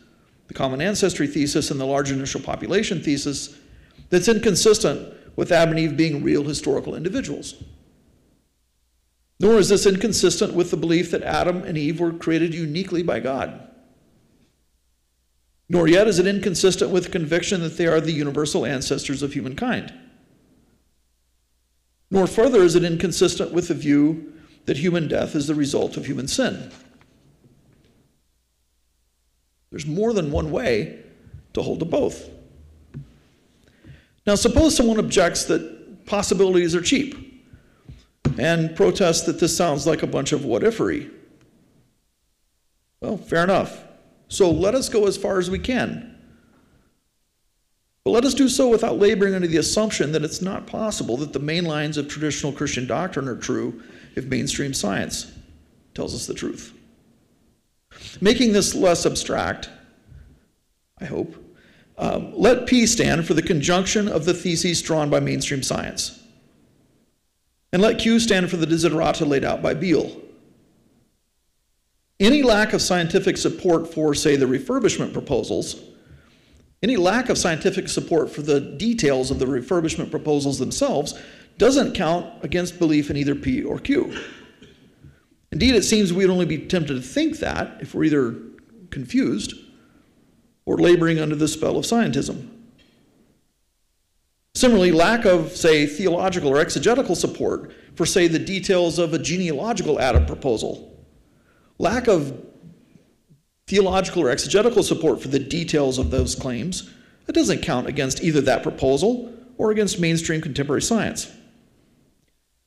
the 0.48 0.54
common 0.54 0.80
ancestry 0.80 1.26
thesis, 1.26 1.70
and 1.70 1.78
the 1.78 1.84
large 1.84 2.10
initial 2.10 2.40
population 2.40 3.02
thesis 3.02 3.58
that's 4.08 4.28
inconsistent 4.28 5.12
with 5.36 5.52
Adam 5.52 5.76
and 5.76 5.80
Eve 5.80 5.98
being 5.98 6.22
real 6.22 6.44
historical 6.44 6.94
individuals. 6.94 7.62
Nor 9.40 9.58
is 9.58 9.68
this 9.68 9.86
inconsistent 9.86 10.54
with 10.54 10.70
the 10.70 10.76
belief 10.76 11.10
that 11.10 11.22
Adam 11.22 11.62
and 11.64 11.76
Eve 11.76 12.00
were 12.00 12.12
created 12.12 12.54
uniquely 12.54 13.02
by 13.02 13.20
God. 13.20 13.68
Nor 15.68 15.88
yet 15.88 16.06
is 16.06 16.18
it 16.18 16.26
inconsistent 16.26 16.90
with 16.90 17.04
the 17.04 17.10
conviction 17.10 17.60
that 17.62 17.76
they 17.76 17.86
are 17.86 18.00
the 18.00 18.12
universal 18.12 18.64
ancestors 18.64 19.22
of 19.22 19.32
humankind. 19.32 19.92
Nor 22.10 22.26
further 22.26 22.62
is 22.62 22.76
it 22.76 22.84
inconsistent 22.84 23.52
with 23.52 23.68
the 23.68 23.74
view 23.74 24.32
that 24.66 24.76
human 24.76 25.08
death 25.08 25.34
is 25.34 25.46
the 25.46 25.54
result 25.54 25.96
of 25.96 26.06
human 26.06 26.28
sin. 26.28 26.70
There's 29.70 29.86
more 29.86 30.12
than 30.12 30.30
one 30.30 30.52
way 30.52 31.02
to 31.54 31.62
hold 31.62 31.80
to 31.80 31.84
both. 31.84 32.30
Now, 34.26 34.36
suppose 34.36 34.76
someone 34.76 34.98
objects 34.98 35.44
that 35.46 36.06
possibilities 36.06 36.74
are 36.74 36.80
cheap 36.80 37.23
and 38.38 38.74
protest 38.74 39.26
that 39.26 39.40
this 39.40 39.56
sounds 39.56 39.86
like 39.86 40.02
a 40.02 40.06
bunch 40.06 40.32
of 40.32 40.44
what 40.44 40.62
ifery. 40.62 41.10
Well, 43.00 43.16
fair 43.16 43.44
enough. 43.44 43.84
So 44.28 44.50
let 44.50 44.74
us 44.74 44.88
go 44.88 45.06
as 45.06 45.16
far 45.16 45.38
as 45.38 45.50
we 45.50 45.58
can. 45.58 46.10
But 48.04 48.10
let 48.10 48.24
us 48.24 48.34
do 48.34 48.48
so 48.48 48.68
without 48.68 48.98
laboring 48.98 49.34
under 49.34 49.46
the 49.46 49.56
assumption 49.56 50.12
that 50.12 50.24
it's 50.24 50.42
not 50.42 50.66
possible 50.66 51.16
that 51.18 51.32
the 51.32 51.38
main 51.38 51.64
lines 51.64 51.96
of 51.96 52.08
traditional 52.08 52.52
Christian 52.52 52.86
doctrine 52.86 53.28
are 53.28 53.36
true 53.36 53.82
if 54.14 54.26
mainstream 54.26 54.74
science 54.74 55.32
tells 55.94 56.14
us 56.14 56.26
the 56.26 56.34
truth. 56.34 56.72
Making 58.20 58.52
this 58.52 58.74
less 58.74 59.06
abstract, 59.06 59.70
I 61.00 61.04
hope, 61.04 61.36
um, 61.96 62.32
let 62.34 62.66
P 62.66 62.86
stand 62.86 63.26
for 63.26 63.34
the 63.34 63.42
conjunction 63.42 64.08
of 64.08 64.24
the 64.24 64.34
theses 64.34 64.82
drawn 64.82 65.08
by 65.10 65.20
mainstream 65.20 65.62
science. 65.62 66.23
And 67.74 67.82
let 67.82 67.98
Q 67.98 68.20
stand 68.20 68.48
for 68.50 68.56
the 68.56 68.68
desiderata 68.68 69.26
laid 69.26 69.42
out 69.42 69.60
by 69.60 69.74
Beall. 69.74 70.22
Any 72.20 72.40
lack 72.44 72.72
of 72.72 72.80
scientific 72.80 73.36
support 73.36 73.92
for, 73.92 74.14
say, 74.14 74.36
the 74.36 74.46
refurbishment 74.46 75.12
proposals, 75.12 75.82
any 76.84 76.96
lack 76.96 77.30
of 77.30 77.36
scientific 77.36 77.88
support 77.88 78.30
for 78.30 78.42
the 78.42 78.60
details 78.60 79.32
of 79.32 79.40
the 79.40 79.46
refurbishment 79.46 80.12
proposals 80.12 80.60
themselves 80.60 81.20
doesn't 81.58 81.94
count 81.94 82.44
against 82.44 82.78
belief 82.78 83.10
in 83.10 83.16
either 83.16 83.34
P 83.34 83.64
or 83.64 83.80
Q. 83.80 84.20
Indeed, 85.50 85.74
it 85.74 85.82
seems 85.82 86.12
we'd 86.12 86.30
only 86.30 86.46
be 86.46 86.58
tempted 86.58 86.94
to 86.94 87.02
think 87.02 87.40
that 87.40 87.78
if 87.80 87.92
we're 87.92 88.04
either 88.04 88.36
confused 88.90 89.52
or 90.64 90.78
laboring 90.78 91.18
under 91.18 91.34
the 91.34 91.48
spell 91.48 91.76
of 91.76 91.84
scientism. 91.84 92.53
Similarly, 94.54 94.92
lack 94.92 95.24
of, 95.24 95.56
say, 95.56 95.86
theological 95.86 96.48
or 96.48 96.60
exegetical 96.60 97.14
support 97.14 97.72
for, 97.96 98.06
say, 98.06 98.28
the 98.28 98.38
details 98.38 98.98
of 98.98 99.12
a 99.12 99.18
genealogical 99.18 100.00
Adam 100.00 100.26
proposal 100.26 100.94
lack 101.78 102.06
of 102.06 102.40
theological 103.66 104.22
or 104.22 104.30
exegetical 104.30 104.82
support 104.82 105.20
for 105.20 105.28
the 105.28 105.38
details 105.38 105.98
of 105.98 106.10
those 106.10 106.34
claims, 106.34 106.90
it 107.28 107.34
doesn't 107.34 107.62
count 107.62 107.86
against 107.86 108.22
either 108.22 108.40
that 108.40 108.62
proposal 108.62 109.32
or 109.56 109.70
against 109.70 109.98
mainstream 109.98 110.40
contemporary 110.40 110.82
science. 110.82 111.32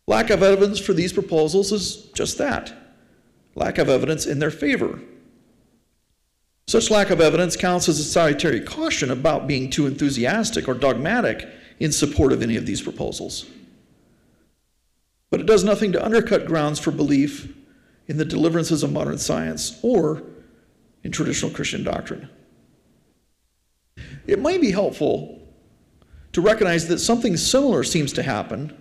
Lack 0.08 0.30
of 0.30 0.42
evidence 0.42 0.80
for 0.80 0.94
these 0.94 1.14
proposals 1.14 1.72
is 1.72 1.96
just 2.14 2.38
that 2.38 2.74
lack 3.56 3.78
of 3.78 3.90
evidence 3.90 4.26
in 4.26 4.40
their 4.40 4.52
favor. 4.52 5.00
Such 6.68 6.92
lack 6.92 7.10
of 7.10 7.22
evidence 7.22 7.56
counts 7.56 7.90
as 7.90 8.00
a 8.00 8.04
salutary 8.04 8.62
caution 8.62 9.10
about 9.10 9.48
being 9.48 9.70
too 9.70 9.88
enthusiastic 9.88 10.68
or 10.68 10.74
dogmatic 10.74 11.48
in 11.80 11.92
support 11.92 12.32
of 12.32 12.42
any 12.42 12.58
of 12.58 12.66
these 12.66 12.82
proposals. 12.82 13.46
But 15.30 15.42
it 15.42 15.46
does 15.46 15.64
nothing 15.64 15.92
to 15.92 16.04
undercut 16.04 16.46
grounds 16.46 16.80
for 16.80 16.92
belief 16.92 17.54
in 18.08 18.18
the 18.18 18.26
deliverances 18.26 18.84
of 18.84 18.92
modern 18.92 19.18
science 19.18 19.80
or 19.84 20.24
in 21.04 21.12
traditional 21.12 21.52
Christian 21.52 21.84
doctrine. 21.84 22.30
It 24.26 24.40
might 24.40 24.62
be 24.62 24.72
helpful 24.72 25.42
to 26.34 26.42
recognize 26.42 26.88
that 26.88 27.00
something 27.00 27.38
similar 27.38 27.84
seems 27.84 28.14
to 28.14 28.24
happen 28.24 28.76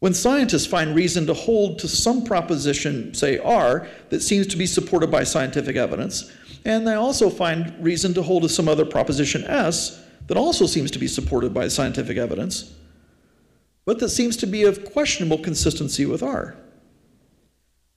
when 0.00 0.12
scientists 0.12 0.66
find 0.66 0.94
reason 0.94 1.26
to 1.26 1.32
hold 1.32 1.78
to 1.78 1.88
some 1.88 2.24
proposition, 2.24 3.14
say 3.14 3.38
R, 3.38 3.88
that 4.10 4.20
seems 4.20 4.46
to 4.48 4.56
be 4.58 4.66
supported 4.66 5.10
by 5.10 5.24
scientific 5.24 5.76
evidence, 5.76 6.30
and 6.66 6.86
they 6.86 6.92
also 6.92 7.30
find 7.30 7.74
reason 7.82 8.12
to 8.12 8.22
hold 8.22 8.42
to 8.42 8.48
some 8.50 8.68
other 8.68 8.84
proposition 8.84 9.44
S 9.44 10.03
that 10.26 10.36
also 10.36 10.66
seems 10.66 10.90
to 10.92 10.98
be 10.98 11.06
supported 11.06 11.52
by 11.52 11.68
scientific 11.68 12.16
evidence, 12.16 12.74
but 13.84 13.98
that 13.98 14.08
seems 14.08 14.36
to 14.38 14.46
be 14.46 14.64
of 14.64 14.84
questionable 14.92 15.38
consistency 15.38 16.06
with 16.06 16.22
R. 16.22 16.56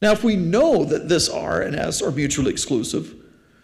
Now, 0.01 0.11
if 0.11 0.23
we 0.23 0.35
know 0.35 0.83
that 0.83 1.09
this 1.09 1.29
R 1.29 1.61
and 1.61 1.75
S 1.75 2.01
are 2.01 2.11
mutually 2.11 2.51
exclusive, 2.51 3.15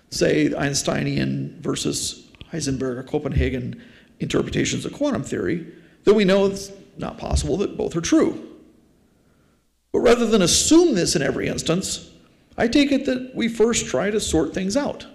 say 0.09 0.53
Einsteinian 0.53 1.59
versus 1.61 2.32
Heisenberg 2.51 2.97
or 2.97 3.03
Copenhagen 3.03 3.82
interpretations 4.20 4.86
of 4.86 4.93
quantum 4.93 5.24
theory, 5.24 5.68
then 6.05 6.16
we 6.16 6.26
know 6.26 6.45
it's 6.45 6.72
not 6.97 7.18
possible 7.18 7.57
that 7.57 7.78
both 7.78 7.95
are 7.95 8.01
true. 8.01 8.49
But 9.91 9.99
rather 9.99 10.26
than 10.26 10.41
assume 10.41 10.95
this 10.95 11.16
in 11.16 11.22
every 11.22 11.47
instance, 11.47 12.09
I 12.57 12.68
take 12.68 12.91
it 12.91 13.05
that 13.05 13.36
we 13.36 13.47
first 13.47 13.88
try 13.88 14.09
to 14.09 14.20
sort 14.20 14.53
things 14.53 14.78
out. 14.78 15.05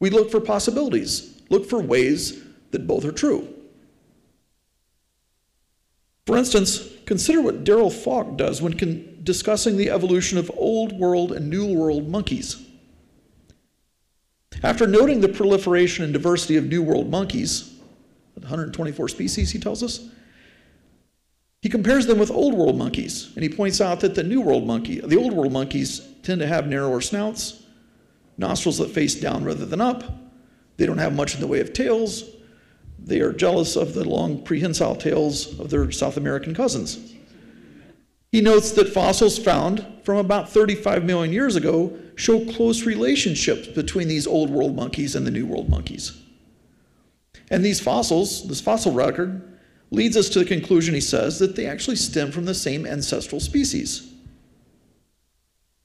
We 0.00 0.10
look 0.10 0.30
for 0.30 0.40
possibilities, 0.40 1.31
look 1.52 1.66
for 1.66 1.80
ways 1.80 2.42
that 2.72 2.86
both 2.86 3.04
are 3.04 3.12
true. 3.12 3.46
For 6.26 6.36
instance, 6.36 6.88
consider 7.04 7.42
what 7.42 7.64
Darrell 7.64 7.90
Falk 7.90 8.36
does 8.36 8.62
when 8.62 9.20
discussing 9.22 9.76
the 9.76 9.90
evolution 9.90 10.38
of 10.38 10.50
Old 10.56 10.92
World 10.98 11.32
and 11.32 11.50
New 11.50 11.74
World 11.74 12.08
monkeys. 12.08 12.64
After 14.62 14.86
noting 14.86 15.20
the 15.20 15.28
proliferation 15.28 16.04
and 16.04 16.12
diversity 16.12 16.56
of 16.56 16.66
New 16.66 16.82
World 16.82 17.10
monkeys, 17.10 17.74
124 18.34 19.08
species, 19.08 19.50
he 19.50 19.58
tells 19.58 19.82
us, 19.82 20.08
he 21.60 21.68
compares 21.68 22.06
them 22.06 22.18
with 22.18 22.30
Old 22.30 22.54
World 22.54 22.76
monkeys, 22.76 23.32
and 23.34 23.42
he 23.42 23.48
points 23.48 23.80
out 23.80 24.00
that 24.00 24.14
the 24.14 24.22
New 24.22 24.40
World 24.40 24.66
monkey, 24.66 25.00
the 25.00 25.16
Old 25.16 25.32
World 25.32 25.52
monkeys 25.52 26.00
tend 26.22 26.40
to 26.40 26.46
have 26.46 26.66
narrower 26.66 27.00
snouts, 27.00 27.62
nostrils 28.36 28.78
that 28.78 28.90
face 28.90 29.14
down 29.14 29.44
rather 29.44 29.66
than 29.66 29.80
up. 29.80 30.21
They 30.76 30.86
don't 30.86 30.98
have 30.98 31.14
much 31.14 31.34
in 31.34 31.40
the 31.40 31.46
way 31.46 31.60
of 31.60 31.72
tails, 31.72 32.24
they 33.04 33.20
are 33.20 33.32
jealous 33.32 33.76
of 33.76 33.94
the 33.94 34.08
long 34.08 34.42
prehensile 34.42 34.94
tails 34.96 35.58
of 35.58 35.70
their 35.70 35.90
South 35.90 36.16
American 36.16 36.54
cousins. 36.54 37.14
He 38.30 38.40
notes 38.40 38.70
that 38.72 38.88
fossils 38.88 39.38
found 39.38 39.84
from 40.04 40.18
about 40.18 40.48
35 40.48 41.04
million 41.04 41.32
years 41.32 41.56
ago 41.56 41.96
show 42.14 42.44
close 42.44 42.84
relationships 42.84 43.66
between 43.68 44.08
these 44.08 44.26
old 44.26 44.50
world 44.50 44.76
monkeys 44.76 45.14
and 45.14 45.26
the 45.26 45.30
new 45.30 45.46
world 45.46 45.68
monkeys. 45.68 46.18
And 47.50 47.64
these 47.64 47.80
fossils, 47.80 48.48
this 48.48 48.60
fossil 48.60 48.92
record, 48.92 49.58
leads 49.90 50.16
us 50.16 50.30
to 50.30 50.38
the 50.38 50.44
conclusion, 50.44 50.94
he 50.94 51.00
says, 51.00 51.38
that 51.38 51.56
they 51.56 51.66
actually 51.66 51.96
stem 51.96 52.32
from 52.32 52.46
the 52.46 52.54
same 52.54 52.86
ancestral 52.86 53.40
species. 53.40 54.10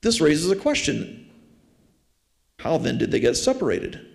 This 0.02 0.22
raises 0.22 0.50
a 0.50 0.56
question 0.56 1.30
How 2.60 2.78
then 2.78 2.98
did 2.98 3.12
they 3.12 3.20
get 3.20 3.36
separated? 3.36 4.06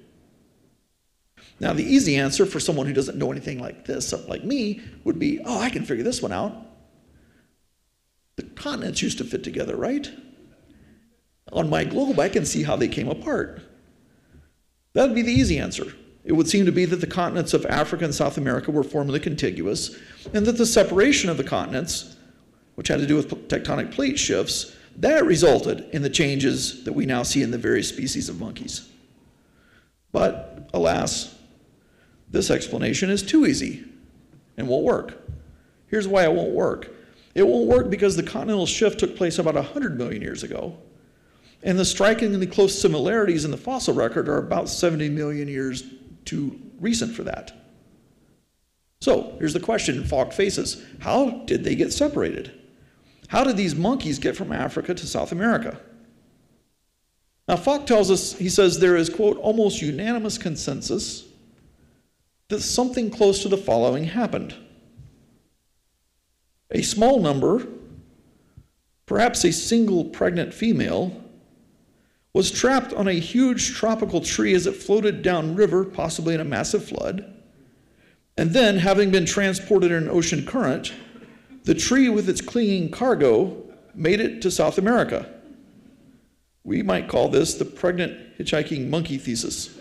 Now, 1.63 1.73
the 1.73 1.85
easy 1.85 2.17
answer 2.17 2.45
for 2.45 2.59
someone 2.59 2.87
who 2.89 2.93
doesn't 2.93 3.17
know 3.17 3.31
anything 3.31 3.61
like 3.61 3.85
this, 3.85 4.13
like 4.27 4.43
me, 4.43 4.81
would 5.05 5.21
be 5.21 5.39
oh, 5.45 5.61
I 5.61 5.71
can 5.71 5.85
figure 5.85 6.03
this 6.03 6.21
one 6.21 6.33
out. 6.33 6.53
The 8.35 8.43
continents 8.43 9.01
used 9.01 9.19
to 9.19 9.25
fit 9.25 9.45
together, 9.45 9.77
right? 9.77 10.11
On 11.53 11.71
my 11.71 11.85
globe, 11.85 12.19
I 12.19 12.29
can 12.29 12.45
see 12.45 12.65
how 12.65 12.75
they 12.75 12.89
came 12.89 13.09
apart. 13.09 13.63
That 14.95 15.07
would 15.07 15.15
be 15.15 15.23
the 15.23 15.31
easy 15.31 15.57
answer. 15.61 15.95
It 16.25 16.33
would 16.33 16.49
seem 16.49 16.67
to 16.67 16.73
be 16.73 16.85
that 16.85 16.97
the 16.97 17.07
continents 17.07 17.55
of 17.55 17.65
Africa 17.67 18.05
and 18.05 18.15
South 18.15 18.39
America 18.39 18.73
were 18.73 18.83
formerly 18.83 19.21
contiguous, 19.21 19.97
and 20.35 20.45
that 20.47 20.59
the 20.59 20.67
separation 20.67 21.31
of 21.31 21.37
the 21.37 21.45
continents, 21.45 22.17
which 22.75 22.89
had 22.89 22.99
to 22.99 23.07
do 23.07 23.15
with 23.15 23.49
tectonic 23.49 23.93
plate 23.93 24.19
shifts, 24.19 24.75
that 24.97 25.25
resulted 25.25 25.89
in 25.93 26.03
the 26.03 26.11
changes 26.11 26.83
that 26.83 26.93
we 26.93 27.07
now 27.07 27.23
see 27.23 27.41
in 27.41 27.53
the 27.53 27.59
various 27.59 27.89
species 27.89 28.29
of 28.29 28.41
monkeys. 28.41 28.89
But 30.11 30.69
alas, 30.75 31.37
this 32.33 32.51
explanation 32.51 33.11
is 33.11 33.23
too 33.23 33.47
easy 33.47 33.85
and 34.57 34.67
won't 34.67 34.85
work. 34.85 35.23
Here's 35.87 36.09
why 36.09 36.25
it 36.25 36.33
won't 36.33 36.53
work 36.53 36.89
it 37.35 37.47
won't 37.47 37.67
work 37.67 37.89
because 37.89 38.17
the 38.17 38.23
continental 38.23 38.67
shift 38.67 39.01
took 39.01 39.17
place 39.17 39.39
about 39.39 39.55
100 39.55 39.97
million 39.97 40.21
years 40.21 40.43
ago, 40.43 40.77
and 41.63 41.79
the 41.79 41.85
strikingly 41.85 42.47
close 42.47 42.79
similarities 42.79 43.45
in 43.45 43.51
the 43.51 43.57
fossil 43.57 43.95
record 43.95 44.29
are 44.29 44.39
about 44.39 44.69
70 44.69 45.09
million 45.09 45.49
years 45.49 45.85
too 46.25 46.61
recent 46.79 47.15
for 47.15 47.23
that. 47.25 47.53
So 49.01 49.35
here's 49.39 49.55
the 49.55 49.61
question 49.61 50.05
Falk 50.05 50.33
faces 50.33 50.85
How 51.01 51.43
did 51.47 51.65
they 51.65 51.75
get 51.75 51.93
separated? 51.93 52.53
How 53.29 53.45
did 53.45 53.57
these 53.57 53.75
monkeys 53.75 54.19
get 54.19 54.37
from 54.37 54.53
Africa 54.53 54.93
to 54.95 55.07
South 55.07 55.33
America? 55.33 55.81
Now, 57.49 57.57
Falk 57.57 57.87
tells 57.87 58.11
us, 58.11 58.35
he 58.35 58.49
says, 58.49 58.79
there 58.79 58.97
is, 58.97 59.11
quote, 59.11 59.37
almost 59.39 59.83
unanimous 59.83 60.39
consensus 60.39 61.25
that 62.53 62.61
something 62.61 63.11
close 63.11 63.43
to 63.43 63.49
the 63.49 63.57
following 63.57 64.05
happened. 64.05 64.55
A 66.71 66.83
small 66.83 67.21
number, 67.21 67.67
perhaps 69.07 69.45
a 69.45 69.53
single 69.53 70.05
pregnant 70.05 70.53
female, 70.53 71.19
was 72.35 72.51
trapped 72.51 72.93
on 72.93 73.09
a 73.09 73.15
huge 73.15 73.75
tropical 73.75 74.21
tree 74.21 74.55
as 74.55 74.67
it 74.67 74.77
floated 74.77 75.23
downriver, 75.23 75.85
possibly 75.85 76.35
in 76.35 76.41
a 76.41 76.45
massive 76.45 76.85
flood. 76.85 77.35
And 78.37 78.51
then, 78.51 78.79
having 78.79 79.11
been 79.11 79.27
transported 79.27 79.91
in 79.91 80.05
an 80.05 80.11
ocean 80.11 80.45
current, 80.45 80.93
the 81.65 81.75
tree 81.75 82.09
with 82.11 82.29
its 82.29 82.41
clinging 82.41 82.91
cargo 82.91 83.63
made 83.95 84.21
it 84.21 84.43
to 84.43 84.51
South 84.51 84.77
America. 84.77 85.27
We 86.65 86.83
might 86.83 87.09
call 87.09 87.29
this 87.29 87.55
the 87.55 87.65
pregnant 87.65 88.39
hitchhiking 88.39 88.89
monkey 88.89 89.17
thesis. 89.17 89.79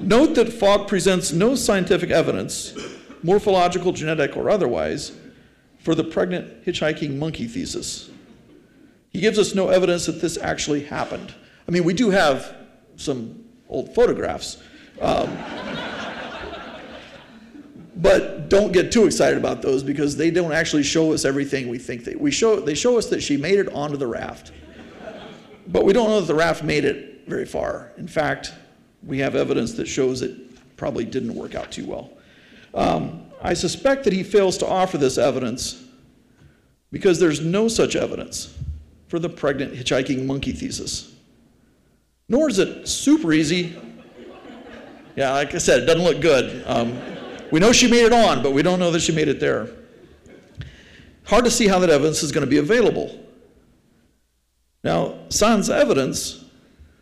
Note 0.00 0.34
that 0.36 0.52
Falk 0.52 0.88
presents 0.88 1.30
no 1.32 1.54
scientific 1.54 2.10
evidence, 2.10 2.74
morphological, 3.22 3.92
genetic, 3.92 4.36
or 4.36 4.48
otherwise, 4.48 5.12
for 5.78 5.94
the 5.94 6.04
pregnant 6.04 6.64
hitchhiking 6.64 7.18
monkey 7.18 7.46
thesis. 7.46 8.10
He 9.10 9.20
gives 9.20 9.38
us 9.38 9.54
no 9.54 9.68
evidence 9.68 10.06
that 10.06 10.20
this 10.20 10.38
actually 10.38 10.84
happened. 10.84 11.34
I 11.68 11.70
mean, 11.70 11.84
we 11.84 11.92
do 11.92 12.10
have 12.10 12.56
some 12.96 13.44
old 13.68 13.94
photographs. 13.94 14.62
Um, 15.00 15.36
but 17.96 18.48
don't 18.48 18.72
get 18.72 18.90
too 18.90 19.04
excited 19.04 19.36
about 19.36 19.60
those 19.60 19.82
because 19.82 20.16
they 20.16 20.30
don't 20.30 20.52
actually 20.52 20.82
show 20.82 21.12
us 21.12 21.24
everything 21.24 21.68
we 21.68 21.78
think 21.78 22.04
they 22.04 22.14
we 22.14 22.30
show 22.30 22.60
they 22.60 22.74
show 22.74 22.96
us 22.96 23.06
that 23.06 23.22
she 23.22 23.36
made 23.36 23.58
it 23.58 23.68
onto 23.72 23.96
the 23.96 24.06
raft 24.06 24.52
but 25.66 25.84
we 25.84 25.92
don't 25.92 26.08
know 26.08 26.20
that 26.20 26.26
the 26.26 26.34
raft 26.34 26.62
made 26.62 26.84
it 26.84 27.26
very 27.26 27.44
far 27.44 27.92
in 27.98 28.08
fact 28.08 28.52
we 29.04 29.18
have 29.18 29.34
evidence 29.34 29.72
that 29.74 29.86
shows 29.86 30.22
it 30.22 30.76
probably 30.76 31.04
didn't 31.04 31.34
work 31.34 31.54
out 31.54 31.70
too 31.70 31.86
well 31.86 32.10
um, 32.74 33.22
i 33.42 33.54
suspect 33.54 34.04
that 34.04 34.12
he 34.12 34.22
fails 34.22 34.58
to 34.58 34.66
offer 34.66 34.98
this 34.98 35.18
evidence 35.18 35.84
because 36.90 37.20
there's 37.20 37.40
no 37.40 37.68
such 37.68 37.96
evidence 37.96 38.56
for 39.08 39.18
the 39.18 39.28
pregnant 39.28 39.74
hitchhiking 39.74 40.24
monkey 40.26 40.52
thesis 40.52 41.14
nor 42.28 42.48
is 42.48 42.58
it 42.58 42.86
super 42.88 43.32
easy 43.32 43.76
yeah 45.16 45.32
like 45.32 45.54
i 45.54 45.58
said 45.58 45.82
it 45.82 45.86
doesn't 45.86 46.04
look 46.04 46.20
good 46.20 46.64
um, 46.66 46.98
we 47.50 47.58
know 47.58 47.72
she 47.72 47.88
made 47.88 48.04
it 48.04 48.12
on, 48.12 48.42
but 48.42 48.52
we 48.52 48.62
don't 48.62 48.78
know 48.78 48.90
that 48.90 49.00
she 49.00 49.12
made 49.12 49.28
it 49.28 49.40
there. 49.40 49.68
Hard 51.24 51.44
to 51.44 51.50
see 51.50 51.66
how 51.66 51.78
that 51.80 51.90
evidence 51.90 52.22
is 52.22 52.32
going 52.32 52.44
to 52.44 52.50
be 52.50 52.58
available. 52.58 53.24
Now, 54.82 55.18
sans 55.28 55.68
evidence, 55.68 56.44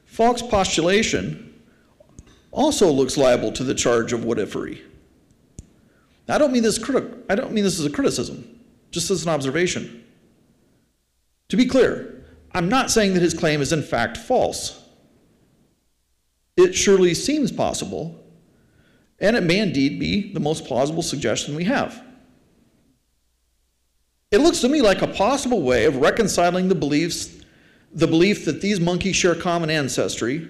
Falk's 0.06 0.42
postulation 0.42 1.47
also 2.50 2.90
looks 2.90 3.16
liable 3.16 3.52
to 3.52 3.64
the 3.64 3.74
charge 3.74 4.12
of 4.12 4.20
whatifery. 4.20 4.80
Now, 6.26 6.36
I 6.36 6.38
don't 6.38 6.52
mean 6.52 6.62
this 6.62 6.78
criti- 6.78 7.22
I 7.28 7.34
don't 7.34 7.52
mean 7.52 7.64
this 7.64 7.78
as 7.78 7.86
a 7.86 7.90
criticism, 7.90 8.60
just 8.90 9.10
as 9.10 9.22
an 9.22 9.28
observation. 9.28 10.04
To 11.48 11.56
be 11.56 11.66
clear, 11.66 12.24
I'm 12.52 12.68
not 12.68 12.90
saying 12.90 13.14
that 13.14 13.22
his 13.22 13.34
claim 13.34 13.60
is 13.60 13.72
in 13.72 13.82
fact 13.82 14.16
false. 14.16 14.82
It 16.56 16.74
surely 16.74 17.14
seems 17.14 17.52
possible 17.52 18.18
and 19.20 19.36
it 19.36 19.42
may 19.42 19.58
indeed 19.58 19.98
be 19.98 20.32
the 20.32 20.40
most 20.40 20.64
plausible 20.64 21.02
suggestion 21.02 21.54
we 21.54 21.64
have. 21.64 22.02
It 24.30 24.38
looks 24.38 24.60
to 24.60 24.68
me 24.68 24.82
like 24.82 25.02
a 25.02 25.08
possible 25.08 25.62
way 25.62 25.86
of 25.86 25.96
reconciling 25.96 26.68
the 26.68 26.74
beliefs, 26.74 27.42
the 27.92 28.06
belief 28.06 28.44
that 28.44 28.60
these 28.60 28.78
monkeys 28.78 29.16
share 29.16 29.34
common 29.34 29.70
ancestry, 29.70 30.48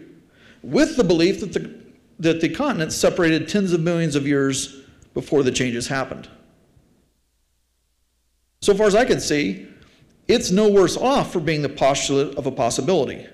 with 0.63 0.97
the 0.97 1.05
belief 1.05 1.41
that 1.41 1.53
the, 1.53 1.78
that 2.19 2.41
the 2.41 2.49
continents 2.49 2.97
separated 2.97 3.49
tens 3.49 3.73
of 3.73 3.81
millions 3.81 4.17
of 4.17 4.27
years 4.27 4.83
before 5.15 5.43
the 5.43 5.53
changes 5.53 5.89
happened. 5.89 6.29
So 8.61 8.75
far 8.75 8.87
as 8.87 8.95
I 8.95 9.05
can 9.05 9.21
see, 9.21 9.69
it's 10.27 10.51
no 10.51 10.69
worse 10.69 10.97
off 10.97 11.33
for 11.33 11.41
being 11.41 11.63
the 11.63 11.69
postulate 11.69 12.37
of 12.37 12.47
a 12.47 12.51
possibility. 12.51 13.27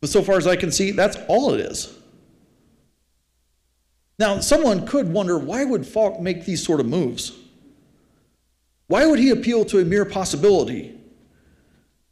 But 0.00 0.10
so 0.10 0.22
far 0.22 0.36
as 0.36 0.46
I 0.46 0.56
can 0.56 0.70
see, 0.70 0.90
that's 0.90 1.16
all 1.28 1.54
it 1.54 1.60
is. 1.60 1.96
Now, 4.18 4.38
someone 4.40 4.86
could 4.86 5.12
wonder 5.12 5.38
why 5.38 5.64
would 5.64 5.86
Falk 5.86 6.20
make 6.20 6.44
these 6.44 6.64
sort 6.64 6.80
of 6.80 6.86
moves? 6.86 7.32
Why 8.86 9.06
would 9.06 9.18
he 9.18 9.30
appeal 9.30 9.64
to 9.66 9.80
a 9.80 9.84
mere 9.84 10.04
possibility? 10.04 10.93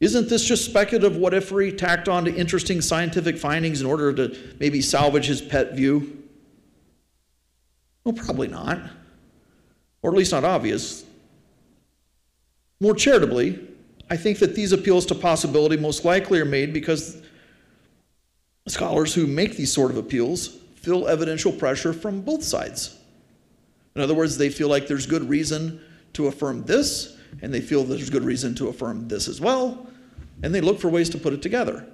Isn't 0.03 0.29
this 0.29 0.45
just 0.45 0.65
speculative 0.65 1.17
what 1.17 1.33
if 1.33 1.51
he 1.51 1.71
tacked 1.71 2.09
on 2.09 2.25
to 2.25 2.35
interesting 2.35 2.81
scientific 2.81 3.39
findings 3.39 3.81
in 3.81 3.87
order 3.87 4.13
to 4.13 4.37
maybe 4.59 4.81
salvage 4.81 5.27
his 5.27 5.41
pet 5.41 5.75
view? 5.77 6.25
Well, 8.03 8.13
probably 8.13 8.49
not. 8.49 8.81
Or 10.03 10.11
at 10.11 10.17
least 10.17 10.33
not 10.33 10.43
obvious. 10.43 11.05
More 12.81 12.97
charitably, 12.97 13.61
I 14.11 14.17
think 14.17 14.41
that 14.41 14.57
these 14.57 14.73
appeals 14.73 15.07
to 15.07 15.15
possibility 15.15 15.77
most 15.77 16.05
likely 16.05 16.41
are 16.41 16.45
made 16.45 16.73
because 16.73 17.23
scholars 18.67 19.15
who 19.15 19.29
make 19.29 19.57
these 19.57 19.73
sort 19.73 19.93
of 19.93 19.99
appeals 19.99 20.49
feel 20.75 21.07
evidential 21.07 21.53
pressure 21.53 21.93
from 21.93 22.23
both 22.23 22.43
sides. 22.43 22.99
In 23.95 24.03
other 24.03 24.15
words, 24.15 24.37
they 24.37 24.49
feel 24.49 24.67
like 24.67 24.89
there's 24.89 25.07
good 25.07 25.29
reason 25.29 25.81
to 26.15 26.27
affirm 26.27 26.65
this, 26.65 27.17
and 27.41 27.55
they 27.55 27.61
feel 27.61 27.85
there's 27.85 28.11
good 28.11 28.25
reason 28.25 28.53
to 28.57 28.67
affirm 28.67 29.07
this 29.07 29.29
as 29.29 29.41
well, 29.41 29.87
and 30.43 30.55
they 30.55 30.61
look 30.61 30.81
for 30.81 30.89
ways 30.89 31.09
to 31.11 31.19
put 31.19 31.33
it 31.33 31.43
together. 31.43 31.87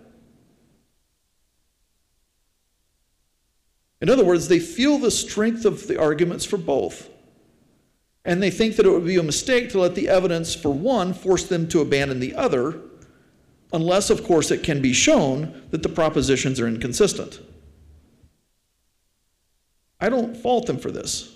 In 4.01 4.09
other 4.09 4.25
words, 4.25 4.49
they 4.49 4.61
feel 4.61 4.99
the 4.99 5.11
strength 5.11 5.65
of 5.65 5.87
the 5.89 6.01
arguments 6.01 6.45
for 6.45 6.57
both. 6.57 7.11
And 8.25 8.43
they 8.43 8.51
think 8.51 8.77
that 8.77 8.87
it 8.87 8.91
would 8.91 9.07
be 9.07 9.17
a 9.17 9.23
mistake 9.23 9.71
to 9.71 9.81
let 9.81 9.95
the 9.95 10.09
evidence 10.09 10.55
for 10.55 10.71
one 10.71 11.13
force 11.15 11.45
them 11.45 11.69
to 11.69 11.81
abandon 11.81 12.21
the 12.21 12.35
other, 12.35 12.81
unless, 13.73 14.11
of 14.11 14.25
course, 14.25 14.51
it 14.51 14.63
can 14.63 14.81
be 14.81 14.93
shown 14.93 15.67
that 15.71 15.83
the 15.83 15.89
propositions 15.89 16.61
are 16.61 16.69
inconsistent. 16.69 17.41
I 20.01 20.09
don't 20.09 20.37
fault 20.37 20.67
them 20.67 20.79
for 20.79 20.91
this. 20.91 21.35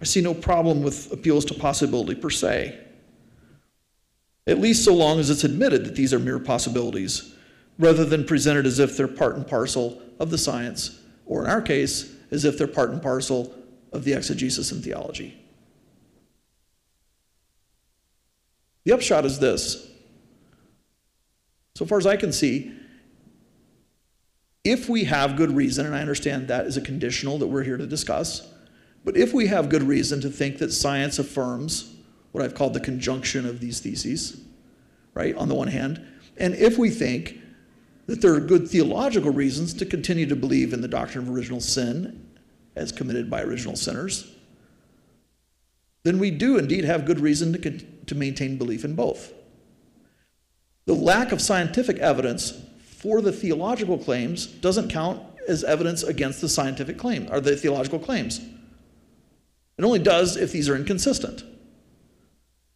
I 0.00 0.04
see 0.04 0.20
no 0.20 0.34
problem 0.34 0.82
with 0.82 1.12
appeals 1.12 1.44
to 1.46 1.54
possibility 1.54 2.14
per 2.14 2.30
se, 2.30 2.78
at 4.50 4.58
least 4.58 4.84
so 4.84 4.92
long 4.92 5.20
as 5.20 5.30
it's 5.30 5.44
admitted 5.44 5.84
that 5.84 5.94
these 5.94 6.12
are 6.12 6.18
mere 6.18 6.40
possibilities, 6.40 7.34
rather 7.78 8.04
than 8.04 8.24
presented 8.24 8.66
as 8.66 8.78
if 8.78 8.96
they're 8.96 9.08
part 9.08 9.36
and 9.36 9.46
parcel 9.46 10.02
of 10.18 10.30
the 10.30 10.36
science, 10.36 11.00
or 11.24 11.44
in 11.44 11.50
our 11.50 11.62
case, 11.62 12.14
as 12.30 12.44
if 12.44 12.58
they're 12.58 12.66
part 12.66 12.90
and 12.90 13.00
parcel 13.00 13.54
of 13.92 14.04
the 14.04 14.12
exegesis 14.12 14.72
and 14.72 14.82
theology. 14.82 15.40
The 18.84 18.92
upshot 18.92 19.24
is 19.24 19.38
this. 19.38 19.88
So 21.76 21.86
far 21.86 21.98
as 21.98 22.06
I 22.06 22.16
can 22.16 22.32
see, 22.32 22.72
If 24.62 24.88
we 24.88 25.04
have 25.04 25.36
good 25.36 25.52
reason, 25.52 25.86
and 25.86 25.94
I 25.94 26.00
understand 26.00 26.48
that 26.48 26.66
is 26.66 26.76
a 26.76 26.82
conditional 26.82 27.38
that 27.38 27.46
we're 27.46 27.62
here 27.62 27.78
to 27.78 27.86
discuss, 27.86 28.46
but 29.04 29.16
if 29.16 29.32
we 29.32 29.46
have 29.46 29.70
good 29.70 29.82
reason 29.82 30.20
to 30.20 30.28
think 30.28 30.58
that 30.58 30.72
science 30.72 31.18
affirms 31.18 31.96
what 32.32 32.44
I've 32.44 32.54
called 32.54 32.74
the 32.74 32.80
conjunction 32.80 33.46
of 33.46 33.60
these 33.60 33.80
theses, 33.80 34.40
right, 35.14 35.34
on 35.36 35.48
the 35.48 35.54
one 35.54 35.68
hand, 35.68 36.04
and 36.36 36.54
if 36.54 36.78
we 36.78 36.90
think 36.90 37.38
that 38.06 38.20
there 38.20 38.34
are 38.34 38.40
good 38.40 38.68
theological 38.68 39.30
reasons 39.30 39.74
to 39.74 39.86
continue 39.86 40.26
to 40.26 40.36
believe 40.36 40.72
in 40.72 40.80
the 40.80 40.88
doctrine 40.88 41.28
of 41.28 41.34
original 41.34 41.60
sin 41.60 42.28
as 42.74 42.92
committed 42.92 43.30
by 43.30 43.42
original 43.42 43.76
sinners, 43.76 44.34
then 46.02 46.18
we 46.18 46.30
do 46.30 46.56
indeed 46.56 46.84
have 46.84 47.04
good 47.04 47.20
reason 47.20 47.52
to, 47.52 47.78
to 48.06 48.14
maintain 48.14 48.56
belief 48.56 48.84
in 48.84 48.94
both. 48.94 49.32
The 50.86 50.94
lack 50.94 51.30
of 51.30 51.40
scientific 51.40 51.98
evidence 51.98 52.58
for 52.82 53.20
the 53.20 53.32
theological 53.32 53.98
claims 53.98 54.46
doesn't 54.46 54.90
count 54.90 55.22
as 55.46 55.62
evidence 55.62 56.02
against 56.02 56.40
the 56.40 56.48
scientific 56.48 56.98
claim 56.98 57.28
or 57.30 57.40
the 57.40 57.56
theological 57.56 57.98
claims. 57.98 58.40
It 59.78 59.84
only 59.84 59.98
does 59.98 60.36
if 60.36 60.52
these 60.52 60.68
are 60.68 60.76
inconsistent. 60.76 61.44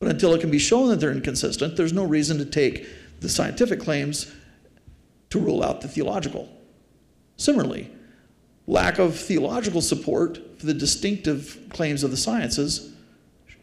But 0.05 0.11
until 0.11 0.34
it 0.34 0.42
can 0.42 0.50
be 0.50 0.59
shown 0.59 0.90
that 0.90 1.00
they're 1.00 1.12
inconsistent, 1.12 1.78
there's 1.78 1.94
no 1.94 2.05
reason 2.05 2.36
to 2.36 2.44
take 2.44 2.86
the 3.20 3.28
scientific 3.30 3.80
claims 3.80 4.30
to 5.30 5.40
rule 5.40 5.64
out 5.64 5.80
the 5.80 5.88
theological. 5.88 6.46
Similarly, 7.38 7.90
lack 8.66 8.98
of 8.98 9.18
theological 9.18 9.80
support 9.80 10.59
for 10.61 10.66
the 10.66 10.74
distinctive 10.74 11.59
claims 11.70 12.05
of 12.05 12.11
the 12.11 12.18
sciences 12.18 12.92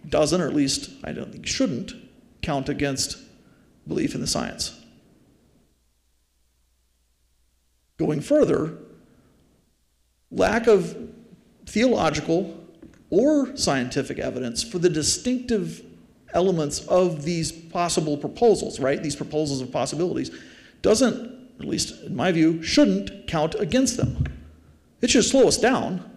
doesn't, 0.10 0.42
or 0.42 0.48
at 0.48 0.56
least 0.56 0.90
I 1.04 1.12
don't 1.12 1.32
think 1.32 1.46
shouldn't, 1.46 1.94
count 2.42 2.70
against 2.70 3.20
belief 3.88 4.16
in 4.16 4.22
the 4.22 4.26
science. 4.26 4.84
Going 8.00 8.20
further, 8.20 8.80
lack 10.32 10.66
of 10.66 11.08
theological 11.68 12.66
or 13.12 13.56
scientific 13.56 14.18
evidence 14.18 14.64
for 14.64 14.80
the 14.80 14.90
distinctive 14.90 15.86
elements 16.34 16.86
of 16.88 17.24
these 17.24 17.52
possible 17.52 18.18
proposals, 18.18 18.80
right? 18.80 19.02
These 19.02 19.16
proposals 19.16 19.62
of 19.62 19.72
possibilities, 19.72 20.32
doesn't, 20.82 21.50
at 21.60 21.66
least 21.66 22.04
in 22.04 22.16
my 22.16 22.32
view, 22.32 22.62
shouldn't 22.64 23.28
count 23.28 23.56
against 23.56 23.98
them. 23.98 24.26
It 25.02 25.10
should 25.10 25.26
slow 25.26 25.48
us 25.48 25.58
down. 25.58 26.08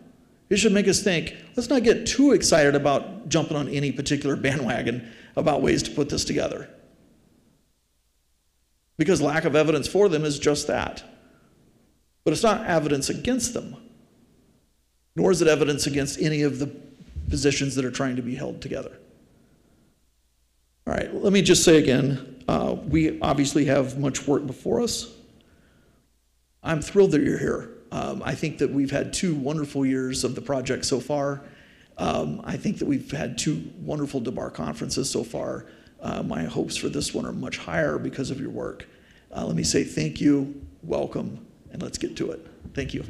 It 0.51 0.57
should 0.57 0.73
make 0.73 0.89
us 0.89 1.03
think, 1.03 1.35
let's 1.57 1.71
not 1.71 1.83
get 1.83 2.07
too 2.07 2.33
excited 2.33 2.75
about 2.75 3.29
jumping 3.29 3.57
on 3.57 3.69
any 3.69 3.93
particular 3.93 4.37
bandwagon 4.47 5.11
about 5.37 5.62
ways 5.62 5.83
to 5.85 5.91
put 5.91 6.09
this 6.09 6.25
together. 6.25 6.69
Because 8.97 9.21
lack 9.21 9.45
of 9.45 9.57
evidence 9.57 9.89
for 9.89 10.09
them 10.09 10.25
is 10.25 10.39
just 10.39 10.69
that. 10.69 11.03
But 12.23 12.33
it's 12.33 12.43
not 12.43 12.67
evidence 12.67 13.11
against 13.11 13.53
them, 13.53 13.77
nor 15.17 15.31
is 15.31 15.43
it 15.43 15.49
evidence 15.49 15.87
against 15.87 16.21
any 16.21 16.43
of 16.43 16.59
the 16.59 16.75
positions 17.29 17.75
that 17.75 17.85
are 17.85 17.91
trying 17.91 18.17
to 18.17 18.23
be 18.23 18.35
held 18.35 18.62
together. 18.62 18.99
All 20.87 20.93
right, 20.93 21.14
let 21.14 21.32
me 21.32 21.41
just 21.41 21.64
say 21.64 21.78
again 21.78 22.43
uh, 22.47 22.76
we 22.89 23.18
obviously 23.20 23.64
have 23.66 23.99
much 23.99 24.26
work 24.26 24.47
before 24.47 24.82
us. 24.82 25.11
I'm 26.62 26.82
thrilled 26.82 27.12
that 27.12 27.22
you're 27.22 27.39
here. 27.39 27.70
Um, 27.91 28.22
I 28.24 28.35
think 28.35 28.59
that 28.59 28.70
we've 28.70 28.91
had 28.91 29.12
two 29.12 29.35
wonderful 29.35 29.87
years 29.87 30.24
of 30.24 30.35
the 30.35 30.43
project 30.43 30.85
so 30.85 31.01
far. 31.01 31.43
Um, 31.97 32.41
I 32.45 32.57
think 32.57 32.78
that 32.78 32.87
we've 32.87 33.11
had 33.11 33.39
two 33.39 33.70
wonderful 33.80 34.20
Dabar 34.20 34.51
conferences 34.51 35.09
so 35.09 35.22
far. 35.22 35.66
Uh, 36.01 36.22
my 36.22 36.45
hopes 36.45 36.76
for 36.76 36.89
this 36.89 37.14
one 37.14 37.24
are 37.24 37.32
much 37.32 37.57
higher 37.57 37.99
because 37.99 38.30
of 38.30 38.41
your 38.41 38.51
work. 38.51 38.87
Uh, 39.35 39.47
let 39.47 39.57
me 39.57 39.62
say 39.62 39.85
thank 39.85 40.20
you, 40.20 40.61
welcome, 40.82 41.47
and 41.70 41.82
let's 41.82 41.99
get 41.99 42.16
to 42.16 42.30
it. 42.30 42.47
Thank 42.74 42.93
you. 42.93 43.05